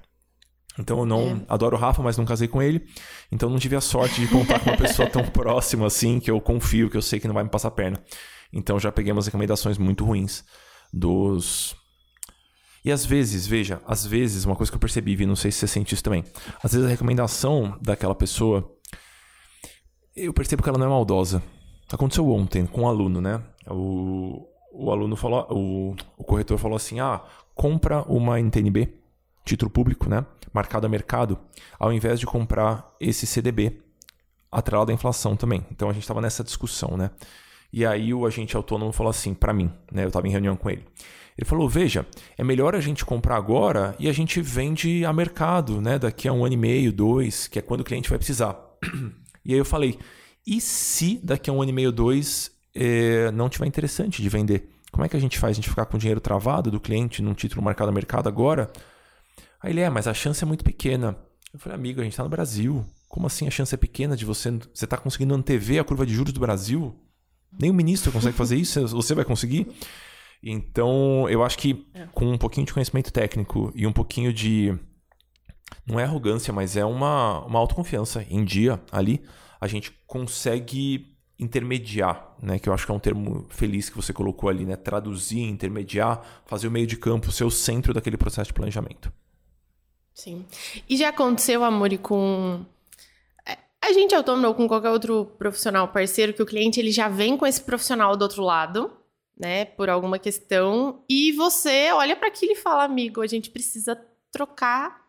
Então, 0.78 0.98
eu 0.98 1.06
não 1.06 1.28
é. 1.28 1.44
adoro 1.48 1.76
o 1.76 1.78
Rafa, 1.78 2.02
mas 2.02 2.18
não 2.18 2.24
casei 2.24 2.46
com 2.46 2.61
ele. 2.61 2.87
Então, 3.33 3.48
não 3.48 3.59
tive 3.59 3.76
a 3.76 3.80
sorte 3.80 4.20
de 4.20 4.28
contar 4.28 4.61
com 4.61 4.70
uma 4.70 4.76
pessoa 4.76 5.09
tão 5.09 5.24
próxima 5.30 5.87
assim, 5.87 6.20
que 6.20 6.30
eu 6.30 6.40
confio, 6.40 6.90
que 6.90 6.96
eu 6.96 7.02
sei 7.02 7.18
que 7.18 7.26
não 7.26 7.35
vai 7.35 7.44
me 7.44 7.50
passar 7.50 7.70
perna. 7.70 8.02
Então, 8.52 8.78
já 8.78 8.92
peguei 8.92 9.12
umas 9.12 9.26
recomendações 9.26 9.78
muito 9.78 10.04
ruins 10.04 10.44
dos 10.92 11.76
e 12.84 12.90
às 12.90 13.04
vezes, 13.04 13.46
veja, 13.46 13.80
às 13.86 14.06
vezes, 14.06 14.44
uma 14.44 14.56
coisa 14.56 14.72
que 14.72 14.76
eu 14.76 14.80
percebi, 14.80 15.14
Vi, 15.14 15.26
não 15.26 15.36
sei 15.36 15.50
se 15.50 15.58
você 15.58 15.66
sente 15.66 15.94
isso 15.94 16.02
também. 16.02 16.24
Às 16.62 16.72
vezes 16.72 16.86
a 16.86 16.90
recomendação 16.90 17.78
daquela 17.80 18.14
pessoa, 18.14 18.70
eu 20.16 20.32
percebo 20.32 20.62
que 20.62 20.68
ela 20.68 20.78
não 20.78 20.86
é 20.86 20.90
maldosa. 20.90 21.42
Aconteceu 21.92 22.28
ontem 22.30 22.66
com 22.66 22.82
um 22.82 22.88
aluno, 22.88 23.20
né? 23.20 23.42
O, 23.68 24.46
o 24.72 24.90
aluno 24.90 25.16
falou, 25.16 25.46
o, 25.50 25.96
o 26.16 26.24
corretor 26.24 26.56
falou 26.56 26.76
assim: 26.76 27.00
ah, 27.00 27.20
compra 27.54 28.02
uma 28.02 28.38
NTNB, 28.40 28.94
título 29.44 29.70
público, 29.70 30.08
né? 30.08 30.24
Marcado 30.52 30.86
a 30.86 30.88
mercado, 30.88 31.38
ao 31.78 31.92
invés 31.92 32.18
de 32.18 32.26
comprar 32.26 32.94
esse 33.00 33.26
CDB, 33.26 33.80
atrelado 34.50 34.90
à 34.90 34.94
inflação 34.94 35.36
também. 35.36 35.64
Então 35.70 35.90
a 35.90 35.92
gente 35.92 36.02
estava 36.02 36.20
nessa 36.20 36.42
discussão, 36.42 36.96
né? 36.96 37.10
E 37.72 37.84
aí 37.84 38.12
o 38.14 38.26
agente 38.26 38.56
autônomo 38.56 38.92
falou 38.92 39.10
assim 39.10 39.34
para 39.34 39.52
mim, 39.52 39.70
né? 39.92 40.04
Eu 40.04 40.08
estava 40.08 40.26
em 40.26 40.30
reunião 40.30 40.56
com 40.56 40.70
ele. 40.70 40.84
Ele 41.40 41.48
falou: 41.48 41.66
veja, 41.66 42.07
é 42.37 42.44
melhor 42.44 42.74
a 42.74 42.81
gente 42.81 43.03
comprar 43.03 43.37
agora 43.37 43.96
e 43.98 44.11
a 44.11 44.12
gente 44.12 44.42
vende 44.42 45.07
a 45.07 45.12
mercado, 45.12 45.81
né? 45.81 45.98
Daqui 45.98 46.29
a 46.29 46.33
um 46.35 46.44
ano 46.44 46.53
e 46.53 46.57
meio, 46.57 46.92
dois, 46.92 47.48
que 47.48 47.59
é 47.59 47.62
quando 47.62 47.81
o 47.81 47.85
cliente 47.85 48.11
vai 48.11 48.18
precisar. 48.18 48.57
E 49.42 49.55
aí 49.55 49.59
eu 49.59 49.64
falei: 49.64 49.98
e 50.46 50.61
se 50.61 51.18
daqui 51.24 51.48
a 51.48 51.53
um 51.53 51.62
ano 51.62 51.70
e 51.70 51.72
meio, 51.72 51.90
dois, 51.90 52.50
é, 52.74 53.31
não 53.31 53.48
tiver 53.48 53.64
interessante 53.64 54.20
de 54.20 54.29
vender? 54.29 54.68
Como 54.92 55.03
é 55.03 55.09
que 55.09 55.16
a 55.16 55.18
gente 55.18 55.38
faz? 55.38 55.53
A 55.53 55.55
gente 55.55 55.70
ficar 55.70 55.87
com 55.87 55.96
o 55.96 55.98
dinheiro 55.98 56.20
travado 56.20 56.70
do 56.70 56.79
cliente 56.79 57.22
num 57.22 57.33
título 57.33 57.62
marcado 57.62 57.88
a 57.88 57.92
mercado 57.92 58.29
agora? 58.29 58.70
Aí 59.62 59.72
ele 59.72 59.81
é, 59.81 59.88
mas 59.88 60.07
a 60.07 60.12
chance 60.12 60.44
é 60.44 60.46
muito 60.46 60.62
pequena. 60.62 61.16
Eu 61.55 61.59
falei, 61.59 61.74
amigo, 61.74 62.00
a 62.00 62.05
gente 62.05 62.12
está 62.12 62.22
no 62.22 62.29
Brasil. 62.29 62.85
Como 63.09 63.26
assim 63.26 63.46
a 63.46 63.50
chance 63.50 63.74
é 63.74 63.79
pequena 63.79 64.14
de 64.14 64.26
você. 64.26 64.50
Você 64.50 64.85
está 64.85 64.98
conseguindo 64.98 65.35
antever 65.35 65.81
a 65.81 65.85
curva 65.85 66.05
de 66.05 66.12
juros 66.12 66.35
do 66.35 66.40
Brasil? 66.40 66.94
Nem 67.59 67.70
o 67.70 67.74
ministro 67.74 68.12
consegue 68.12 68.37
fazer 68.37 68.57
isso, 68.57 68.87
você 68.88 69.14
vai 69.14 69.24
conseguir? 69.24 69.66
Então, 70.42 71.29
eu 71.29 71.42
acho 71.42 71.59
que 71.59 71.87
é. 71.94 72.07
com 72.12 72.26
um 72.26 72.38
pouquinho 72.38 72.66
de 72.66 72.72
conhecimento 72.72 73.12
técnico 73.12 73.70
e 73.74 73.87
um 73.87 73.92
pouquinho 73.92 74.33
de. 74.33 74.74
Não 75.87 76.00
é 76.00 76.05
arrogância, 76.05 76.53
mas 76.53 76.76
é 76.76 76.85
uma, 76.85 77.44
uma 77.44 77.59
autoconfiança 77.59 78.24
em 78.29 78.44
dia 78.44 78.81
ali, 78.90 79.22
a 79.61 79.66
gente 79.66 79.92
consegue 80.07 81.14
intermediar, 81.38 82.35
né? 82.42 82.59
Que 82.59 82.68
eu 82.68 82.72
acho 82.72 82.87
que 82.87 82.92
é 82.92 82.94
um 82.94 83.00
termo 83.00 83.46
feliz 83.50 83.88
que 83.88 83.96
você 83.96 84.12
colocou 84.12 84.48
ali, 84.48 84.64
né? 84.64 84.76
Traduzir, 84.76 85.40
intermediar, 85.40 86.22
fazer 86.46 86.68
o 86.68 86.70
meio 86.70 86.87
de 86.87 86.96
campo 86.96 87.31
ser 87.31 87.44
o 87.44 87.50
centro 87.50 87.92
daquele 87.92 88.16
processo 88.16 88.48
de 88.48 88.55
planejamento. 88.55 89.12
Sim. 90.14 90.44
E 90.88 90.96
já 90.96 91.09
aconteceu, 91.09 91.64
Amori, 91.64 91.96
com 91.96 92.64
é, 93.46 93.57
a 93.83 93.92
gente 93.92 94.14
autônomo 94.14 94.48
ou 94.48 94.55
com 94.55 94.68
qualquer 94.68 94.90
outro 94.90 95.26
profissional 95.38 95.88
parceiro 95.88 96.35
que 96.35 96.42
o 96.42 96.46
cliente 96.46 96.79
ele 96.79 96.90
já 96.90 97.09
vem 97.09 97.37
com 97.37 97.46
esse 97.46 97.62
profissional 97.62 98.16
do 98.16 98.22
outro 98.22 98.42
lado 98.42 98.99
né, 99.40 99.64
por 99.64 99.88
alguma 99.88 100.18
questão, 100.18 101.03
e 101.09 101.33
você 101.33 101.90
olha 101.92 102.14
para 102.14 102.29
aquilo 102.29 102.53
e 102.53 102.57
fala, 102.57 102.85
amigo, 102.85 103.22
a 103.22 103.26
gente 103.26 103.48
precisa 103.48 103.96
trocar 104.31 105.03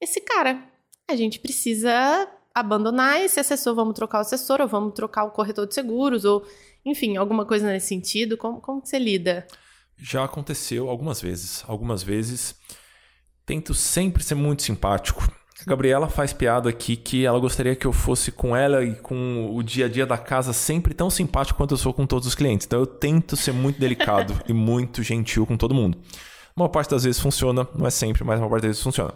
esse 0.00 0.22
cara. 0.22 0.64
A 1.06 1.14
gente 1.14 1.38
precisa 1.38 2.26
abandonar 2.54 3.20
esse 3.20 3.38
assessor, 3.38 3.74
vamos 3.74 3.94
trocar 3.94 4.18
o 4.18 4.20
assessor, 4.22 4.62
ou 4.62 4.66
vamos 4.66 4.94
trocar 4.94 5.24
o 5.24 5.32
corretor 5.32 5.66
de 5.66 5.74
seguros, 5.74 6.24
ou 6.24 6.46
enfim, 6.82 7.18
alguma 7.18 7.44
coisa 7.44 7.66
nesse 7.66 7.88
sentido. 7.88 8.38
Como, 8.38 8.58
como 8.58 8.80
que 8.80 8.88
você 8.88 8.98
lida? 8.98 9.46
Já 9.98 10.24
aconteceu 10.24 10.88
algumas 10.88 11.20
vezes. 11.20 11.62
Algumas 11.68 12.02
vezes. 12.02 12.58
Tento 13.44 13.74
sempre 13.74 14.22
ser 14.22 14.34
muito 14.34 14.62
simpático. 14.62 15.30
A 15.60 15.70
Gabriela 15.70 16.08
faz 16.08 16.32
piada 16.32 16.68
aqui 16.68 16.96
que 16.96 17.24
ela 17.24 17.38
gostaria 17.38 17.76
que 17.76 17.86
eu 17.86 17.92
fosse 17.92 18.32
com 18.32 18.56
ela 18.56 18.84
e 18.84 18.96
com 18.96 19.54
o 19.54 19.62
dia 19.62 19.86
a 19.86 19.88
dia 19.88 20.04
da 20.04 20.18
casa 20.18 20.52
sempre 20.52 20.92
tão 20.92 21.08
simpático 21.08 21.56
quanto 21.56 21.74
eu 21.74 21.78
sou 21.78 21.94
com 21.94 22.06
todos 22.06 22.26
os 22.26 22.34
clientes. 22.34 22.66
Então 22.66 22.80
eu 22.80 22.86
tento 22.86 23.36
ser 23.36 23.52
muito 23.52 23.78
delicado 23.78 24.34
e 24.48 24.52
muito 24.52 25.02
gentil 25.02 25.46
com 25.46 25.56
todo 25.56 25.74
mundo. 25.74 25.98
Uma 26.56 26.68
parte 26.68 26.90
das 26.90 27.04
vezes 27.04 27.20
funciona, 27.20 27.66
não 27.74 27.86
é 27.86 27.90
sempre, 27.90 28.24
mas 28.24 28.40
uma 28.40 28.48
parte 28.48 28.62
das 28.62 28.70
vezes 28.70 28.82
funciona. 28.82 29.14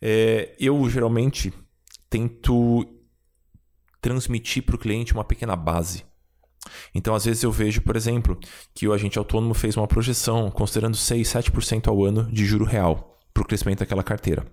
É, 0.00 0.54
eu 0.58 0.88
geralmente 0.88 1.52
tento 2.08 2.86
transmitir 4.00 4.62
para 4.62 4.76
o 4.76 4.78
cliente 4.78 5.12
uma 5.12 5.24
pequena 5.24 5.56
base. 5.56 6.04
Então, 6.94 7.14
às 7.14 7.24
vezes 7.24 7.42
eu 7.42 7.50
vejo, 7.50 7.82
por 7.82 7.96
exemplo, 7.96 8.38
que 8.74 8.86
o 8.86 8.92
agente 8.92 9.18
autônomo 9.18 9.54
fez 9.54 9.76
uma 9.76 9.86
projeção 9.86 10.50
considerando 10.50 10.96
6, 10.96 11.26
7% 11.28 11.88
ao 11.88 12.04
ano 12.04 12.30
de 12.32 12.44
juro 12.44 12.64
real 12.64 13.18
para 13.32 13.42
o 13.42 13.46
crescimento 13.46 13.80
daquela 13.80 14.02
carteira. 14.02 14.46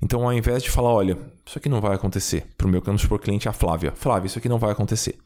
Então, 0.00 0.24
ao 0.24 0.32
invés 0.32 0.62
de 0.62 0.70
falar, 0.70 0.92
olha, 0.92 1.18
isso 1.44 1.58
aqui 1.58 1.68
não 1.68 1.80
vai 1.80 1.94
acontecer, 1.94 2.46
para 2.56 2.66
o 2.66 2.70
meu 2.70 2.80
vamos 2.80 3.02
supor, 3.02 3.18
cliente, 3.18 3.48
a 3.48 3.52
Flávia. 3.52 3.92
Flávia, 3.92 4.26
isso 4.26 4.38
aqui 4.38 4.48
não 4.48 4.58
vai 4.58 4.70
acontecer. 4.70 5.18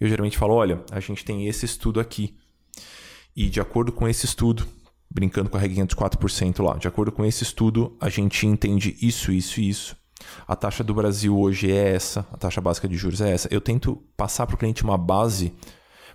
Eu 0.00 0.08
geralmente 0.08 0.36
falo, 0.36 0.54
olha, 0.54 0.82
a 0.90 1.00
gente 1.00 1.24
tem 1.24 1.46
esse 1.46 1.64
estudo 1.64 2.00
aqui. 2.00 2.36
E 3.36 3.48
de 3.48 3.60
acordo 3.60 3.92
com 3.92 4.08
esse 4.08 4.26
estudo, 4.26 4.66
brincando 5.10 5.48
com 5.48 5.56
a 5.56 5.60
regrinha 5.60 5.84
dos 5.84 5.94
4% 5.94 6.62
lá, 6.62 6.76
de 6.76 6.88
acordo 6.88 7.12
com 7.12 7.24
esse 7.24 7.42
estudo, 7.42 7.96
a 8.00 8.08
gente 8.08 8.46
entende 8.46 8.96
isso, 9.00 9.32
isso 9.32 9.60
e 9.60 9.68
isso. 9.68 9.96
A 10.46 10.56
taxa 10.56 10.82
do 10.82 10.94
Brasil 10.94 11.38
hoje 11.38 11.70
é 11.70 11.94
essa, 11.94 12.26
a 12.32 12.36
taxa 12.36 12.60
básica 12.60 12.88
de 12.88 12.96
juros 12.96 13.20
é 13.20 13.32
essa. 13.32 13.48
Eu 13.50 13.60
tento 13.60 14.02
passar 14.16 14.46
para 14.46 14.54
o 14.54 14.58
cliente 14.58 14.82
uma 14.82 14.96
base 14.96 15.52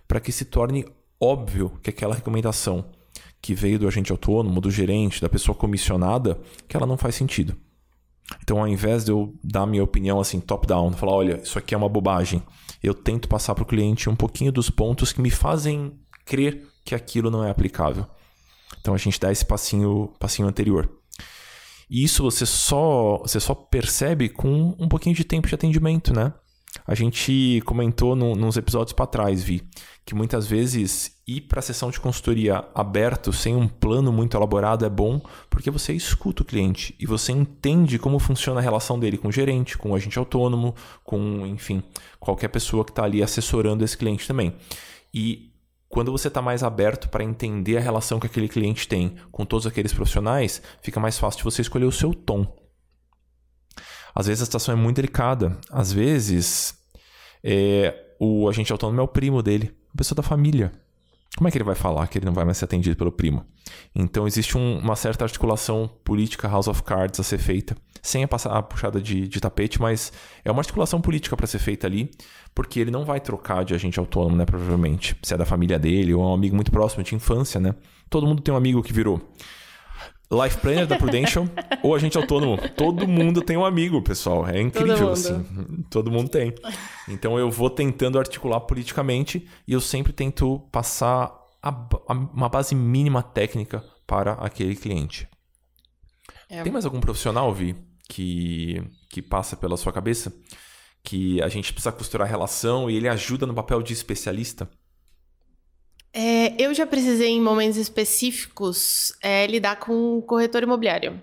para 0.07 0.19
que 0.19 0.31
se 0.31 0.45
torne 0.45 0.85
óbvio 1.19 1.71
que 1.83 1.89
aquela 1.89 2.15
recomendação 2.15 2.85
que 3.41 3.53
veio 3.53 3.79
do 3.79 3.87
agente 3.87 4.11
autônomo, 4.11 4.59
do 4.59 4.71
gerente, 4.71 5.21
da 5.21 5.29
pessoa 5.29 5.55
comissionada, 5.55 6.39
que 6.67 6.75
ela 6.75 6.87
não 6.87 6.97
faz 6.97 7.15
sentido. 7.15 7.55
Então, 8.41 8.59
ao 8.59 8.67
invés 8.67 9.05
de 9.05 9.11
eu 9.11 9.33
dar 9.43 9.65
minha 9.65 9.83
opinião 9.83 10.19
assim, 10.19 10.39
top-down, 10.39 10.91
falar, 10.93 11.13
olha, 11.13 11.41
isso 11.41 11.57
aqui 11.57 11.73
é 11.73 11.77
uma 11.77 11.89
bobagem, 11.89 12.43
eu 12.81 12.93
tento 12.93 13.27
passar 13.27 13.55
para 13.55 13.63
o 13.63 13.67
cliente 13.67 14.09
um 14.09 14.15
pouquinho 14.15 14.51
dos 14.51 14.69
pontos 14.69 15.11
que 15.11 15.21
me 15.21 15.31
fazem 15.31 15.99
crer 16.25 16.67
que 16.85 16.93
aquilo 16.93 17.31
não 17.31 17.43
é 17.43 17.49
aplicável. 17.49 18.05
Então, 18.79 18.93
a 18.93 18.97
gente 18.97 19.19
dá 19.19 19.31
esse 19.31 19.45
passinho, 19.45 20.13
passinho 20.19 20.47
anterior. 20.47 20.89
E 21.89 22.03
isso 22.03 22.23
você 22.23 22.45
só, 22.45 23.17
você 23.17 23.39
só 23.39 23.55
percebe 23.55 24.29
com 24.29 24.75
um 24.79 24.87
pouquinho 24.87 25.15
de 25.15 25.23
tempo 25.23 25.47
de 25.47 25.55
atendimento, 25.55 26.13
né? 26.13 26.33
A 26.85 26.93
gente 26.93 27.61
comentou 27.65 28.15
no, 28.15 28.35
nos 28.35 28.57
episódios 28.57 28.93
para 28.93 29.07
trás, 29.07 29.43
Vi, 29.43 29.67
que 30.05 30.13
muitas 30.13 30.45
vezes 30.45 31.18
ir 31.29 31.41
para 31.41 31.59
a 31.59 31.61
sessão 31.61 31.91
de 31.91 31.99
consultoria 31.99 32.65
aberto, 32.73 33.31
sem 33.31 33.55
um 33.55 33.67
plano 33.67 34.11
muito 34.11 34.35
elaborado, 34.35 34.85
é 34.85 34.89
bom, 34.89 35.21
porque 35.49 35.69
você 35.69 35.93
escuta 35.93 36.41
o 36.41 36.45
cliente 36.45 36.95
e 36.99 37.05
você 37.05 37.31
entende 37.31 37.99
como 37.99 38.17
funciona 38.17 38.59
a 38.59 38.63
relação 38.63 38.99
dele 38.99 39.17
com 39.17 39.27
o 39.27 39.31
gerente, 39.31 39.77
com 39.77 39.91
o 39.91 39.95
agente 39.95 40.17
autônomo, 40.17 40.75
com, 41.03 41.45
enfim, 41.45 41.83
qualquer 42.19 42.47
pessoa 42.47 42.83
que 42.83 42.91
está 42.91 43.03
ali 43.03 43.21
assessorando 43.21 43.83
esse 43.85 43.97
cliente 43.97 44.27
também. 44.27 44.55
E 45.13 45.53
quando 45.87 46.11
você 46.11 46.27
está 46.27 46.41
mais 46.41 46.63
aberto 46.63 47.09
para 47.09 47.23
entender 47.23 47.77
a 47.77 47.81
relação 47.81 48.19
que 48.19 48.27
aquele 48.27 48.47
cliente 48.47 48.87
tem 48.87 49.15
com 49.31 49.45
todos 49.45 49.67
aqueles 49.67 49.93
profissionais, 49.93 50.61
fica 50.81 50.99
mais 50.99 51.17
fácil 51.17 51.43
você 51.43 51.61
escolher 51.61 51.85
o 51.85 51.91
seu 51.91 52.13
tom. 52.13 52.45
Às 54.13 54.27
vezes 54.27 54.41
a 54.41 54.45
situação 54.45 54.73
é 54.73 54.77
muito 54.77 54.97
delicada. 54.97 55.57
Às 55.71 55.91
vezes 55.91 56.75
é, 57.43 58.15
o 58.19 58.49
agente 58.49 58.71
autônomo 58.71 58.99
é 58.99 59.03
o 59.03 59.07
primo 59.07 59.41
dele, 59.41 59.75
a 59.93 59.97
pessoa 59.97 60.15
da 60.15 60.23
família. 60.23 60.71
Como 61.39 61.47
é 61.47 61.51
que 61.51 61.57
ele 61.57 61.63
vai 61.63 61.73
falar 61.73 62.05
que 62.07 62.17
ele 62.17 62.25
não 62.25 62.33
vai 62.33 62.43
mais 62.43 62.57
ser 62.57 62.65
atendido 62.65 62.97
pelo 62.97 63.13
primo? 63.13 63.45
Então 63.95 64.27
existe 64.27 64.57
um, 64.57 64.77
uma 64.77 64.97
certa 64.97 65.23
articulação 65.23 65.89
política 66.03 66.49
House 66.49 66.67
of 66.67 66.83
Cards 66.83 67.17
a 67.17 67.23
ser 67.23 67.37
feita, 67.37 67.77
sem 68.01 68.25
a, 68.25 68.27
a 68.27 68.61
puxada 68.61 68.99
de, 68.99 69.25
de 69.25 69.39
tapete, 69.39 69.79
mas 69.79 70.11
é 70.43 70.51
uma 70.51 70.59
articulação 70.59 70.99
política 70.99 71.37
para 71.37 71.47
ser 71.47 71.59
feita 71.59 71.87
ali, 71.87 72.11
porque 72.53 72.81
ele 72.81 72.91
não 72.91 73.05
vai 73.05 73.21
trocar 73.21 73.63
de 73.63 73.73
agente 73.73 73.97
autônomo, 73.97 74.35
né? 74.35 74.43
Provavelmente, 74.43 75.15
se 75.23 75.33
é 75.33 75.37
da 75.37 75.45
família 75.45 75.79
dele 75.79 76.13
ou 76.13 76.21
é 76.21 76.25
um 76.25 76.33
amigo 76.33 76.57
muito 76.57 76.71
próximo 76.71 77.03
de 77.03 77.15
infância, 77.15 77.57
né? 77.57 77.73
Todo 78.09 78.27
mundo 78.27 78.41
tem 78.41 78.53
um 78.53 78.57
amigo 78.57 78.83
que 78.83 78.91
virou 78.91 79.21
Life 80.31 80.57
Planner 80.57 80.85
da 80.85 80.95
Prudential 80.97 81.45
ou 81.81 81.95
agente 81.95 82.17
autônomo. 82.17 82.57
Todo 82.75 83.07
mundo 83.07 83.41
tem 83.41 83.57
um 83.57 83.65
amigo, 83.65 84.01
pessoal. 84.01 84.47
É 84.47 84.61
incrível, 84.61 84.97
Todo 84.97 85.11
assim. 85.11 85.45
Todo 85.89 86.11
mundo 86.11 86.29
tem. 86.29 86.53
Então 87.07 87.39
eu 87.39 87.49
vou 87.49 87.69
tentando 87.69 88.19
articular 88.19 88.59
politicamente 88.61 89.47
e 89.67 89.73
eu 89.73 89.81
sempre 89.81 90.13
tento 90.13 90.59
passar 90.71 91.33
a, 91.61 91.69
a, 91.69 92.13
uma 92.13 92.47
base 92.47 92.75
mínima 92.75 93.23
técnica 93.23 93.83
para 94.05 94.33
aquele 94.33 94.75
cliente. 94.75 95.27
É. 96.47 96.63
Tem 96.63 96.71
mais 96.71 96.85
algum 96.85 96.99
profissional, 96.99 97.53
Vi, 97.53 97.75
que, 98.07 98.83
que 99.09 99.21
passa 99.21 99.55
pela 99.55 99.77
sua 99.77 99.91
cabeça? 99.91 100.33
Que 101.03 101.41
a 101.41 101.47
gente 101.47 101.73
precisa 101.73 101.91
costurar 101.91 102.27
a 102.27 102.29
relação 102.29 102.89
e 102.89 102.95
ele 102.95 103.07
ajuda 103.07 103.45
no 103.45 103.53
papel 103.53 103.81
de 103.81 103.93
especialista? 103.93 104.69
É, 106.13 106.55
eu 106.61 106.73
já 106.73 106.87
precisei, 106.87 107.29
em 107.29 107.41
momentos 107.41 107.77
específicos, 107.77 109.13
é, 109.21 109.45
lidar 109.45 109.77
com 109.77 110.21
corretor 110.21 110.63
imobiliário. 110.63 111.21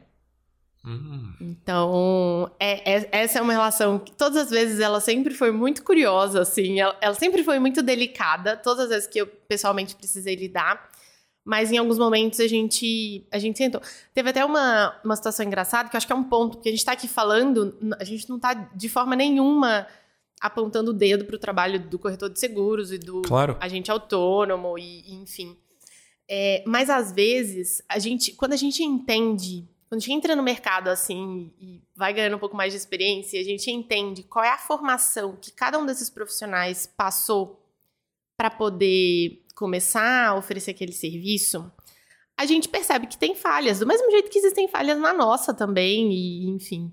Hum. 0.84 1.32
Então, 1.40 2.48
é, 2.60 2.94
é, 2.94 3.08
essa 3.10 3.40
é 3.40 3.42
uma 3.42 3.52
relação 3.52 3.98
que 3.98 4.12
todas 4.12 4.36
as 4.36 4.50
vezes 4.50 4.78
ela 4.78 5.00
sempre 5.00 5.34
foi 5.34 5.50
muito 5.50 5.82
curiosa, 5.82 6.42
assim, 6.42 6.78
ela, 6.78 6.96
ela, 7.00 7.14
sempre 7.14 7.42
foi 7.42 7.58
muito 7.58 7.82
delicada, 7.82 8.56
todas 8.56 8.84
as 8.84 8.90
vezes 8.90 9.06
que 9.08 9.20
eu 9.20 9.26
pessoalmente 9.26 9.96
precisei 9.96 10.36
lidar, 10.36 10.88
mas 11.44 11.72
em 11.72 11.78
alguns 11.78 11.98
momentos 11.98 12.38
a 12.38 12.46
gente, 12.46 13.26
a 13.32 13.38
gente 13.38 13.56
tentou. 13.56 13.80
Teve 14.14 14.30
até 14.30 14.44
uma, 14.44 14.94
uma 15.04 15.16
situação 15.16 15.44
engraçada, 15.44 15.88
que 15.88 15.96
eu 15.96 15.98
acho 15.98 16.06
que 16.06 16.12
é 16.12 16.16
um 16.16 16.24
ponto, 16.24 16.56
porque 16.56 16.68
a 16.68 16.72
gente 16.72 16.80
está 16.80 16.92
aqui 16.92 17.08
falando, 17.08 17.76
a 17.98 18.04
gente 18.04 18.28
não 18.28 18.36
está 18.36 18.54
de 18.54 18.88
forma 18.88 19.16
nenhuma 19.16 19.88
apontando 20.40 20.90
o 20.90 20.94
dedo 20.94 21.24
para 21.24 21.36
o 21.36 21.38
trabalho 21.38 21.80
do 21.80 21.98
corretor 21.98 22.30
de 22.30 22.38
seguros 22.38 22.92
e 22.92 22.98
do 22.98 23.22
claro. 23.22 23.56
agente 23.60 23.90
autônomo 23.90 24.78
e, 24.78 25.02
e 25.02 25.14
enfim. 25.14 25.56
É, 26.28 26.62
mas 26.66 26.90
às 26.90 27.12
vezes 27.12 27.82
a 27.88 27.98
gente, 27.98 28.32
quando 28.32 28.52
a 28.52 28.56
gente 28.56 28.82
entende, 28.82 29.68
quando 29.88 30.00
a 30.00 30.04
gente 30.04 30.12
entra 30.12 30.36
no 30.36 30.42
mercado 30.42 30.88
assim 30.88 31.52
e 31.60 31.80
vai 31.94 32.12
ganhando 32.12 32.36
um 32.36 32.40
pouco 32.40 32.56
mais 32.56 32.72
de 32.72 32.78
experiência, 32.78 33.40
a 33.40 33.44
gente 33.44 33.70
entende 33.70 34.22
qual 34.22 34.44
é 34.44 34.50
a 34.50 34.58
formação 34.58 35.36
que 35.40 35.52
cada 35.52 35.78
um 35.78 35.86
desses 35.86 36.10
profissionais 36.10 36.86
passou 36.86 37.62
para 38.36 38.50
poder 38.50 39.42
começar 39.54 40.28
a 40.28 40.36
oferecer 40.36 40.72
aquele 40.72 40.92
serviço, 40.92 41.72
a 42.36 42.44
gente 42.44 42.68
percebe 42.68 43.06
que 43.06 43.16
tem 43.16 43.34
falhas, 43.34 43.78
do 43.78 43.86
mesmo 43.86 44.10
jeito 44.10 44.30
que 44.30 44.38
existem 44.38 44.68
falhas 44.68 44.98
na 44.98 45.14
nossa 45.14 45.54
também, 45.54 46.12
e 46.12 46.46
enfim. 46.50 46.92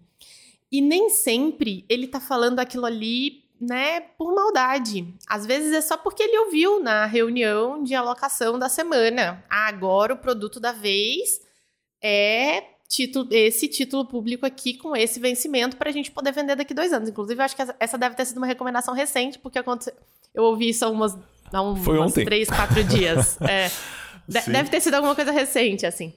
E 0.74 0.82
nem 0.82 1.08
sempre 1.12 1.86
ele 1.88 2.08
tá 2.08 2.20
falando 2.20 2.58
aquilo 2.58 2.88
ali, 2.88 3.44
né, 3.62 4.00
por 4.18 4.34
maldade. 4.34 5.14
Às 5.28 5.46
vezes 5.46 5.72
é 5.72 5.82
só 5.82 5.96
porque 5.96 6.24
ele 6.24 6.36
ouviu 6.40 6.82
na 6.82 7.06
reunião 7.06 7.84
de 7.84 7.94
alocação 7.94 8.58
da 8.58 8.68
semana. 8.68 9.46
Ah, 9.48 9.68
agora 9.68 10.16
o 10.16 10.18
produto 10.18 10.60
da 10.60 10.72
vez 10.72 11.40
é 12.02 12.64
título, 12.90 13.28
esse 13.30 13.68
título 13.68 14.04
público 14.04 14.48
aqui 14.48 14.74
com 14.74 14.96
esse 14.96 15.20
vencimento 15.20 15.78
para 15.78 15.92
a 15.92 15.94
gente 15.94 16.10
poder 16.10 16.32
vender 16.32 16.56
daqui 16.56 16.74
dois 16.74 16.92
anos. 16.92 17.08
Inclusive, 17.08 17.40
eu 17.40 17.46
acho 17.46 17.56
que 17.56 17.62
essa 17.80 17.96
deve 17.96 18.16
ter 18.16 18.26
sido 18.26 18.38
uma 18.38 18.48
recomendação 18.48 18.96
recente, 18.96 19.38
porque 19.38 19.60
aconteceu, 19.60 19.94
eu 20.34 20.44
ouvi 20.44 20.70
isso 20.70 20.84
há 20.86 20.90
umas, 20.90 21.16
há 21.52 21.62
uns, 21.62 21.84
Foi 21.84 22.00
ontem. 22.00 22.26
três, 22.26 22.50
quatro 22.50 22.84
dias. 22.84 23.38
É, 23.48 23.70
deve 24.50 24.70
ter 24.70 24.80
sido 24.80 24.94
alguma 24.94 25.14
coisa 25.14 25.32
recente, 25.32 25.86
assim. 25.86 26.14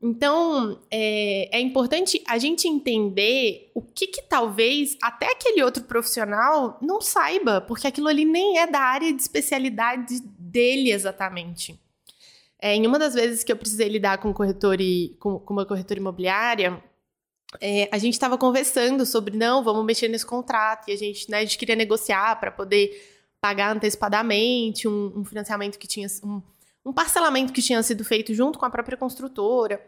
Então, 0.00 0.80
é, 0.90 1.56
é, 1.56 1.60
importante 1.60 2.22
a 2.26 2.38
gente 2.38 2.66
entender 2.66 3.70
o 3.74 3.82
que, 3.82 4.06
que 4.06 4.22
talvez 4.22 4.96
até 5.02 5.30
aquele 5.30 5.62
outro 5.62 5.84
profissional 5.84 6.78
não 6.80 7.00
saiba, 7.00 7.60
porque 7.60 7.86
aquilo 7.86 8.08
ali 8.08 8.24
nem 8.24 8.58
é 8.58 8.66
da 8.66 8.80
área 8.80 9.12
de 9.12 9.20
especialidade 9.20 10.20
dele 10.38 10.90
exatamente. 10.90 11.78
É, 12.58 12.74
em 12.74 12.86
uma 12.86 12.98
das 12.98 13.14
vezes 13.14 13.44
que 13.44 13.52
eu 13.52 13.56
precisei 13.56 13.88
lidar 13.88 14.18
com, 14.18 14.32
corretor 14.32 14.80
e, 14.80 15.16
com, 15.18 15.38
com 15.38 15.52
uma 15.52 15.66
corretora 15.66 15.98
imobiliária, 15.98 16.82
é, 17.60 17.88
a 17.92 17.98
gente 17.98 18.14
estava 18.14 18.38
conversando 18.38 19.04
sobre, 19.04 19.36
não, 19.36 19.62
vamos 19.62 19.84
mexer 19.84 20.08
nesse 20.08 20.24
contrato, 20.24 20.88
e 20.88 20.92
a 20.92 20.96
gente, 20.96 21.30
né, 21.30 21.38
a 21.38 21.40
gente 21.42 21.58
queria 21.58 21.76
negociar 21.76 22.38
para 22.40 22.50
poder 22.50 22.90
pagar 23.40 23.74
antecipadamente 23.74 24.86
um, 24.86 25.12
um 25.16 25.24
financiamento 25.24 25.78
que 25.78 25.86
tinha 25.86 26.06
um, 26.24 26.40
um 26.84 26.92
parcelamento 26.92 27.52
que 27.52 27.62
tinha 27.62 27.82
sido 27.82 28.04
feito 28.04 28.34
junto 28.34 28.58
com 28.58 28.66
a 28.66 28.70
própria 28.70 28.96
construtora. 28.96 29.80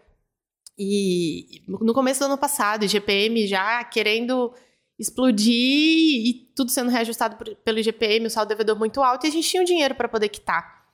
E 0.79 1.63
no 1.69 1.95
começo 1.95 2.21
do 2.21 2.27
ano 2.27 2.39
passado, 2.39 2.85
IGPM 2.85 3.47
já 3.47 3.83
querendo 3.85 4.53
explodir 4.99 6.27
e 6.27 6.53
tudo 6.55 6.71
sendo 6.71 6.91
reajustado 6.91 7.37
por, 7.37 7.55
pelo 7.57 7.79
IGPM, 7.79 8.27
o 8.27 8.31
saldo 8.31 8.49
devedor 8.49 8.79
muito 8.79 9.03
alto, 9.03 9.27
e 9.27 9.29
a 9.29 9.33
gente 9.33 9.49
tinha 9.49 9.63
o 9.63 9.67
dinheiro 9.67 9.95
para 9.95 10.09
poder 10.09 10.29
quitar. 10.29 10.85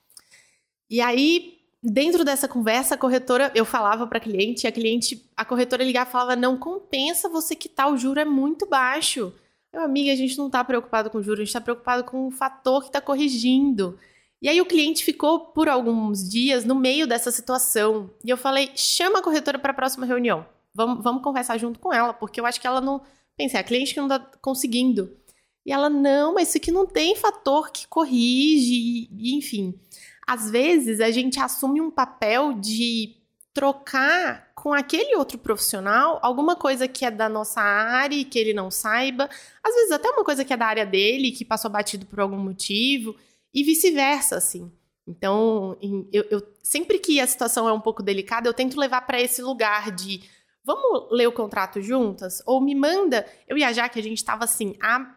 E 0.88 1.00
aí, 1.00 1.58
dentro 1.82 2.24
dessa 2.24 2.48
conversa, 2.48 2.94
a 2.94 2.98
corretora, 2.98 3.50
eu 3.54 3.64
falava 3.64 4.06
para 4.06 4.18
a 4.18 4.20
cliente, 4.20 4.66
a 4.66 4.72
cliente, 4.72 5.24
a 5.36 5.44
corretora 5.44 5.84
ligava 5.84 6.08
e 6.08 6.12
falava: 6.12 6.36
não 6.36 6.58
compensa 6.58 7.28
você 7.28 7.54
quitar, 7.54 7.90
o 7.90 7.96
juro 7.96 8.20
é 8.20 8.24
muito 8.24 8.66
baixo. 8.66 9.32
Meu 9.72 9.82
amigo, 9.82 10.10
a 10.10 10.16
gente 10.16 10.36
não 10.36 10.46
está 10.46 10.64
preocupado 10.64 11.10
com 11.10 11.18
o 11.18 11.22
juro, 11.22 11.36
a 11.36 11.44
gente 11.44 11.48
está 11.48 11.60
preocupado 11.60 12.04
com 12.04 12.26
o 12.26 12.30
fator 12.30 12.82
que 12.82 12.88
está 12.88 13.00
corrigindo. 13.00 13.98
E 14.42 14.48
aí 14.48 14.60
o 14.60 14.66
cliente 14.66 15.04
ficou 15.04 15.40
por 15.40 15.68
alguns 15.68 16.28
dias 16.28 16.64
no 16.64 16.74
meio 16.74 17.06
dessa 17.06 17.30
situação. 17.30 18.10
E 18.24 18.30
eu 18.30 18.36
falei: 18.36 18.70
chama 18.74 19.18
a 19.18 19.22
corretora 19.22 19.58
para 19.58 19.72
a 19.72 19.74
próxima 19.74 20.06
reunião. 20.06 20.46
Vamos, 20.74 21.02
vamos 21.02 21.22
conversar 21.22 21.58
junto 21.58 21.78
com 21.78 21.92
ela, 21.92 22.14
porque 22.14 22.40
eu 22.40 22.46
acho 22.46 22.60
que 22.60 22.66
ela 22.66 22.80
não. 22.80 23.02
Pensei, 23.36 23.58
a 23.58 23.64
cliente 23.64 23.94
que 23.94 24.00
não 24.00 24.06
está 24.06 24.18
conseguindo. 24.40 25.16
E 25.64 25.72
ela, 25.72 25.90
não, 25.90 26.34
mas 26.34 26.48
isso 26.48 26.58
aqui 26.58 26.70
não 26.70 26.86
tem 26.86 27.14
fator 27.14 27.70
que 27.70 27.86
corrige, 27.86 29.08
e, 29.12 29.36
enfim. 29.36 29.78
Às 30.26 30.50
vezes 30.50 31.00
a 31.00 31.10
gente 31.10 31.38
assume 31.38 31.80
um 31.80 31.90
papel 31.90 32.54
de 32.54 33.16
trocar 33.52 34.52
com 34.54 34.72
aquele 34.72 35.16
outro 35.16 35.36
profissional 35.36 36.18
alguma 36.22 36.54
coisa 36.54 36.86
que 36.86 37.04
é 37.04 37.10
da 37.10 37.28
nossa 37.28 37.60
área 37.60 38.14
e 38.14 38.24
que 38.24 38.38
ele 38.38 38.54
não 38.54 38.70
saiba, 38.70 39.28
às 39.62 39.74
vezes 39.74 39.90
até 39.90 40.08
uma 40.08 40.24
coisa 40.24 40.44
que 40.44 40.52
é 40.52 40.56
da 40.56 40.66
área 40.66 40.86
dele, 40.86 41.32
que 41.32 41.44
passou 41.44 41.70
batido 41.70 42.06
por 42.06 42.20
algum 42.20 42.36
motivo 42.36 43.16
e 43.52 43.64
vice-versa, 43.64 44.36
assim. 44.36 44.70
Então, 45.06 45.76
eu, 46.12 46.24
eu, 46.30 46.42
sempre 46.62 46.98
que 46.98 47.20
a 47.20 47.26
situação 47.26 47.68
é 47.68 47.72
um 47.72 47.80
pouco 47.80 48.02
delicada, 48.02 48.48
eu 48.48 48.54
tento 48.54 48.78
levar 48.78 49.00
para 49.02 49.20
esse 49.20 49.42
lugar 49.42 49.90
de 49.90 50.22
vamos 50.64 51.08
ler 51.10 51.26
o 51.26 51.32
contrato 51.32 51.80
juntas? 51.80 52.42
Ou 52.46 52.60
me 52.60 52.74
manda. 52.74 53.26
Eu 53.48 53.58
e 53.58 53.64
a 53.64 53.72
Jaque, 53.72 53.98
a 53.98 54.02
gente 54.02 54.18
estava 54.18 54.44
assim, 54.44 54.76
há 54.80 55.16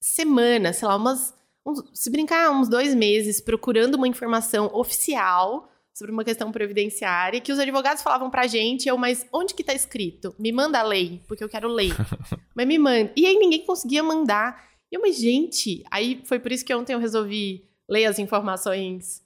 semanas, 0.00 0.76
sei 0.76 0.88
lá, 0.88 0.96
umas. 0.96 1.34
Uns, 1.66 1.82
se 1.94 2.10
brincar, 2.10 2.50
uns 2.50 2.68
dois 2.68 2.94
meses, 2.94 3.40
procurando 3.40 3.94
uma 3.94 4.06
informação 4.06 4.70
oficial 4.74 5.70
sobre 5.94 6.12
uma 6.12 6.24
questão 6.24 6.52
previdenciária, 6.52 7.40
que 7.40 7.52
os 7.52 7.58
advogados 7.58 8.02
falavam 8.02 8.28
pra 8.28 8.46
gente, 8.46 8.86
eu, 8.86 8.98
mas 8.98 9.24
onde 9.32 9.54
que 9.54 9.64
tá 9.64 9.72
escrito? 9.72 10.34
Me 10.38 10.52
manda 10.52 10.80
a 10.80 10.82
lei, 10.82 11.22
porque 11.26 11.42
eu 11.42 11.48
quero 11.48 11.68
ler. 11.68 11.94
mas 12.54 12.66
me 12.66 12.78
manda. 12.78 13.12
E 13.16 13.24
aí 13.24 13.38
ninguém 13.38 13.64
conseguia 13.64 14.02
mandar. 14.02 14.73
E 14.94 14.96
eu, 14.96 15.00
mas 15.00 15.16
gente, 15.16 15.82
aí 15.90 16.22
foi 16.24 16.38
por 16.38 16.52
isso 16.52 16.64
que 16.64 16.72
ontem 16.72 16.92
eu 16.92 17.00
resolvi 17.00 17.68
ler 17.88 18.04
as 18.04 18.20
informações, 18.20 19.24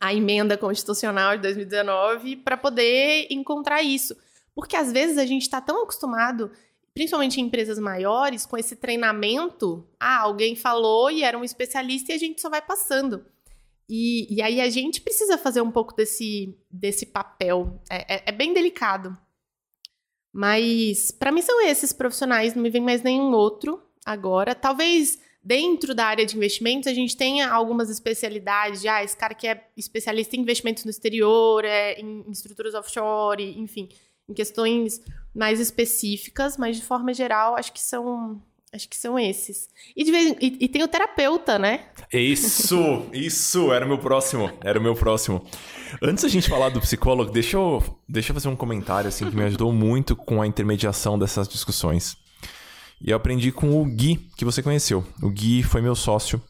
a 0.00 0.12
emenda 0.12 0.58
constitucional 0.58 1.36
de 1.36 1.42
2019, 1.42 2.34
para 2.38 2.56
poder 2.56 3.28
encontrar 3.30 3.84
isso. 3.84 4.16
Porque 4.52 4.74
às 4.74 4.90
vezes 4.90 5.16
a 5.16 5.24
gente 5.24 5.42
está 5.42 5.60
tão 5.60 5.84
acostumado, 5.84 6.50
principalmente 6.92 7.40
em 7.40 7.44
empresas 7.44 7.78
maiores, 7.78 8.44
com 8.44 8.56
esse 8.56 8.74
treinamento. 8.74 9.88
Ah, 10.00 10.22
alguém 10.22 10.56
falou 10.56 11.08
e 11.08 11.22
era 11.22 11.38
um 11.38 11.44
especialista 11.44 12.10
e 12.10 12.16
a 12.16 12.18
gente 12.18 12.40
só 12.40 12.50
vai 12.50 12.60
passando. 12.60 13.24
E, 13.88 14.26
e 14.34 14.42
aí 14.42 14.60
a 14.60 14.68
gente 14.68 15.00
precisa 15.00 15.38
fazer 15.38 15.60
um 15.60 15.70
pouco 15.70 15.94
desse, 15.94 16.58
desse 16.68 17.06
papel. 17.06 17.80
É, 17.88 18.16
é, 18.16 18.22
é 18.26 18.32
bem 18.32 18.52
delicado. 18.52 19.16
Mas 20.32 21.12
para 21.12 21.30
mim 21.30 21.42
são 21.42 21.60
esses 21.60 21.92
profissionais, 21.92 22.56
não 22.56 22.62
me 22.64 22.70
vem 22.70 22.82
mais 22.82 23.04
nenhum 23.04 23.30
outro 23.32 23.88
agora. 24.04 24.54
Talvez 24.54 25.18
dentro 25.42 25.94
da 25.94 26.04
área 26.04 26.26
de 26.26 26.36
investimentos 26.36 26.86
a 26.86 26.94
gente 26.94 27.16
tenha 27.16 27.50
algumas 27.50 27.90
especialidades. 27.90 28.84
Ah, 28.84 29.02
esse 29.02 29.16
cara 29.16 29.34
que 29.34 29.46
é 29.46 29.66
especialista 29.76 30.36
em 30.36 30.40
investimentos 30.40 30.84
no 30.84 30.90
exterior, 30.90 31.64
é, 31.64 31.94
em, 31.94 32.24
em 32.26 32.30
estruturas 32.30 32.74
offshore, 32.74 33.58
enfim, 33.58 33.88
em 34.28 34.34
questões 34.34 35.00
mais 35.34 35.60
específicas, 35.60 36.56
mas 36.56 36.76
de 36.76 36.82
forma 36.82 37.14
geral 37.14 37.56
acho 37.56 37.72
que 37.72 37.80
são 37.80 38.42
Acho 38.72 38.88
que 38.88 38.96
são 38.96 39.18
esses. 39.18 39.68
E, 39.96 40.04
vez, 40.04 40.36
e, 40.40 40.58
e, 40.60 40.68
tem 40.68 40.84
o 40.84 40.86
terapeuta, 40.86 41.58
né? 41.58 41.86
Isso, 42.12 43.04
isso, 43.12 43.72
era 43.72 43.84
o 43.84 43.88
meu 43.88 43.98
próximo. 43.98 44.48
Era 44.62 44.78
o 44.78 44.82
meu 44.82 44.94
próximo. 44.94 45.44
Antes 46.00 46.22
da 46.22 46.28
gente 46.28 46.48
falar 46.48 46.68
do 46.68 46.80
psicólogo, 46.80 47.32
deixa 47.32 47.56
eu, 47.56 47.82
deixa 48.08 48.30
eu 48.30 48.34
fazer 48.34 48.46
um 48.46 48.54
comentário 48.54 49.08
assim 49.08 49.28
que 49.28 49.34
me 49.34 49.42
ajudou 49.42 49.72
muito 49.72 50.14
com 50.14 50.40
a 50.40 50.46
intermediação 50.46 51.18
dessas 51.18 51.48
discussões. 51.48 52.16
E 53.00 53.10
eu 53.10 53.16
aprendi 53.16 53.50
com 53.50 53.80
o 53.80 53.84
Gui, 53.84 54.16
que 54.36 54.44
você 54.44 54.62
conheceu. 54.62 55.04
O 55.22 55.30
Gui 55.30 55.62
foi 55.62 55.80
meu 55.80 55.94
sócio 55.94 56.40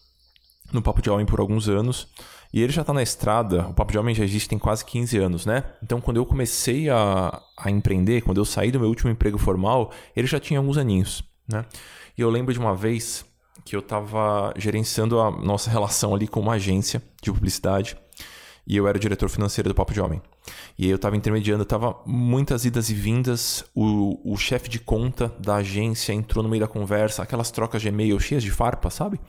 no 0.73 0.83
Papo 0.83 1.01
de 1.01 1.09
Homem 1.11 1.27
por 1.27 1.41
alguns 1.41 1.69
anos. 1.69 2.09
E 2.53 2.61
ele 2.61 2.73
já 2.73 2.83
tá 2.83 2.93
na 2.93 3.03
estrada, 3.03 3.69
o 3.69 3.75
Papo 3.75 3.93
de 3.93 3.99
Homem 3.99 4.15
já 4.15 4.25
existe 4.25 4.49
tem 4.49 4.59
quase 4.59 4.85
15 4.85 5.17
anos, 5.19 5.47
né? 5.47 5.63
Então, 5.83 6.01
quando 6.01 6.17
eu 6.17 6.27
comecei 6.27 6.91
a, 6.91 7.41
a 7.57 7.71
empreender, 7.71 8.23
quando 8.23 8.39
eu 8.39 8.45
saí 8.45 8.73
do 8.73 8.81
meu 8.81 8.89
último 8.89 9.11
emprego 9.11 9.39
formal, 9.39 9.93
ele 10.17 10.27
já 10.27 10.41
tinha 10.41 10.59
alguns 10.59 10.77
aninhos, 10.77 11.23
né? 11.49 11.65
E 12.19 12.21
eu 12.21 12.29
lembro 12.29 12.53
de 12.53 12.59
uma 12.59 12.75
vez 12.75 13.25
que 13.65 13.77
eu 13.77 13.83
tava 13.83 14.53
gerenciando 14.57 15.21
a 15.21 15.31
nossa 15.31 15.71
relação 15.71 16.13
ali 16.13 16.27
com 16.27 16.41
uma 16.41 16.55
agência 16.55 17.01
de 17.23 17.31
publicidade 17.31 17.97
e 18.67 18.77
eu 18.77 18.87
era 18.87 18.97
o 18.97 19.01
diretor 19.01 19.29
financeiro 19.29 19.69
do 19.69 19.75
Papo 19.75 19.93
de 19.93 20.01
Homem. 20.01 20.21
E 20.79 20.89
eu 20.89 20.99
tava 20.99 21.17
intermediando, 21.17 21.65
tava 21.65 21.97
muitas 22.07 22.65
idas 22.65 22.91
e 22.91 22.95
vindas, 22.95 23.65
o, 23.75 24.33
o 24.33 24.37
chefe 24.37 24.69
de 24.69 24.79
conta 24.79 25.29
da 25.39 25.57
agência 25.57 26.13
entrou 26.13 26.43
no 26.43 26.49
meio 26.49 26.61
da 26.61 26.69
conversa, 26.69 27.23
aquelas 27.23 27.51
trocas 27.51 27.83
de 27.83 27.89
e-mail 27.89 28.19
cheias 28.21 28.43
de 28.43 28.51
farpa, 28.51 28.91
sabe? 28.91 29.21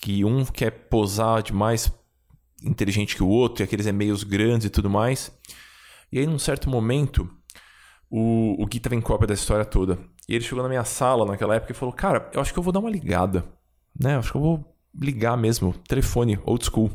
Que 0.00 0.24
um 0.24 0.44
quer 0.44 0.70
posar 0.70 1.42
demais 1.42 1.92
inteligente 2.62 3.14
que 3.16 3.22
o 3.22 3.28
outro, 3.28 3.62
e 3.62 3.64
aqueles 3.64 3.86
e-mails 3.86 4.24
grandes 4.24 4.66
e 4.66 4.70
tudo 4.70 4.90
mais. 4.90 5.32
E 6.10 6.18
aí, 6.18 6.26
num 6.26 6.38
certo 6.38 6.68
momento, 6.68 7.28
o, 8.10 8.62
o 8.62 8.66
Gui 8.66 8.80
tava 8.80 8.94
em 8.94 9.00
cópia 9.00 9.26
da 9.26 9.34
história 9.34 9.64
toda. 9.64 9.98
E 10.28 10.34
ele 10.34 10.44
chegou 10.44 10.62
na 10.62 10.68
minha 10.68 10.84
sala 10.84 11.24
naquela 11.24 11.54
época 11.54 11.72
e 11.72 11.74
falou: 11.76 11.94
Cara, 11.94 12.30
eu 12.32 12.40
acho 12.40 12.52
que 12.52 12.58
eu 12.58 12.62
vou 12.62 12.72
dar 12.72 12.80
uma 12.80 12.90
ligada. 12.90 13.44
Né? 13.98 14.14
Eu 14.14 14.18
acho 14.18 14.30
que 14.30 14.36
eu 14.36 14.42
vou 14.42 14.76
ligar 14.98 15.36
mesmo, 15.36 15.72
telefone, 15.86 16.38
old 16.44 16.64
school. 16.64 16.90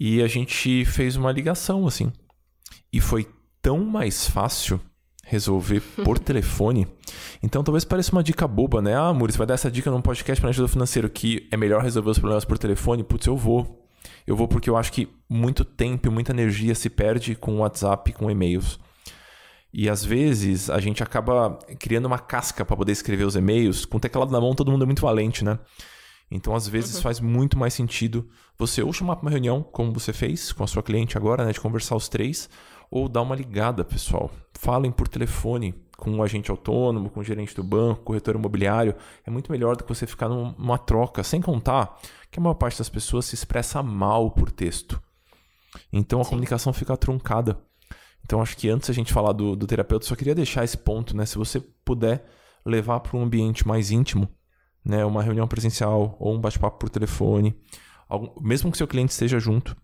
E 0.00 0.22
a 0.22 0.26
gente 0.26 0.82
fez 0.86 1.14
uma 1.14 1.30
ligação, 1.30 1.86
assim. 1.86 2.10
E 2.90 3.02
foi 3.02 3.28
tão 3.60 3.84
mais 3.84 4.26
fácil 4.26 4.80
resolver 5.22 5.82
por 6.02 6.18
telefone. 6.18 6.88
Então 7.42 7.62
talvez 7.62 7.84
pareça 7.84 8.10
uma 8.10 8.22
dica 8.22 8.48
boba, 8.48 8.80
né? 8.80 8.96
Ah, 8.96 9.12
Muri, 9.12 9.30
você 9.30 9.38
vai 9.38 9.46
dar 9.46 9.54
essa 9.54 9.70
dica 9.70 9.90
num 9.90 10.00
podcast 10.00 10.40
para 10.40 10.46
planejador 10.46 10.68
financeiro 10.68 11.10
que 11.10 11.46
é 11.52 11.56
melhor 11.56 11.82
resolver 11.82 12.08
os 12.08 12.18
problemas 12.18 12.46
por 12.46 12.56
telefone? 12.56 13.04
Putz, 13.04 13.26
eu 13.26 13.36
vou. 13.36 13.86
Eu 14.26 14.34
vou 14.34 14.48
porque 14.48 14.70
eu 14.70 14.76
acho 14.78 14.90
que 14.90 15.06
muito 15.28 15.66
tempo 15.66 16.08
e 16.08 16.10
muita 16.10 16.32
energia 16.32 16.74
se 16.74 16.88
perde 16.88 17.34
com 17.34 17.58
WhatsApp, 17.58 18.10
com 18.14 18.30
e-mails. 18.30 18.80
E 19.72 19.86
às 19.86 20.02
vezes 20.02 20.70
a 20.70 20.80
gente 20.80 21.02
acaba 21.02 21.58
criando 21.78 22.06
uma 22.06 22.18
casca 22.18 22.64
para 22.64 22.76
poder 22.76 22.92
escrever 22.92 23.24
os 23.24 23.36
e-mails. 23.36 23.84
Com 23.84 23.98
o 23.98 24.00
teclado 24.00 24.32
na 24.32 24.40
mão, 24.40 24.54
todo 24.54 24.70
mundo 24.70 24.82
é 24.82 24.86
muito 24.86 25.02
valente, 25.02 25.44
né? 25.44 25.58
Então, 26.30 26.54
às 26.54 26.68
vezes, 26.68 26.96
uhum. 26.96 27.02
faz 27.02 27.20
muito 27.20 27.58
mais 27.58 27.74
sentido 27.74 28.28
você 28.56 28.82
ou 28.82 28.92
chamar 28.92 29.16
para 29.16 29.24
uma 29.24 29.30
reunião, 29.30 29.62
como 29.62 29.92
você 29.92 30.12
fez 30.12 30.52
com 30.52 30.62
a 30.62 30.66
sua 30.66 30.82
cliente 30.82 31.16
agora, 31.16 31.44
né? 31.44 31.52
De 31.52 31.60
conversar 31.60 31.96
os 31.96 32.08
três, 32.08 32.48
ou 32.90 33.08
dar 33.08 33.22
uma 33.22 33.34
ligada, 33.34 33.84
pessoal. 33.84 34.30
Falem 34.54 34.92
por 34.92 35.08
telefone 35.08 35.74
com 35.96 36.10
um 36.10 36.22
agente 36.22 36.50
autônomo, 36.50 37.10
com 37.10 37.20
o 37.20 37.22
um 37.22 37.24
gerente 37.24 37.54
do 37.54 37.62
banco, 37.62 38.02
corretor 38.02 38.34
imobiliário. 38.34 38.94
É 39.24 39.30
muito 39.30 39.50
melhor 39.52 39.76
do 39.76 39.84
que 39.84 39.94
você 39.94 40.06
ficar 40.06 40.28
numa 40.28 40.78
troca, 40.78 41.22
sem 41.22 41.40
contar 41.40 41.98
que 42.30 42.38
a 42.38 42.42
maior 42.42 42.54
parte 42.54 42.78
das 42.78 42.88
pessoas 42.88 43.26
se 43.26 43.34
expressa 43.34 43.82
mal 43.82 44.30
por 44.30 44.50
texto. 44.50 45.00
Então 45.92 46.20
a 46.20 46.24
Sim. 46.24 46.30
comunicação 46.30 46.72
fica 46.72 46.96
truncada. 46.96 47.60
Então 48.24 48.40
acho 48.40 48.56
que 48.56 48.68
antes 48.68 48.88
a 48.88 48.92
gente 48.92 49.12
falar 49.12 49.32
do, 49.32 49.56
do 49.56 49.66
terapeuta, 49.66 50.06
só 50.06 50.14
queria 50.14 50.34
deixar 50.34 50.64
esse 50.64 50.76
ponto, 50.76 51.16
né? 51.16 51.26
Se 51.26 51.36
você 51.36 51.60
puder 51.84 52.24
levar 52.64 53.00
para 53.00 53.16
um 53.16 53.22
ambiente 53.22 53.66
mais 53.66 53.90
íntimo, 53.90 54.28
né? 54.84 55.04
Uma 55.04 55.22
reunião 55.22 55.46
presencial 55.46 56.16
ou 56.18 56.34
um 56.34 56.40
bate-papo 56.40 56.78
por 56.78 56.90
telefone, 56.90 57.56
algum, 58.08 58.40
mesmo 58.40 58.70
que 58.70 58.78
seu 58.78 58.88
cliente 58.88 59.12
esteja 59.12 59.38
junto, 59.38 59.76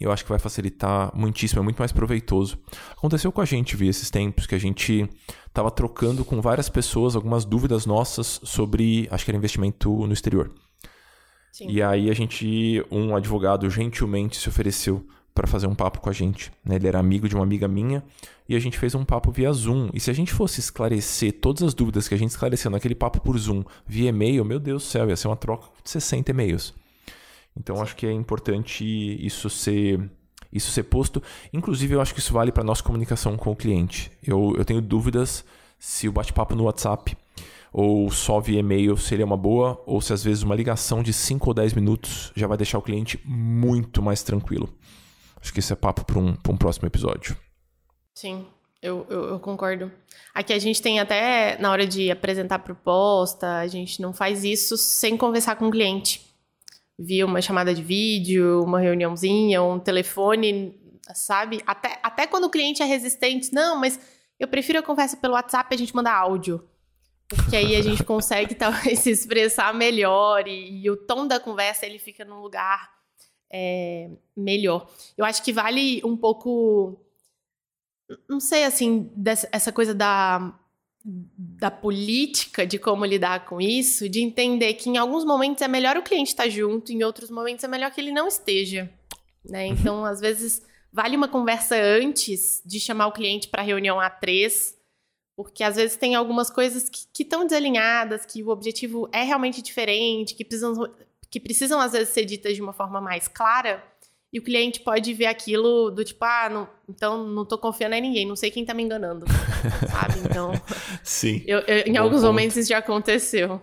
eu 0.00 0.10
acho 0.10 0.24
que 0.24 0.30
vai 0.30 0.38
facilitar 0.38 1.14
muitíssimo, 1.14 1.60
é 1.60 1.62
muito 1.62 1.78
mais 1.78 1.92
proveitoso. 1.92 2.58
Aconteceu 2.92 3.30
com 3.30 3.42
a 3.42 3.44
gente, 3.44 3.76
vi 3.76 3.86
esses 3.86 4.10
tempos, 4.10 4.46
que 4.46 4.54
a 4.54 4.58
gente 4.58 5.06
estava 5.46 5.70
trocando 5.70 6.24
com 6.24 6.40
várias 6.40 6.70
pessoas 6.70 7.14
algumas 7.14 7.44
dúvidas 7.44 7.84
nossas 7.84 8.40
sobre, 8.42 9.06
acho 9.10 9.24
que 9.24 9.30
era 9.30 9.36
investimento 9.36 9.90
no 10.06 10.12
exterior. 10.12 10.50
Sim. 11.52 11.68
E 11.68 11.82
aí 11.82 12.08
a 12.08 12.14
gente, 12.14 12.82
um 12.90 13.14
advogado 13.14 13.68
gentilmente 13.68 14.38
se 14.38 14.48
ofereceu 14.48 15.06
para 15.40 15.46
fazer 15.46 15.66
um 15.66 15.74
papo 15.74 16.00
com 16.00 16.10
a 16.10 16.12
gente. 16.12 16.52
Né? 16.62 16.76
Ele 16.76 16.86
era 16.86 16.98
amigo 16.98 17.26
de 17.26 17.34
uma 17.34 17.42
amiga 17.42 17.66
minha 17.66 18.04
e 18.46 18.54
a 18.54 18.58
gente 18.58 18.78
fez 18.78 18.94
um 18.94 19.06
papo 19.06 19.32
via 19.32 19.50
Zoom. 19.50 19.88
E 19.94 19.98
se 19.98 20.10
a 20.10 20.12
gente 20.12 20.32
fosse 20.34 20.60
esclarecer 20.60 21.40
todas 21.40 21.62
as 21.62 21.72
dúvidas 21.72 22.06
que 22.06 22.14
a 22.14 22.18
gente 22.18 22.28
esclareceu 22.28 22.70
naquele 22.70 22.94
papo 22.94 23.22
por 23.22 23.38
Zoom 23.38 23.64
via 23.86 24.10
e-mail, 24.10 24.44
meu 24.44 24.60
Deus 24.60 24.82
do 24.82 24.86
céu, 24.86 25.08
ia 25.08 25.16
ser 25.16 25.28
uma 25.28 25.36
troca 25.36 25.68
de 25.82 25.88
60 25.88 26.30
e-mails. 26.30 26.74
Então 27.56 27.80
acho 27.80 27.96
que 27.96 28.06
é 28.06 28.12
importante 28.12 28.84
isso 28.84 29.48
ser 29.48 30.10
isso 30.52 30.70
ser 30.72 30.82
posto. 30.82 31.22
Inclusive 31.52 31.94
eu 31.94 32.00
acho 32.02 32.12
que 32.12 32.20
isso 32.20 32.34
vale 32.34 32.52
para 32.52 32.62
nossa 32.62 32.82
comunicação 32.82 33.36
com 33.36 33.50
o 33.50 33.56
cliente. 33.56 34.10
Eu, 34.22 34.54
eu 34.58 34.64
tenho 34.64 34.82
dúvidas 34.82 35.42
se 35.78 36.06
o 36.06 36.12
bate-papo 36.12 36.54
no 36.54 36.64
WhatsApp 36.64 37.16
ou 37.72 38.10
só 38.10 38.40
via 38.40 38.58
e-mail 38.58 38.96
seria 38.96 39.24
uma 39.24 39.36
boa, 39.36 39.80
ou 39.86 40.00
se 40.00 40.12
às 40.12 40.24
vezes 40.24 40.42
uma 40.42 40.56
ligação 40.56 41.02
de 41.02 41.12
5 41.12 41.48
ou 41.48 41.54
10 41.54 41.72
minutos 41.72 42.32
já 42.34 42.46
vai 42.48 42.58
deixar 42.58 42.78
o 42.78 42.82
cliente 42.82 43.18
muito 43.24 44.02
mais 44.02 44.22
tranquilo. 44.22 44.68
Acho 45.40 45.52
que 45.52 45.60
esse 45.60 45.72
é 45.72 45.76
papo 45.76 46.04
para 46.04 46.18
um, 46.18 46.36
um 46.48 46.56
próximo 46.56 46.86
episódio. 46.86 47.36
Sim, 48.14 48.46
eu, 48.82 49.06
eu, 49.08 49.28
eu, 49.30 49.40
concordo. 49.40 49.90
Aqui 50.34 50.52
a 50.52 50.58
gente 50.58 50.80
tem 50.80 51.00
até, 51.00 51.58
na 51.58 51.70
hora 51.70 51.86
de 51.86 52.10
apresentar 52.10 52.58
proposta, 52.60 53.58
a 53.58 53.66
gente 53.66 54.00
não 54.00 54.12
faz 54.12 54.44
isso 54.44 54.76
sem 54.76 55.16
conversar 55.16 55.56
com 55.56 55.68
o 55.68 55.70
cliente. 55.70 56.20
Via 56.98 57.24
uma 57.24 57.40
chamada 57.40 57.74
de 57.74 57.82
vídeo, 57.82 58.62
uma 58.62 58.80
reuniãozinha, 58.80 59.62
um 59.62 59.78
telefone, 59.78 60.78
sabe? 61.14 61.62
Até, 61.66 61.98
até 62.02 62.26
quando 62.26 62.44
o 62.44 62.50
cliente 62.50 62.82
é 62.82 62.86
resistente, 62.86 63.52
não, 63.52 63.78
mas 63.78 63.98
eu 64.38 64.48
prefiro 64.48 64.78
a 64.78 64.82
conversa 64.82 65.16
pelo 65.16 65.34
WhatsApp 65.34 65.68
e 65.70 65.74
a 65.74 65.78
gente 65.78 65.94
manda 65.94 66.12
áudio. 66.12 66.66
Porque 67.28 67.56
aí 67.56 67.76
a 67.76 67.82
gente 67.82 68.02
consegue 68.04 68.54
talvez 68.54 68.98
se 69.00 69.10
expressar 69.10 69.72
melhor 69.74 70.48
e, 70.48 70.82
e, 70.82 70.90
o 70.90 70.96
tom 70.96 71.26
da 71.26 71.38
conversa 71.38 71.86
ele 71.86 71.98
fica 71.98 72.24
num 72.24 72.40
lugar 72.40 72.90
é, 73.52 74.10
melhor. 74.36 74.88
Eu 75.16 75.24
acho 75.24 75.42
que 75.42 75.52
vale 75.52 76.00
um 76.04 76.16
pouco, 76.16 77.00
não 78.28 78.40
sei 78.40 78.64
assim, 78.64 79.10
dessa, 79.16 79.48
essa 79.50 79.72
coisa 79.72 79.94
da, 79.94 80.54
da 81.04 81.70
política, 81.70 82.66
de 82.66 82.78
como 82.78 83.04
lidar 83.04 83.46
com 83.46 83.60
isso, 83.60 84.08
de 84.08 84.20
entender 84.20 84.74
que 84.74 84.88
em 84.88 84.96
alguns 84.96 85.24
momentos 85.24 85.62
é 85.62 85.68
melhor 85.68 85.96
o 85.96 86.02
cliente 86.02 86.28
estar 86.30 86.48
junto, 86.48 86.92
em 86.92 87.02
outros 87.02 87.30
momentos 87.30 87.64
é 87.64 87.68
melhor 87.68 87.90
que 87.90 88.00
ele 88.00 88.12
não 88.12 88.28
esteja. 88.28 88.90
Né? 89.44 89.66
Uhum. 89.66 89.72
Então, 89.72 90.04
às 90.04 90.20
vezes, 90.20 90.62
vale 90.92 91.16
uma 91.16 91.28
conversa 91.28 91.76
antes 91.76 92.62
de 92.64 92.78
chamar 92.78 93.06
o 93.06 93.12
cliente 93.12 93.48
para 93.48 93.62
reunião 93.62 93.98
A3 93.98 94.78
porque 95.42 95.64
às 95.64 95.76
vezes 95.76 95.96
tem 95.96 96.14
algumas 96.14 96.50
coisas 96.50 96.90
que 96.90 97.22
estão 97.22 97.46
desalinhadas, 97.46 98.26
que 98.26 98.42
o 98.42 98.50
objetivo 98.50 99.08
é 99.10 99.22
realmente 99.22 99.62
diferente, 99.62 100.34
que 100.34 100.44
precisam, 100.44 100.74
que 101.30 101.38
precisam 101.38 101.80
às 101.80 101.92
vezes 101.92 102.08
ser 102.08 102.24
ditas 102.24 102.54
de 102.54 102.62
uma 102.62 102.72
forma 102.72 103.00
mais 103.00 103.28
clara, 103.28 103.82
e 104.32 104.38
o 104.38 104.42
cliente 104.42 104.80
pode 104.80 105.12
ver 105.12 105.26
aquilo 105.26 105.90
do 105.90 106.04
tipo, 106.04 106.24
ah, 106.24 106.48
não, 106.48 106.68
então 106.88 107.26
não 107.26 107.44
tô 107.44 107.58
confiando 107.58 107.94
em 107.96 108.00
ninguém, 108.00 108.26
não 108.26 108.36
sei 108.36 108.50
quem 108.50 108.64
tá 108.64 108.72
me 108.72 108.82
enganando, 108.82 109.26
sabe? 109.90 110.20
Então, 110.24 110.52
sim. 111.02 111.42
Eu, 111.46 111.60
eu, 111.60 111.86
em 111.86 111.92
Bom 111.94 112.00
alguns 112.00 112.20
ponto. 112.20 112.26
momentos 112.26 112.56
isso 112.56 112.68
já 112.68 112.78
aconteceu. 112.78 113.60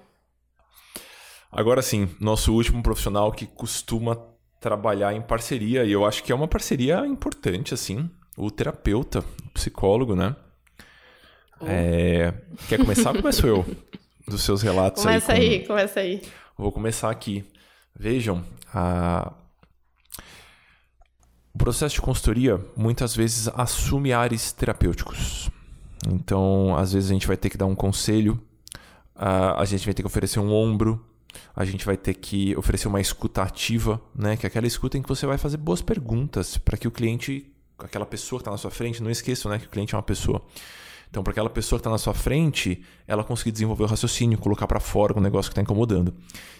Agora 1.51 1.82
sim, 1.82 2.09
nosso 2.20 2.53
último 2.53 2.84
profissional 2.84 3.32
que 3.32 3.45
costuma 3.45 4.18
trabalhar 4.59 5.13
em 5.13 5.22
parceria, 5.22 5.86
e 5.86 5.91
eu 5.91 6.05
acho 6.05 6.24
que 6.24 6.32
é 6.32 6.36
uma 6.36 6.47
parceria 6.47 7.05
importante, 7.05 7.74
assim, 7.74 8.09
o 8.38 8.51
terapeuta, 8.51 9.24
o 9.45 9.49
psicólogo, 9.51 10.15
né? 10.15 10.36
É... 11.61 12.34
Quer 12.68 12.78
começar 12.78 13.13
começo 13.15 13.47
eu? 13.47 13.65
Dos 14.28 14.41
seus 14.41 14.61
relatos 14.61 15.01
começa 15.01 15.32
aí. 15.32 15.39
Começa 15.39 15.61
aí, 15.61 15.68
começa 15.68 15.99
aí. 16.01 16.22
Vou 16.57 16.72
começar 16.72 17.09
aqui. 17.09 17.45
Vejam, 17.99 18.43
a... 18.73 19.33
o 21.53 21.57
processo 21.57 21.95
de 21.95 22.01
consultoria 22.01 22.63
muitas 22.75 23.15
vezes 23.15 23.47
assume 23.49 24.13
áreas 24.13 24.51
terapêuticos. 24.51 25.49
Então, 26.07 26.75
às 26.75 26.93
vezes 26.93 27.09
a 27.09 27.13
gente 27.13 27.27
vai 27.27 27.35
ter 27.35 27.49
que 27.49 27.57
dar 27.57 27.65
um 27.65 27.75
conselho, 27.75 28.39
a 29.15 29.65
gente 29.65 29.83
vai 29.83 29.93
ter 29.95 30.03
que 30.03 30.07
oferecer 30.07 30.39
um 30.39 30.53
ombro, 30.53 31.03
a 31.55 31.65
gente 31.65 31.85
vai 31.85 31.97
ter 31.97 32.13
que 32.13 32.55
oferecer 32.55 32.87
uma 32.87 33.01
escuta 33.01 33.41
ativa, 33.41 33.99
né? 34.15 34.37
Que 34.37 34.45
é 34.45 34.47
aquela 34.47 34.67
escuta 34.67 34.97
em 34.97 35.01
que 35.01 35.09
você 35.09 35.25
vai 35.25 35.37
fazer 35.37 35.57
boas 35.57 35.81
perguntas 35.81 36.55
para 36.57 36.77
que 36.77 36.87
o 36.87 36.91
cliente, 36.91 37.51
aquela 37.79 38.05
pessoa 38.05 38.39
que 38.39 38.41
está 38.41 38.51
na 38.51 38.57
sua 38.57 38.71
frente, 38.71 39.01
não 39.01 39.09
esqueça, 39.09 39.49
né? 39.49 39.57
Que 39.57 39.65
o 39.65 39.69
cliente 39.69 39.95
é 39.95 39.97
uma 39.97 40.03
pessoa 40.03 40.45
então, 41.09 41.23
para 41.23 41.31
aquela 41.31 41.49
pessoa 41.49 41.79
que 41.79 41.81
está 41.81 41.89
na 41.89 41.97
sua 41.97 42.13
frente, 42.13 42.83
ela 43.07 43.23
conseguir 43.23 43.51
desenvolver 43.51 43.83
o 43.83 43.87
raciocínio, 43.87 44.37
colocar 44.37 44.67
para 44.67 44.79
fora 44.79 45.17
o 45.17 45.21
negócio 45.21 45.49
que 45.49 45.53
está 45.53 45.61
incomodando. 45.61 46.13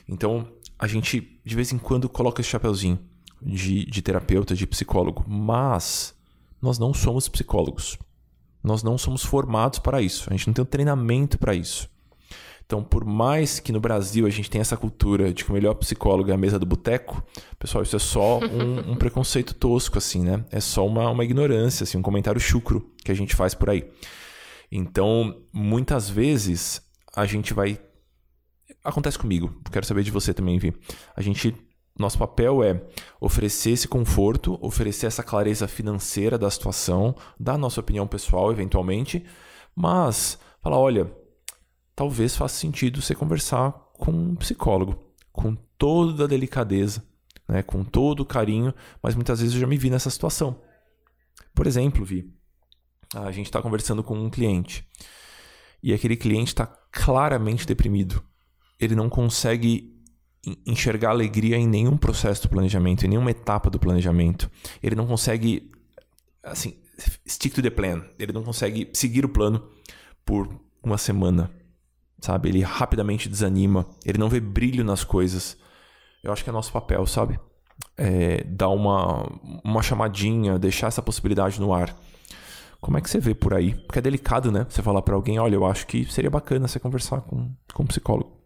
Então, 0.08 0.48
a 0.78 0.88
gente 0.88 1.40
de 1.44 1.56
vez 1.56 1.72
em 1.72 1.78
quando 1.78 2.10
coloca 2.10 2.42
esse 2.42 2.50
chapeuzinho 2.50 3.00
de, 3.42 3.86
de 3.86 4.02
terapeuta, 4.02 4.56
de 4.56 4.68
psicólogo, 4.68 5.24
mas 5.28 6.14
nós 6.62 6.78
não 6.80 6.94
somos 6.94 7.28
psicólogos. 7.28 7.98
Nós 8.64 8.84
não 8.84 8.98
somos 8.98 9.24
formados 9.24 9.80
para 9.80 10.02
isso. 10.02 10.28
A 10.30 10.34
gente 10.34 10.48
não 10.48 10.54
tem 10.54 10.64
um 10.64 10.68
treinamento 10.68 11.38
para 11.38 11.54
isso. 11.54 11.90
Então, 12.66 12.84
por 12.84 13.06
mais 13.06 13.62
que 13.62 13.72
no 13.72 13.80
Brasil 13.80 14.26
a 14.26 14.30
gente 14.30 14.50
tenha 14.50 14.62
essa 14.62 14.76
cultura 14.76 15.34
de 15.34 15.46
que 15.46 15.50
o 15.50 15.54
melhor 15.54 15.74
psicólogo 15.76 16.30
é 16.30 16.34
a 16.34 16.38
mesa 16.38 16.60
do 16.60 16.66
boteco, 16.66 17.24
pessoal, 17.58 17.82
isso 17.82 17.96
é 17.96 18.00
só 18.00 18.40
um, 18.40 18.92
um, 18.92 18.96
preconceito 18.98 19.54
tosco, 19.54 19.98
assim, 19.98 20.22
né? 20.22 20.44
É 20.52 20.60
só 20.60 20.86
uma, 20.86 21.10
uma 21.10 21.24
ignorância, 21.24 21.86
assim, 21.86 21.98
um 21.98 22.02
comentário 22.02 22.42
chucro 22.42 22.92
que 23.06 23.12
a 23.12 23.16
gente 23.16 23.38
faz 23.38 23.56
por 23.56 23.70
aí. 23.70 23.90
Então, 24.70 25.44
muitas 25.54 26.10
vezes 26.10 26.82
a 27.16 27.26
gente 27.26 27.54
vai. 27.54 27.80
Acontece 28.88 29.20
comigo, 29.20 29.54
quero 29.70 29.86
saber 29.86 30.02
de 30.02 30.12
você 30.12 30.34
também, 30.34 30.58
Vi. 30.58 30.74
A 31.14 31.22
gente 31.22 31.54
nosso 32.00 32.18
papel 32.18 32.64
é 32.64 32.82
oferecer 33.20 33.72
esse 33.72 33.86
conforto, 33.86 34.58
oferecer 34.62 35.08
essa 35.08 35.22
clareza 35.22 35.68
financeira 35.68 36.38
da 36.38 36.50
situação, 36.50 37.14
dar 37.38 37.58
nossa 37.58 37.82
opinião 37.82 38.08
pessoal, 38.08 38.50
eventualmente, 38.50 39.26
mas 39.76 40.40
falar: 40.62 40.78
olha, 40.78 41.12
talvez 41.94 42.34
faça 42.34 42.56
sentido 42.56 43.02
você 43.02 43.14
conversar 43.14 43.74
com 43.94 44.12
um 44.12 44.36
psicólogo, 44.38 44.98
com 45.34 45.54
toda 45.78 46.24
a 46.24 46.28
delicadeza, 46.28 47.04
né, 47.46 47.62
com 47.62 47.84
todo 47.84 48.22
o 48.22 48.26
carinho, 48.26 48.74
mas 49.04 49.16
muitas 49.16 49.42
vezes 49.42 49.54
eu 49.54 49.60
já 49.60 49.68
me 49.68 49.78
vi 49.78 49.90
nessa 49.90 50.10
situação. 50.10 50.62
Por 51.54 51.68
exemplo, 51.68 52.06
Vi, 52.06 52.34
a 53.14 53.32
gente 53.34 53.48
está 53.48 53.62
conversando 53.62 54.02
com 54.02 54.18
um 54.18 54.30
cliente 54.30 54.88
e 55.84 55.94
aquele 55.94 56.16
cliente 56.16 56.50
está 56.50 56.66
claramente 56.90 57.66
deprimido. 57.66 58.24
Ele 58.80 58.96
não 58.96 59.10
consegue 59.10 59.98
enxergar 60.66 61.10
alegria 61.10 61.58
em 61.58 61.68
nenhum 61.68 61.98
processo 61.98 62.44
do 62.44 62.50
planejamento, 62.50 63.06
em 63.06 63.10
nenhuma 63.10 63.32
etapa 63.32 63.70
do 63.70 63.80
planejamento. 63.80 64.50
Ele 64.82 64.96
não 64.96 65.06
consegue, 65.06 65.72
assim, 66.44 66.76
stick 67.28 67.54
to 67.54 67.62
the 67.62 67.70
plan. 67.70 68.04
Ele 68.18 68.32
não 68.32 68.44
consegue 68.44 68.90
seguir 68.94 69.26
o 69.26 69.30
plano 69.30 69.68
por 70.26 70.50
uma 70.84 70.98
semana, 70.98 71.52
sabe? 72.20 72.50
Ele 72.50 72.62
rapidamente 72.62 73.30
desanima, 73.30 73.86
ele 74.06 74.18
não 74.18 74.30
vê 74.30 74.40
brilho 74.40 74.84
nas 74.84 75.04
coisas. 75.04 75.58
Eu 76.24 76.32
acho 76.32 76.44
que 76.44 76.50
é 76.50 76.54
nosso 76.54 76.72
papel, 76.72 77.06
sabe? 77.06 77.40
É, 77.96 78.44
dar 78.44 78.70
uma, 78.70 79.24
uma 79.64 79.82
chamadinha, 79.84 80.58
deixar 80.58 80.88
essa 80.88 81.02
possibilidade 81.02 81.60
no 81.60 81.74
ar. 81.74 81.96
Como 82.80 82.98
é 82.98 83.02
que 83.02 83.10
você 83.10 83.20
vê 83.20 83.34
por 83.34 83.54
aí? 83.54 83.74
Porque 83.74 84.00
é 84.00 84.02
delicado, 84.02 84.52
né? 84.52 84.66
Você 84.70 84.82
falar 84.82 85.02
para 85.02 85.16
alguém, 85.16 85.40
olha, 85.40 85.56
eu 85.56 85.66
acho 85.66 85.86
que 85.88 86.06
seria 86.12 86.30
bacana 86.30 86.68
você 86.68 86.80
conversar 86.80 87.22
com, 87.22 87.52
com 87.74 87.84
um 87.84 87.88
psicólogo. 87.88 88.37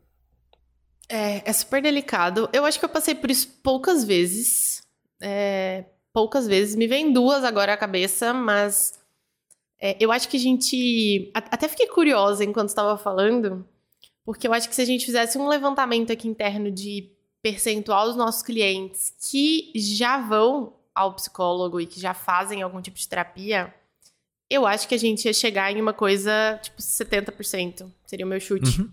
É, 1.12 1.50
é 1.50 1.54
super 1.54 1.82
delicado. 1.82 2.50
Eu 2.54 2.64
acho 2.64 2.80
que 2.80 2.86
eu 2.86 2.90
passei 2.90 3.14
por 3.14 3.30
isso 3.30 3.48
poucas 3.62 4.04
vezes. 4.06 4.82
É, 5.22 5.84
poucas 6.14 6.48
vezes. 6.48 6.76
Me 6.76 6.88
vem 6.88 7.12
duas 7.12 7.44
agora 7.44 7.74
à 7.74 7.78
cabeça, 7.78 8.34
mas 8.34 8.98
é, 9.80 9.98
eu 10.00 10.12
acho 10.12 10.30
que 10.30 10.38
a 10.38 10.40
gente. 10.40 11.30
Até 11.34 11.68
fiquei 11.68 11.88
curiosa 11.88 12.46
enquanto 12.46 12.70
estava 12.70 12.98
falando, 12.98 13.68
porque 14.24 14.48
eu 14.48 14.54
acho 14.54 14.70
que 14.70 14.76
se 14.76 14.82
a 14.82 14.86
gente 14.86 15.06
fizesse 15.06 15.38
um 15.38 15.48
levantamento 15.48 16.12
aqui 16.14 16.28
interno 16.28 16.72
de 16.72 17.12
percentual 17.42 18.08
dos 18.08 18.16
nossos 18.16 18.44
clientes 18.44 19.14
que 19.30 19.72
já 19.76 20.18
vão 20.18 20.74
ao 20.94 21.14
psicólogo 21.16 21.82
e 21.82 21.88
que 21.88 22.00
já 22.00 22.14
fazem 22.14 22.62
algum 22.62 22.82
tipo 22.82 22.98
de 22.98 23.08
terapia, 23.08 23.74
eu 24.50 24.68
acho 24.68 24.88
que 24.88 24.96
a 24.96 25.00
gente 25.00 25.26
ia 25.26 25.34
chegar 25.34 25.72
em 25.72 25.82
uma 25.82 25.94
coisa 25.94 26.60
tipo 26.62 26.82
70%. 26.82 27.90
Seria 28.06 28.26
o 28.26 28.30
meu 28.30 28.40
chute. 28.40 28.82
Uhum. 28.82 28.92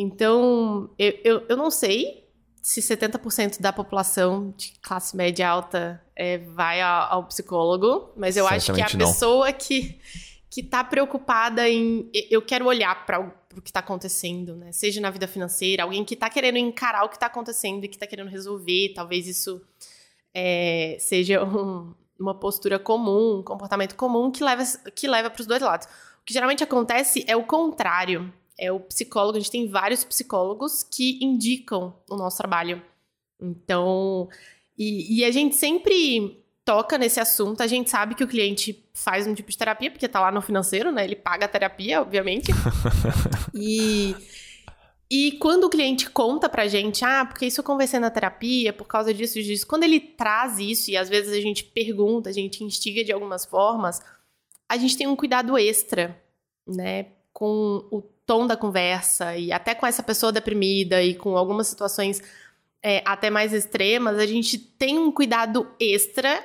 Então, 0.00 0.88
eu, 0.96 1.18
eu, 1.24 1.46
eu 1.48 1.56
não 1.56 1.72
sei 1.72 2.24
se 2.62 2.80
70% 2.80 3.60
da 3.60 3.72
população 3.72 4.54
de 4.56 4.72
classe 4.80 5.16
média 5.16 5.48
alta 5.48 6.00
é, 6.14 6.38
vai 6.38 6.80
ao, 6.80 7.14
ao, 7.14 7.24
psicólogo, 7.24 8.12
mas 8.16 8.36
eu 8.36 8.46
acho 8.46 8.72
que 8.72 8.80
a 8.80 8.88
não. 8.92 9.06
pessoa 9.06 9.52
que 9.52 9.98
que 10.50 10.62
está 10.62 10.82
preocupada 10.82 11.68
em 11.68 12.08
eu 12.30 12.40
quero 12.40 12.66
olhar 12.66 13.04
para 13.04 13.20
o 13.20 13.60
que 13.60 13.70
está 13.70 13.80
acontecendo, 13.80 14.56
né? 14.56 14.70
Seja 14.70 15.00
na 15.00 15.10
vida 15.10 15.26
financeira, 15.26 15.82
alguém 15.82 16.04
que 16.04 16.14
está 16.14 16.30
querendo 16.30 16.56
encarar 16.56 17.04
o 17.04 17.08
que 17.08 17.16
está 17.16 17.26
acontecendo 17.26 17.84
e 17.84 17.88
que 17.88 17.96
está 17.96 18.06
querendo 18.06 18.28
resolver, 18.28 18.92
talvez 18.94 19.26
isso 19.26 19.60
é, 20.32 20.96
seja 21.00 21.42
um, 21.44 21.92
uma 22.18 22.38
postura 22.38 22.78
comum, 22.78 23.40
um 23.40 23.42
comportamento 23.42 23.96
comum 23.96 24.30
que 24.30 24.44
leva 24.44 24.62
que 24.94 25.08
leva 25.08 25.28
para 25.28 25.40
os 25.40 25.46
dois 25.46 25.60
lados. 25.60 25.88
O 26.22 26.24
que 26.24 26.32
geralmente 26.32 26.62
acontece 26.62 27.24
é 27.26 27.36
o 27.36 27.42
contrário 27.42 28.32
é 28.58 28.72
o 28.72 28.80
psicólogo. 28.80 29.36
A 29.36 29.40
gente 29.40 29.50
tem 29.50 29.68
vários 29.68 30.04
psicólogos 30.04 30.82
que 30.82 31.18
indicam 31.22 31.94
o 32.10 32.16
nosso 32.16 32.36
trabalho. 32.36 32.82
Então, 33.40 34.28
e, 34.76 35.20
e, 35.20 35.24
a 35.24 35.30
gente 35.30 35.56
sempre 35.56 36.44
toca 36.64 36.98
nesse 36.98 37.20
assunto. 37.20 37.62
A 37.62 37.66
gente 37.66 37.88
sabe 37.88 38.14
que 38.14 38.24
o 38.24 38.28
cliente 38.28 38.84
faz 38.92 39.26
um 39.26 39.34
tipo 39.34 39.50
de 39.50 39.56
terapia, 39.56 39.90
porque 39.90 40.08
tá 40.08 40.20
lá 40.20 40.32
no 40.32 40.42
financeiro, 40.42 40.90
né? 40.90 41.04
Ele 41.04 41.16
paga 41.16 41.44
a 41.46 41.48
terapia, 41.48 42.02
obviamente. 42.02 42.50
e. 43.54 44.14
E 45.10 45.32
quando 45.38 45.64
o 45.64 45.70
cliente 45.70 46.10
conta 46.10 46.50
pra 46.50 46.68
gente, 46.68 47.02
ah, 47.02 47.24
porque 47.24 47.46
isso 47.46 47.60
eu 47.60 47.64
conversei 47.64 47.98
na 47.98 48.10
terapia, 48.10 48.74
por 48.74 48.86
causa 48.86 49.14
disso 49.14 49.38
e 49.38 49.42
disso, 49.42 49.66
quando 49.66 49.84
ele 49.84 49.98
traz 49.98 50.58
isso, 50.58 50.90
e 50.90 50.98
às 50.98 51.08
vezes 51.08 51.32
a 51.32 51.40
gente 51.40 51.64
pergunta, 51.64 52.28
a 52.28 52.32
gente 52.32 52.62
instiga 52.62 53.02
de 53.02 53.10
algumas 53.10 53.46
formas, 53.46 54.02
a 54.68 54.76
gente 54.76 54.98
tem 54.98 55.06
um 55.06 55.16
cuidado 55.16 55.56
extra, 55.56 56.22
né, 56.66 57.06
com 57.32 57.88
o 57.90 58.02
tom 58.28 58.46
da 58.46 58.58
conversa 58.58 59.34
e 59.38 59.50
até 59.50 59.74
com 59.74 59.86
essa 59.86 60.02
pessoa 60.02 60.30
deprimida 60.30 61.02
e 61.02 61.14
com 61.14 61.34
algumas 61.34 61.66
situações 61.66 62.22
é, 62.82 63.02
até 63.06 63.30
mais 63.30 63.54
extremas, 63.54 64.18
a 64.18 64.26
gente 64.26 64.58
tem 64.58 64.98
um 64.98 65.10
cuidado 65.10 65.66
extra 65.80 66.44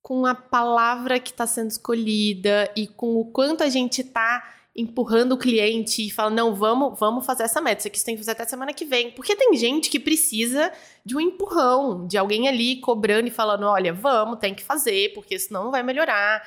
com 0.00 0.24
a 0.24 0.34
palavra 0.34 1.20
que 1.20 1.30
está 1.30 1.46
sendo 1.46 1.70
escolhida 1.70 2.72
e 2.74 2.86
com 2.86 3.20
o 3.20 3.26
quanto 3.26 3.62
a 3.62 3.68
gente 3.68 4.00
está 4.00 4.54
empurrando 4.74 5.32
o 5.32 5.38
cliente 5.38 6.06
e 6.06 6.10
fala, 6.10 6.30
não, 6.30 6.54
vamos, 6.54 6.98
vamos 6.98 7.26
fazer 7.26 7.42
essa 7.42 7.60
meta, 7.60 7.80
isso 7.80 7.88
aqui 7.88 7.98
você 7.98 8.04
tem 8.06 8.14
que 8.14 8.20
fazer 8.20 8.30
até 8.30 8.46
semana 8.46 8.72
que 8.72 8.86
vem. 8.86 9.10
Porque 9.10 9.36
tem 9.36 9.54
gente 9.56 9.90
que 9.90 10.00
precisa 10.00 10.72
de 11.04 11.14
um 11.14 11.20
empurrão, 11.20 12.06
de 12.06 12.16
alguém 12.16 12.48
ali 12.48 12.76
cobrando 12.76 13.28
e 13.28 13.30
falando, 13.30 13.66
olha, 13.66 13.92
vamos, 13.92 14.38
tem 14.38 14.54
que 14.54 14.64
fazer, 14.64 15.12
porque 15.12 15.38
senão 15.38 15.64
não 15.64 15.70
vai 15.70 15.82
melhorar. 15.82 16.42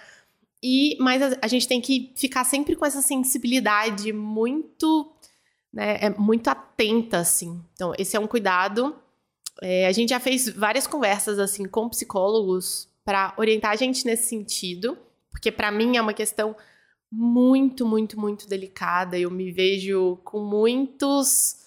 E, 0.63 0.95
mas 0.97 1.21
a, 1.21 1.37
a, 1.41 1.47
gente 1.47 1.67
tem 1.67 1.81
que 1.81 2.13
ficar 2.15 2.45
sempre 2.45 2.73
com 2.77 2.85
essa 2.85 3.01
sensibilidade 3.01 4.13
muito, 4.13 5.11
né, 5.73 5.97
é 5.99 6.09
muito 6.09 6.47
atenta, 6.47 7.17
assim. 7.17 7.61
Então, 7.73 7.93
esse 7.97 8.15
é 8.15 8.19
um 8.19 8.27
cuidado. 8.27 8.95
É, 9.61 9.85
a 9.87 9.91
gente 9.91 10.11
já 10.11 10.21
fez 10.21 10.47
várias 10.47 10.87
conversas, 10.87 11.37
assim, 11.37 11.67
com 11.67 11.89
psicólogos 11.89 12.87
para 13.03 13.33
orientar 13.37 13.71
a 13.71 13.75
gente 13.75 14.05
nesse 14.05 14.29
sentido, 14.29 14.97
porque 15.29 15.51
para 15.51 15.69
mim 15.69 15.97
é 15.97 16.01
uma 16.01 16.13
questão 16.13 16.55
muito, 17.11 17.85
muito, 17.85 18.17
muito 18.17 18.47
delicada. 18.47 19.19
Eu 19.19 19.29
me 19.29 19.51
vejo 19.51 20.17
com 20.23 20.39
muitos 20.39 21.61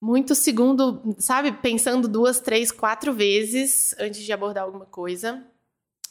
muito 0.00 0.34
segundo, 0.34 1.16
sabe, 1.18 1.50
pensando 1.50 2.06
duas, 2.06 2.38
três, 2.38 2.70
quatro 2.70 3.12
vezes 3.12 3.94
antes 3.98 4.22
de 4.22 4.32
abordar 4.32 4.64
alguma 4.64 4.84
coisa. 4.84 5.42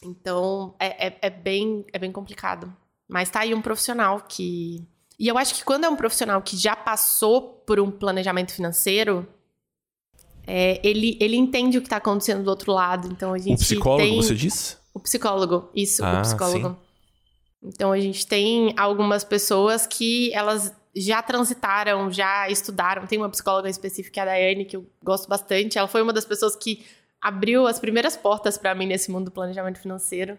Então, 0.03 0.75
é, 0.79 1.07
é, 1.07 1.17
é, 1.21 1.29
bem, 1.29 1.85
é 1.93 1.99
bem 1.99 2.11
complicado. 2.11 2.71
Mas 3.07 3.29
tá 3.29 3.41
aí 3.41 3.53
um 3.53 3.61
profissional 3.61 4.21
que. 4.27 4.85
E 5.19 5.27
eu 5.27 5.37
acho 5.37 5.55
que 5.55 5.63
quando 5.63 5.85
é 5.85 5.89
um 5.89 5.95
profissional 5.95 6.41
que 6.41 6.57
já 6.57 6.75
passou 6.75 7.41
por 7.65 7.79
um 7.79 7.91
planejamento 7.91 8.51
financeiro, 8.51 9.27
é, 10.45 10.79
ele, 10.83 11.17
ele 11.19 11.35
entende 11.35 11.77
o 11.77 11.81
que 11.81 11.87
está 11.87 11.97
acontecendo 11.97 12.43
do 12.43 12.49
outro 12.49 12.71
lado. 12.71 13.07
Então 13.11 13.33
a 13.33 13.37
gente. 13.37 13.55
O 13.55 13.57
psicólogo, 13.57 14.03
tem... 14.03 14.15
você 14.15 14.35
disse? 14.35 14.77
O 14.93 14.99
psicólogo, 14.99 15.69
isso, 15.75 16.03
ah, 16.03 16.19
o 16.19 16.21
psicólogo. 16.21 16.69
Sim. 16.69 16.75
Então 17.63 17.91
a 17.91 17.99
gente 17.99 18.27
tem 18.27 18.73
algumas 18.77 19.23
pessoas 19.23 19.87
que 19.87 20.33
elas 20.33 20.73
já 20.95 21.21
transitaram, 21.21 22.11
já 22.11 22.49
estudaram. 22.49 23.07
Tem 23.07 23.17
uma 23.17 23.29
psicóloga 23.29 23.69
específica, 23.69 24.21
a 24.21 24.25
Daiane, 24.25 24.65
que 24.65 24.75
eu 24.75 24.85
gosto 25.03 25.27
bastante. 25.27 25.77
Ela 25.77 25.87
foi 25.87 26.01
uma 26.01 26.13
das 26.13 26.25
pessoas 26.25 26.55
que 26.55 26.85
abriu 27.23 27.65
as 27.65 27.79
primeiras 27.79 28.17
portas 28.17 28.57
para 28.57 28.75
mim 28.75 28.85
nesse 28.85 29.09
mundo 29.09 29.25
do 29.25 29.31
planejamento 29.31 29.79
financeiro. 29.79 30.37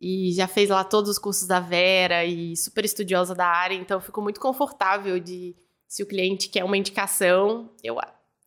E 0.00 0.32
já 0.32 0.48
fez 0.48 0.70
lá 0.70 0.82
todos 0.82 1.10
os 1.10 1.18
cursos 1.18 1.46
da 1.46 1.60
Vera 1.60 2.24
e 2.24 2.56
super 2.56 2.84
estudiosa 2.84 3.34
da 3.34 3.46
área, 3.46 3.74
então 3.74 3.98
eu 3.98 4.00
fico 4.00 4.20
muito 4.20 4.40
confortável 4.40 5.20
de 5.20 5.54
se 5.86 6.02
o 6.02 6.06
cliente 6.06 6.48
quer 6.48 6.64
uma 6.64 6.76
indicação, 6.76 7.70
eu 7.82 7.96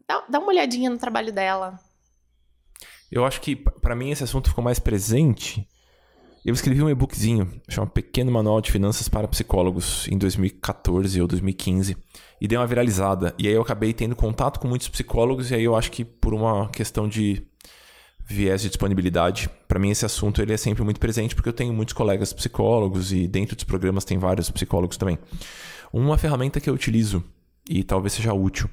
dá, 0.07 0.25
dá 0.27 0.39
uma 0.39 0.49
olhadinha 0.49 0.89
no 0.89 0.97
trabalho 0.97 1.31
dela. 1.31 1.79
Eu 3.11 3.23
acho 3.23 3.39
que 3.39 3.55
para 3.55 3.95
mim 3.95 4.09
esse 4.11 4.23
assunto 4.23 4.49
ficou 4.49 4.63
mais 4.63 4.79
presente. 4.79 5.65
Eu 6.43 6.53
escrevi 6.53 6.81
um 6.81 6.89
e-bookzinho, 6.89 7.61
chama 7.69 7.87
Pequeno 7.87 8.31
Manual 8.31 8.61
de 8.61 8.71
Finanças 8.71 9.07
para 9.07 9.27
Psicólogos, 9.27 10.07
em 10.07 10.17
2014 10.17 11.21
ou 11.21 11.27
2015, 11.27 11.97
e 12.39 12.47
deu 12.47 12.59
uma 12.59 12.67
viralizada. 12.67 13.33
E 13.37 13.47
aí 13.47 13.53
eu 13.53 13.61
acabei 13.61 13.93
tendo 13.93 14.15
contato 14.15 14.59
com 14.59 14.67
muitos 14.67 14.87
psicólogos, 14.87 15.51
e 15.51 15.55
aí 15.55 15.63
eu 15.63 15.75
acho 15.75 15.91
que 15.91 16.05
por 16.05 16.33
uma 16.33 16.69
questão 16.69 17.07
de 17.07 17.45
viés 18.27 18.61
de 18.61 18.67
disponibilidade. 18.67 19.49
Para 19.67 19.79
mim 19.79 19.89
esse 19.89 20.05
assunto 20.05 20.41
ele 20.41 20.53
é 20.53 20.57
sempre 20.57 20.83
muito 20.83 20.99
presente 20.99 21.33
porque 21.33 21.47
eu 21.47 21.53
tenho 21.53 21.73
muitos 21.73 21.93
colegas 21.93 22.33
psicólogos 22.33 23.13
e 23.13 23.25
dentro 23.27 23.55
dos 23.55 23.63
programas 23.63 24.03
tem 24.03 24.17
vários 24.17 24.51
psicólogos 24.51 24.97
também. 24.97 25.17
Uma 25.93 26.17
ferramenta 26.17 26.59
que 26.59 26.69
eu 26.69 26.73
utilizo 26.73 27.23
e 27.69 27.83
talvez 27.83 28.13
seja 28.13 28.33
útil 28.33 28.69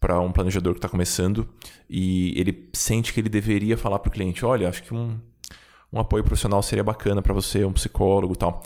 para 0.00 0.18
um 0.18 0.32
planejador 0.32 0.72
que 0.72 0.78
está 0.78 0.88
começando 0.88 1.48
e 1.88 2.34
ele 2.38 2.68
sente 2.72 3.12
que 3.12 3.20
ele 3.20 3.28
deveria 3.28 3.76
falar 3.76 4.00
para 4.00 4.08
o 4.08 4.12
cliente, 4.12 4.44
olha, 4.44 4.68
acho 4.68 4.82
que 4.82 4.92
um, 4.92 5.20
um 5.92 6.00
apoio 6.00 6.24
profissional 6.24 6.62
seria 6.62 6.82
bacana 6.82 7.22
para 7.22 7.34
você, 7.34 7.64
um 7.64 7.72
psicólogo, 7.72 8.34
tal. 8.34 8.62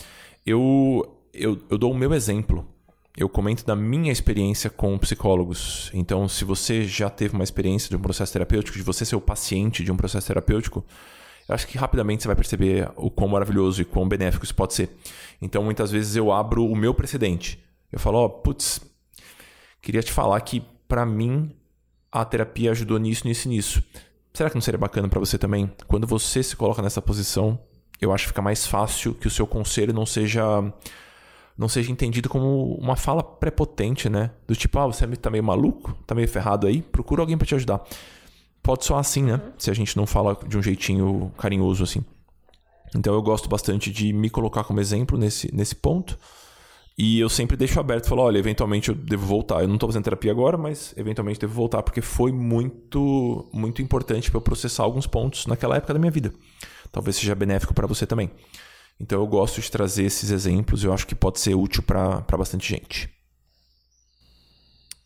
Eu, 0.46 1.20
eu 1.34 1.60
eu 1.68 1.76
dou 1.76 1.92
o 1.92 1.94
meu 1.94 2.14
exemplo 2.14 2.73
eu 3.16 3.28
comento 3.28 3.64
da 3.64 3.76
minha 3.76 4.10
experiência 4.10 4.68
com 4.68 4.98
psicólogos. 4.98 5.90
Então, 5.94 6.28
se 6.28 6.44
você 6.44 6.84
já 6.84 7.08
teve 7.08 7.34
uma 7.34 7.44
experiência 7.44 7.88
de 7.88 7.96
um 7.96 8.00
processo 8.00 8.32
terapêutico, 8.32 8.76
de 8.76 8.82
você 8.82 9.04
ser 9.04 9.14
o 9.14 9.20
paciente 9.20 9.84
de 9.84 9.92
um 9.92 9.96
processo 9.96 10.26
terapêutico, 10.26 10.84
eu 11.48 11.54
acho 11.54 11.66
que 11.66 11.78
rapidamente 11.78 12.22
você 12.22 12.28
vai 12.28 12.36
perceber 12.36 12.90
o 12.96 13.10
quão 13.10 13.28
maravilhoso 13.28 13.80
e 13.80 13.84
quão 13.84 14.08
benéfico 14.08 14.44
isso 14.44 14.54
pode 14.54 14.74
ser. 14.74 14.96
Então, 15.40 15.62
muitas 15.62 15.92
vezes 15.92 16.16
eu 16.16 16.32
abro 16.32 16.66
o 16.66 16.74
meu 16.74 16.92
precedente. 16.92 17.62
Eu 17.92 18.00
falo, 18.00 18.18
ó, 18.18 18.24
oh, 18.24 18.30
putz, 18.30 18.80
queria 19.80 20.02
te 20.02 20.10
falar 20.10 20.40
que 20.40 20.60
para 20.88 21.06
mim 21.06 21.54
a 22.10 22.24
terapia 22.24 22.72
ajudou 22.72 22.98
nisso, 22.98 23.28
nisso 23.28 23.46
e 23.46 23.50
nisso. 23.50 23.84
Será 24.32 24.50
que 24.50 24.56
não 24.56 24.62
seria 24.62 24.78
bacana 24.78 25.08
para 25.08 25.20
você 25.20 25.38
também? 25.38 25.70
Quando 25.86 26.06
você 26.06 26.42
se 26.42 26.56
coloca 26.56 26.82
nessa 26.82 27.00
posição, 27.00 27.60
eu 28.00 28.12
acho 28.12 28.24
que 28.24 28.28
fica 28.28 28.42
mais 28.42 28.66
fácil 28.66 29.14
que 29.14 29.28
o 29.28 29.30
seu 29.30 29.46
conselho 29.46 29.92
não 29.92 30.04
seja 30.04 30.42
não 31.56 31.68
seja 31.68 31.92
entendido 31.92 32.28
como 32.28 32.74
uma 32.74 32.96
fala 32.96 33.22
prepotente, 33.22 34.08
né? 34.08 34.30
Do 34.46 34.56
tipo, 34.56 34.78
ah, 34.78 34.86
você 34.86 35.06
tá 35.16 35.30
meio 35.30 35.44
maluco, 35.44 35.96
tá 36.06 36.14
meio 36.14 36.28
ferrado 36.28 36.66
aí, 36.66 36.82
procura 36.82 37.22
alguém 37.22 37.38
para 37.38 37.46
te 37.46 37.54
ajudar. 37.54 37.82
Pode 38.62 38.84
soar 38.84 39.00
assim, 39.00 39.22
né? 39.22 39.34
Uhum. 39.34 39.52
Se 39.58 39.70
a 39.70 39.74
gente 39.74 39.96
não 39.96 40.06
fala 40.06 40.36
de 40.46 40.58
um 40.58 40.62
jeitinho 40.62 41.32
carinhoso 41.38 41.84
assim. 41.84 42.04
Então 42.94 43.14
eu 43.14 43.22
gosto 43.22 43.48
bastante 43.48 43.90
de 43.90 44.12
me 44.12 44.30
colocar 44.30 44.64
como 44.64 44.80
exemplo 44.80 45.18
nesse, 45.18 45.54
nesse 45.54 45.74
ponto. 45.74 46.18
E 46.96 47.18
eu 47.18 47.28
sempre 47.28 47.56
deixo 47.56 47.80
aberto, 47.80 48.08
falo, 48.08 48.22
olha, 48.22 48.38
eventualmente 48.38 48.88
eu 48.88 48.94
devo 48.94 49.26
voltar. 49.26 49.62
Eu 49.62 49.68
não 49.68 49.76
tô 49.76 49.86
fazendo 49.86 50.04
terapia 50.04 50.30
agora, 50.30 50.56
mas 50.56 50.94
eventualmente 50.96 51.40
devo 51.40 51.52
voltar, 51.52 51.82
porque 51.82 52.00
foi 52.00 52.30
muito, 52.30 53.48
muito 53.52 53.82
importante 53.82 54.30
para 54.30 54.38
eu 54.38 54.42
processar 54.42 54.84
alguns 54.84 55.06
pontos 55.06 55.46
naquela 55.46 55.76
época 55.76 55.92
da 55.92 55.98
minha 55.98 56.12
vida. 56.12 56.32
Talvez 56.92 57.16
seja 57.16 57.34
benéfico 57.34 57.74
para 57.74 57.86
você 57.86 58.06
também. 58.06 58.30
Então 58.98 59.20
eu 59.20 59.26
gosto 59.26 59.60
de 59.60 59.70
trazer 59.70 60.04
esses 60.04 60.30
exemplos, 60.30 60.84
eu 60.84 60.92
acho 60.92 61.06
que 61.06 61.14
pode 61.14 61.40
ser 61.40 61.54
útil 61.54 61.82
para 61.82 62.20
bastante 62.38 62.68
gente. 62.68 63.10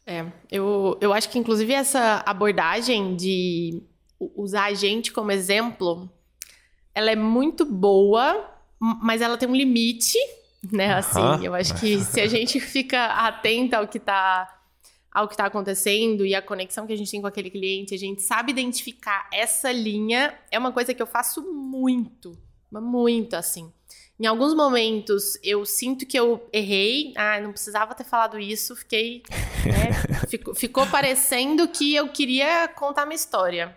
É, 0.06 0.24
eu, 0.50 0.96
eu 1.00 1.12
acho 1.12 1.28
que 1.28 1.38
inclusive 1.38 1.72
essa 1.72 2.22
abordagem 2.24 3.14
de 3.14 3.82
usar 4.18 4.64
a 4.64 4.74
gente 4.74 5.12
como 5.12 5.30
exemplo, 5.30 6.10
ela 6.94 7.10
é 7.10 7.16
muito 7.16 7.64
boa, 7.64 8.50
mas 8.80 9.20
ela 9.20 9.36
tem 9.36 9.48
um 9.48 9.54
limite, 9.54 10.18
né? 10.72 10.94
Assim, 10.94 11.20
uh 11.20 11.38
-huh. 11.38 11.44
eu 11.44 11.54
acho 11.54 11.74
que 11.78 12.00
se 12.00 12.20
a 12.20 12.26
gente 12.26 12.58
fica 12.60 13.04
atenta 13.04 13.78
ao 13.78 13.86
que 13.86 13.98
está 13.98 14.54
ao 15.10 15.26
que 15.26 15.34
está 15.34 15.46
acontecendo 15.46 16.24
e 16.24 16.34
a 16.34 16.40
conexão 16.40 16.86
que 16.86 16.92
a 16.92 16.96
gente 16.96 17.10
tem 17.10 17.20
com 17.20 17.26
aquele 17.26 17.50
cliente, 17.50 17.94
a 17.94 17.98
gente 17.98 18.22
sabe 18.22 18.52
identificar 18.52 19.28
essa 19.32 19.72
linha, 19.72 20.38
é 20.50 20.58
uma 20.58 20.70
coisa 20.70 20.94
que 20.94 21.02
eu 21.02 21.06
faço 21.06 21.42
muito, 21.42 22.38
muito 22.70 23.34
assim. 23.34 23.72
Em 24.18 24.26
alguns 24.26 24.54
momentos 24.54 25.38
eu 25.42 25.64
sinto 25.64 26.04
que 26.04 26.18
eu 26.18 26.48
errei, 26.52 27.12
ah, 27.16 27.40
não 27.40 27.52
precisava 27.52 27.94
ter 27.94 28.04
falado 28.04 28.38
isso, 28.38 28.74
fiquei. 28.74 29.22
Né, 29.64 30.26
ficou, 30.28 30.54
ficou 30.54 30.86
parecendo 30.86 31.68
que 31.68 31.94
eu 31.94 32.08
queria 32.08 32.66
contar 32.68 33.06
minha 33.06 33.16
história. 33.16 33.76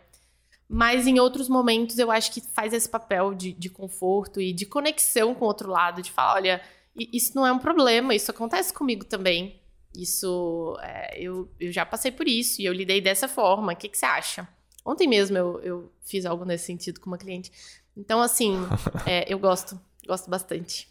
Mas 0.68 1.06
em 1.06 1.20
outros 1.20 1.50
momentos 1.50 2.00
eu 2.00 2.10
acho 2.10 2.32
que 2.32 2.42
faz 2.42 2.74
esse 2.74 2.88
papel 2.88 3.34
de, 3.34 3.52
de 3.52 3.70
conforto 3.70 4.39
e 4.39 4.54
de 4.54 4.66
conexão 4.66 5.36
com 5.36 5.46
o 5.46 5.48
outro 5.48 5.70
lado, 5.70 6.02
de 6.02 6.10
falar: 6.10 6.36
olha, 6.36 6.62
isso 6.96 7.36
não 7.36 7.46
é 7.46 7.52
um 7.52 7.60
problema, 7.60 8.16
isso 8.16 8.32
acontece 8.32 8.74
comigo 8.74 9.06
também. 9.06 9.60
Isso, 9.96 10.78
é, 10.82 11.22
eu, 11.22 11.52
eu 11.60 11.72
já 11.72 11.86
passei 11.86 12.12
por 12.12 12.28
isso 12.28 12.62
e 12.62 12.66
eu 12.66 12.74
lidei 12.74 13.02
dessa 13.02 13.28
forma. 13.28 13.74
O 13.74 13.76
que, 13.76 13.89
que 13.89 13.98
você 13.98 14.06
acha? 14.06 14.48
Ontem 14.86 15.08
mesmo 15.08 15.38
eu, 15.38 15.60
eu 15.62 15.92
fiz 16.02 16.26
algo 16.26 16.46
nesse 16.46 16.66
sentido 16.66 17.00
com 17.00 17.10
uma 17.10 17.18
cliente. 17.18 17.52
Então, 17.96 18.22
assim, 18.22 18.56
é, 19.06 19.32
eu 19.32 19.38
gosto. 19.38 19.80
Gosto 20.08 20.30
bastante. 20.30 20.88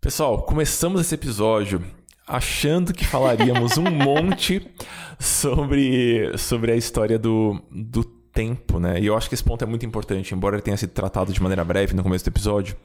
Pessoal, 0.00 0.42
começamos 0.42 1.00
esse 1.00 1.14
episódio 1.14 1.84
achando 2.26 2.92
que 2.92 3.04
falaríamos 3.04 3.76
um 3.76 3.90
monte 3.90 4.70
sobre, 5.18 6.36
sobre 6.38 6.72
a 6.72 6.76
história 6.76 7.18
do, 7.18 7.60
do 7.70 8.04
tempo, 8.04 8.78
né? 8.78 9.00
E 9.00 9.06
eu 9.06 9.16
acho 9.16 9.28
que 9.28 9.34
esse 9.34 9.44
ponto 9.44 9.62
é 9.62 9.66
muito 9.66 9.84
importante, 9.84 10.34
embora 10.34 10.56
ele 10.56 10.62
tenha 10.62 10.76
sido 10.76 10.90
tratado 10.90 11.32
de 11.32 11.42
maneira 11.42 11.64
breve 11.64 11.94
no 11.94 12.02
começo 12.02 12.24
do 12.24 12.28
episódio. 12.28 12.76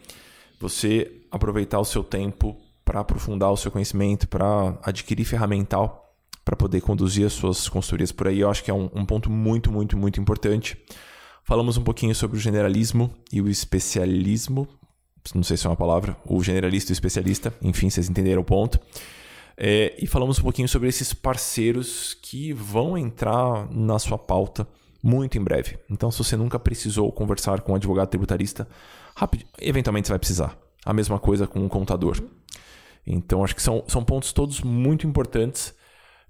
Você 0.60 1.22
aproveitar 1.32 1.80
o 1.80 1.86
seu 1.86 2.04
tempo 2.04 2.58
para 2.84 3.00
aprofundar 3.00 3.52
o 3.52 3.58
seu 3.58 3.72
conhecimento, 3.72 4.28
para 4.28 4.78
adquirir 4.84 5.26
ferramental 5.26 6.08
para 6.48 6.56
poder 6.56 6.80
conduzir 6.80 7.26
as 7.26 7.34
suas 7.34 7.68
consultorias 7.68 8.14
por 8.14 8.26
aí, 8.26 8.40
eu 8.40 8.50
acho 8.50 8.64
que 8.64 8.72
é 8.72 8.74
um, 8.74 8.90
um 8.96 9.06
ponto 9.06 9.30
muito, 9.30 9.70
muito, 9.70 9.98
muito 9.98 10.22
importante. 10.22 10.78
Falamos 11.44 11.76
um 11.76 11.84
pouquinho 11.84 12.16
sobre 12.16 12.38
o 12.38 12.40
generalismo 12.40 13.14
e 13.34 13.42
o 13.42 13.50
especialismo, 13.50 14.66
não 15.34 15.44
sei 15.44 15.58
se 15.58 15.66
é 15.66 15.70
uma 15.70 15.76
palavra, 15.76 16.16
o 16.26 16.44
generalista 16.44 16.92
e 16.92 16.94
o 16.94 16.96
especialista, 16.96 17.54
enfim, 17.62 17.90
vocês 17.90 18.10
entenderam 18.10 18.42
o 18.42 18.46
ponto. 18.46 18.80
É, 19.58 19.96
e 19.98 20.06
falamos 20.06 20.38
um 20.38 20.44
pouquinho 20.44 20.68
sobre 20.68 20.88
esses 20.88 21.14
parceiros 21.14 22.14
que 22.22 22.54
vão 22.54 22.98
entrar 22.98 23.68
na 23.72 23.98
sua 23.98 24.18
pauta 24.18 24.68
muito 25.02 25.38
em 25.38 25.44
breve. 25.44 25.80
Então, 25.90 26.12
se 26.12 26.20
você 26.20 26.36
nunca 26.36 26.60
precisou 26.60 27.12
conversar 27.12 27.62
com 27.62 27.72
um 27.72 27.76
advogado 27.76 28.10
tributarista, 28.10 28.68
rápido, 29.16 29.46
eventualmente 29.60 30.08
você 30.08 30.14
vai 30.14 30.20
precisar. 30.20 30.58
A 30.86 30.94
mesma 30.94 31.20
coisa 31.20 31.48
com 31.48 31.60
um 31.60 31.68
contador. 31.68 32.22
Então, 33.06 33.44
acho 33.44 33.56
que 33.56 33.62
são, 33.62 33.84
são 33.88 34.04
pontos 34.04 34.32
todos 34.32 34.62
muito 34.62 35.08
importantes 35.08 35.74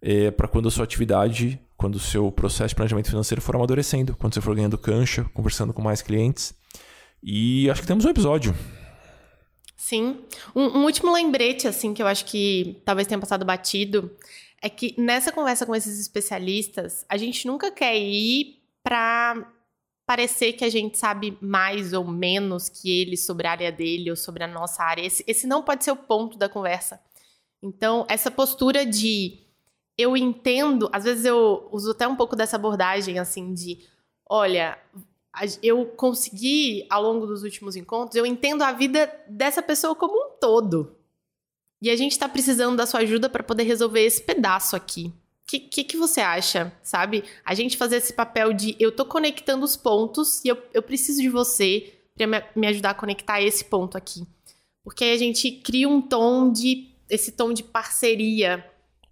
é, 0.02 0.32
para 0.32 0.48
quando 0.48 0.68
a 0.68 0.72
sua 0.72 0.84
atividade, 0.84 1.60
quando 1.76 1.96
o 1.96 2.00
seu 2.00 2.32
processo 2.32 2.70
de 2.70 2.76
planejamento 2.76 3.10
financeiro 3.10 3.42
for 3.42 3.56
amadurecendo, 3.56 4.16
quando 4.16 4.34
você 4.34 4.42
for 4.42 4.56
ganhando 4.56 4.78
cancha, 4.78 5.26
conversando 5.34 5.74
com 5.74 5.82
mais 5.82 6.02
clientes. 6.02 6.54
E 7.22 7.70
acho 7.70 7.82
que 7.82 7.88
temos 7.88 8.06
um 8.06 8.10
episódio. 8.10 8.56
Sim. 9.78 10.26
Um, 10.56 10.80
um, 10.80 10.86
último 10.86 11.14
lembrete, 11.14 11.68
assim, 11.68 11.94
que 11.94 12.02
eu 12.02 12.08
acho 12.08 12.26
que 12.26 12.82
talvez 12.84 13.08
tenha 13.08 13.20
passado 13.20 13.46
batido, 13.46 14.12
é 14.60 14.70
que 14.70 14.96
nessa 15.00 15.32
conversa 15.32 15.68
com 15.68 15.76
esses 15.76 16.00
especialistas, 16.00 17.06
a 17.08 17.16
gente 17.16 17.46
nunca 17.46 17.70
quer 17.72 17.96
ir 17.96 18.60
para 18.84 19.54
parecer 20.04 20.54
que 20.54 20.66
a 20.66 20.70
gente 20.70 20.98
sabe 20.98 21.38
mais 21.40 21.94
ou 21.94 22.06
menos 22.06 22.68
que 22.70 22.90
ele 22.90 23.16
sobre 23.16 23.46
a 23.46 23.52
área 23.52 23.72
dele 23.72 24.10
ou 24.10 24.16
sobre 24.16 24.44
a 24.44 24.48
nossa 24.48 24.84
área. 24.84 25.06
Esse, 25.06 25.24
esse 25.28 25.46
não 25.46 25.62
pode 25.62 25.84
ser 25.84 25.92
o 25.92 25.96
ponto 25.96 26.38
da 26.38 26.50
conversa. 26.50 27.00
Então, 27.62 28.06
essa 28.10 28.32
postura 28.32 28.86
de 28.86 29.40
eu 29.98 30.18
entendo, 30.18 30.90
às 30.92 31.04
vezes 31.04 31.26
eu 31.26 31.68
uso 31.72 31.92
até 31.92 32.08
um 32.08 32.16
pouco 32.16 32.36
dessa 32.36 32.56
abordagem 32.56 33.20
assim 33.20 33.54
de, 33.54 33.80
olha, 34.28 34.78
eu 35.62 35.86
consegui, 35.86 36.86
ao 36.90 37.02
longo 37.02 37.26
dos 37.26 37.44
últimos 37.44 37.76
encontros, 37.76 38.16
eu 38.16 38.26
entendo 38.26 38.64
a 38.64 38.72
vida 38.72 39.12
dessa 39.28 39.62
pessoa 39.62 39.96
como 39.96 40.14
um 40.14 40.30
todo. 40.40 40.96
E 41.82 41.90
a 41.90 41.96
gente 41.96 42.14
está 42.14 42.28
precisando 42.28 42.76
da 42.76 42.86
sua 42.86 43.02
ajuda 43.02 43.30
para 43.30 43.44
poder 43.44 43.64
resolver 43.64 44.02
esse 44.02 44.22
pedaço 44.22 44.76
aqui. 44.76 45.14
O 45.44 45.48
que, 45.48 45.60
que, 45.60 45.84
que, 45.84 45.98
você 45.98 46.20
acha, 46.20 46.74
sabe? 46.82 47.24
A 47.46 47.54
gente 47.54 47.78
fazer 47.78 47.98
esse 47.98 48.14
papel 48.14 48.52
de 48.52 48.76
eu 48.80 48.92
tô 48.92 49.06
conectando 49.06 49.64
os 49.64 49.78
pontos 49.78 50.44
e 50.44 50.50
eu, 50.50 50.62
eu 50.74 50.82
preciso 50.82 51.22
de 51.22 51.30
você 51.30 51.94
para 52.16 52.28
me, 52.28 52.44
me 52.56 52.68
ajudar 52.68 52.90
a 52.90 52.96
conectar 52.96 53.42
esse 53.42 53.64
ponto 53.64 53.98
aqui. 53.98 54.28
Porque 54.84 55.04
aí 55.04 55.14
a 55.14 55.18
gente 55.18 55.52
cria 55.52 55.88
um 55.88 56.02
tom 56.02 56.52
de. 56.52 56.90
esse 57.10 57.32
tom 57.32 57.54
de 57.54 57.64
parceria. 57.64 58.66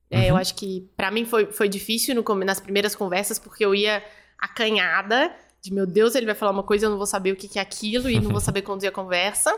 É, 0.10 0.18
uhum. 0.18 0.24
Eu 0.26 0.38
acho 0.38 0.56
que 0.56 0.90
para 0.98 1.12
mim 1.12 1.24
foi, 1.24 1.52
foi 1.52 1.70
difícil 1.70 2.16
no, 2.16 2.24
nas 2.44 2.60
primeiras 2.60 2.96
conversas, 2.96 3.40
porque 3.40 3.64
eu 3.64 3.74
ia 3.74 4.04
acanhada 4.38 5.34
de 5.66 5.74
meu 5.74 5.88
Deus, 5.88 6.14
ele 6.14 6.28
vai 6.28 6.36
falar 6.36 6.52
uma 6.52 6.64
coisa, 6.64 6.86
eu 6.86 6.92
não 6.92 6.98
vou 6.98 7.08
saber 7.08 7.32
o 7.32 7.36
que 7.36 7.58
é 7.58 7.62
aquilo 7.62 8.10
e 8.10 8.20
não 8.20 8.30
vou 8.30 8.40
saber 8.42 8.62
conduzir 8.62 8.90
a 8.90 8.92
conversa. 8.92 9.58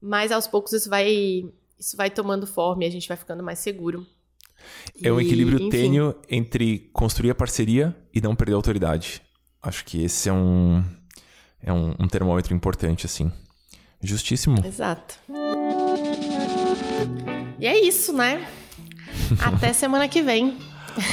Mas 0.00 0.30
aos 0.30 0.46
poucos 0.46 0.72
isso 0.72 0.88
vai, 0.88 1.44
isso 1.78 1.96
vai 1.96 2.10
tomando 2.10 2.46
forma 2.46 2.84
e 2.84 2.86
a 2.86 2.90
gente 2.90 3.08
vai 3.08 3.16
ficando 3.16 3.42
mais 3.42 3.58
seguro. 3.58 4.06
É 5.02 5.12
um 5.12 5.20
equilíbrio 5.20 5.68
tênue 5.68 6.14
entre 6.28 6.90
construir 6.92 7.30
a 7.30 7.34
parceria 7.34 7.94
e 8.14 8.20
não 8.20 8.36
perder 8.36 8.52
a 8.52 8.56
autoridade. 8.56 9.20
Acho 9.60 9.84
que 9.84 10.04
esse 10.04 10.28
é 10.28 10.32
um, 10.32 10.84
é 11.60 11.72
um, 11.72 11.94
um 11.98 12.08
termômetro 12.08 12.54
importante, 12.54 13.06
assim. 13.06 13.30
Justíssimo. 14.00 14.64
Exato. 14.64 15.16
E 17.58 17.66
é 17.66 17.80
isso, 17.80 18.12
né? 18.12 18.48
Até 19.40 19.72
semana 19.72 20.08
que 20.08 20.22
vem. 20.22 20.56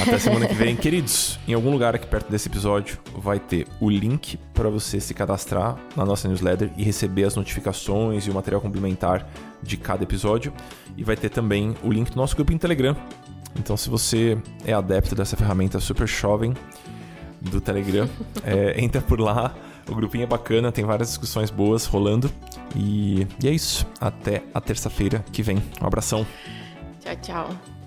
Até 0.00 0.18
semana 0.18 0.46
que 0.46 0.54
vem. 0.54 0.76
Queridos, 0.76 1.38
em 1.46 1.54
algum 1.54 1.70
lugar 1.70 1.94
aqui 1.94 2.06
perto 2.06 2.30
desse 2.30 2.48
episódio 2.48 2.98
vai 3.16 3.38
ter 3.38 3.66
o 3.80 3.88
link 3.88 4.38
para 4.54 4.68
você 4.68 5.00
se 5.00 5.14
cadastrar 5.14 5.76
na 5.96 6.04
nossa 6.04 6.28
newsletter 6.28 6.70
e 6.76 6.82
receber 6.82 7.24
as 7.24 7.36
notificações 7.36 8.26
e 8.26 8.30
o 8.30 8.34
material 8.34 8.60
complementar 8.60 9.28
de 9.62 9.76
cada 9.76 10.02
episódio. 10.02 10.52
E 10.96 11.04
vai 11.04 11.16
ter 11.16 11.30
também 11.30 11.74
o 11.82 11.90
link 11.90 12.10
do 12.10 12.16
nosso 12.16 12.36
grupo 12.36 12.52
em 12.52 12.58
Telegram. 12.58 12.96
Então, 13.58 13.76
se 13.76 13.90
você 13.90 14.38
é 14.64 14.72
adepto 14.72 15.14
dessa 15.14 15.36
ferramenta 15.36 15.80
super 15.80 16.06
jovem 16.06 16.54
do 17.40 17.60
Telegram, 17.60 18.08
é, 18.44 18.80
entra 18.80 19.00
por 19.00 19.20
lá. 19.20 19.54
O 19.88 19.94
grupinho 19.94 20.24
é 20.24 20.26
bacana, 20.26 20.70
tem 20.70 20.84
várias 20.84 21.08
discussões 21.08 21.50
boas 21.50 21.84
rolando. 21.86 22.30
E, 22.76 23.26
e 23.42 23.48
é 23.48 23.50
isso. 23.50 23.86
Até 24.00 24.42
a 24.54 24.60
terça-feira 24.60 25.24
que 25.32 25.42
vem. 25.42 25.60
Um 25.80 25.86
abração. 25.86 26.26
Tchau, 27.00 27.16
tchau. 27.16 27.79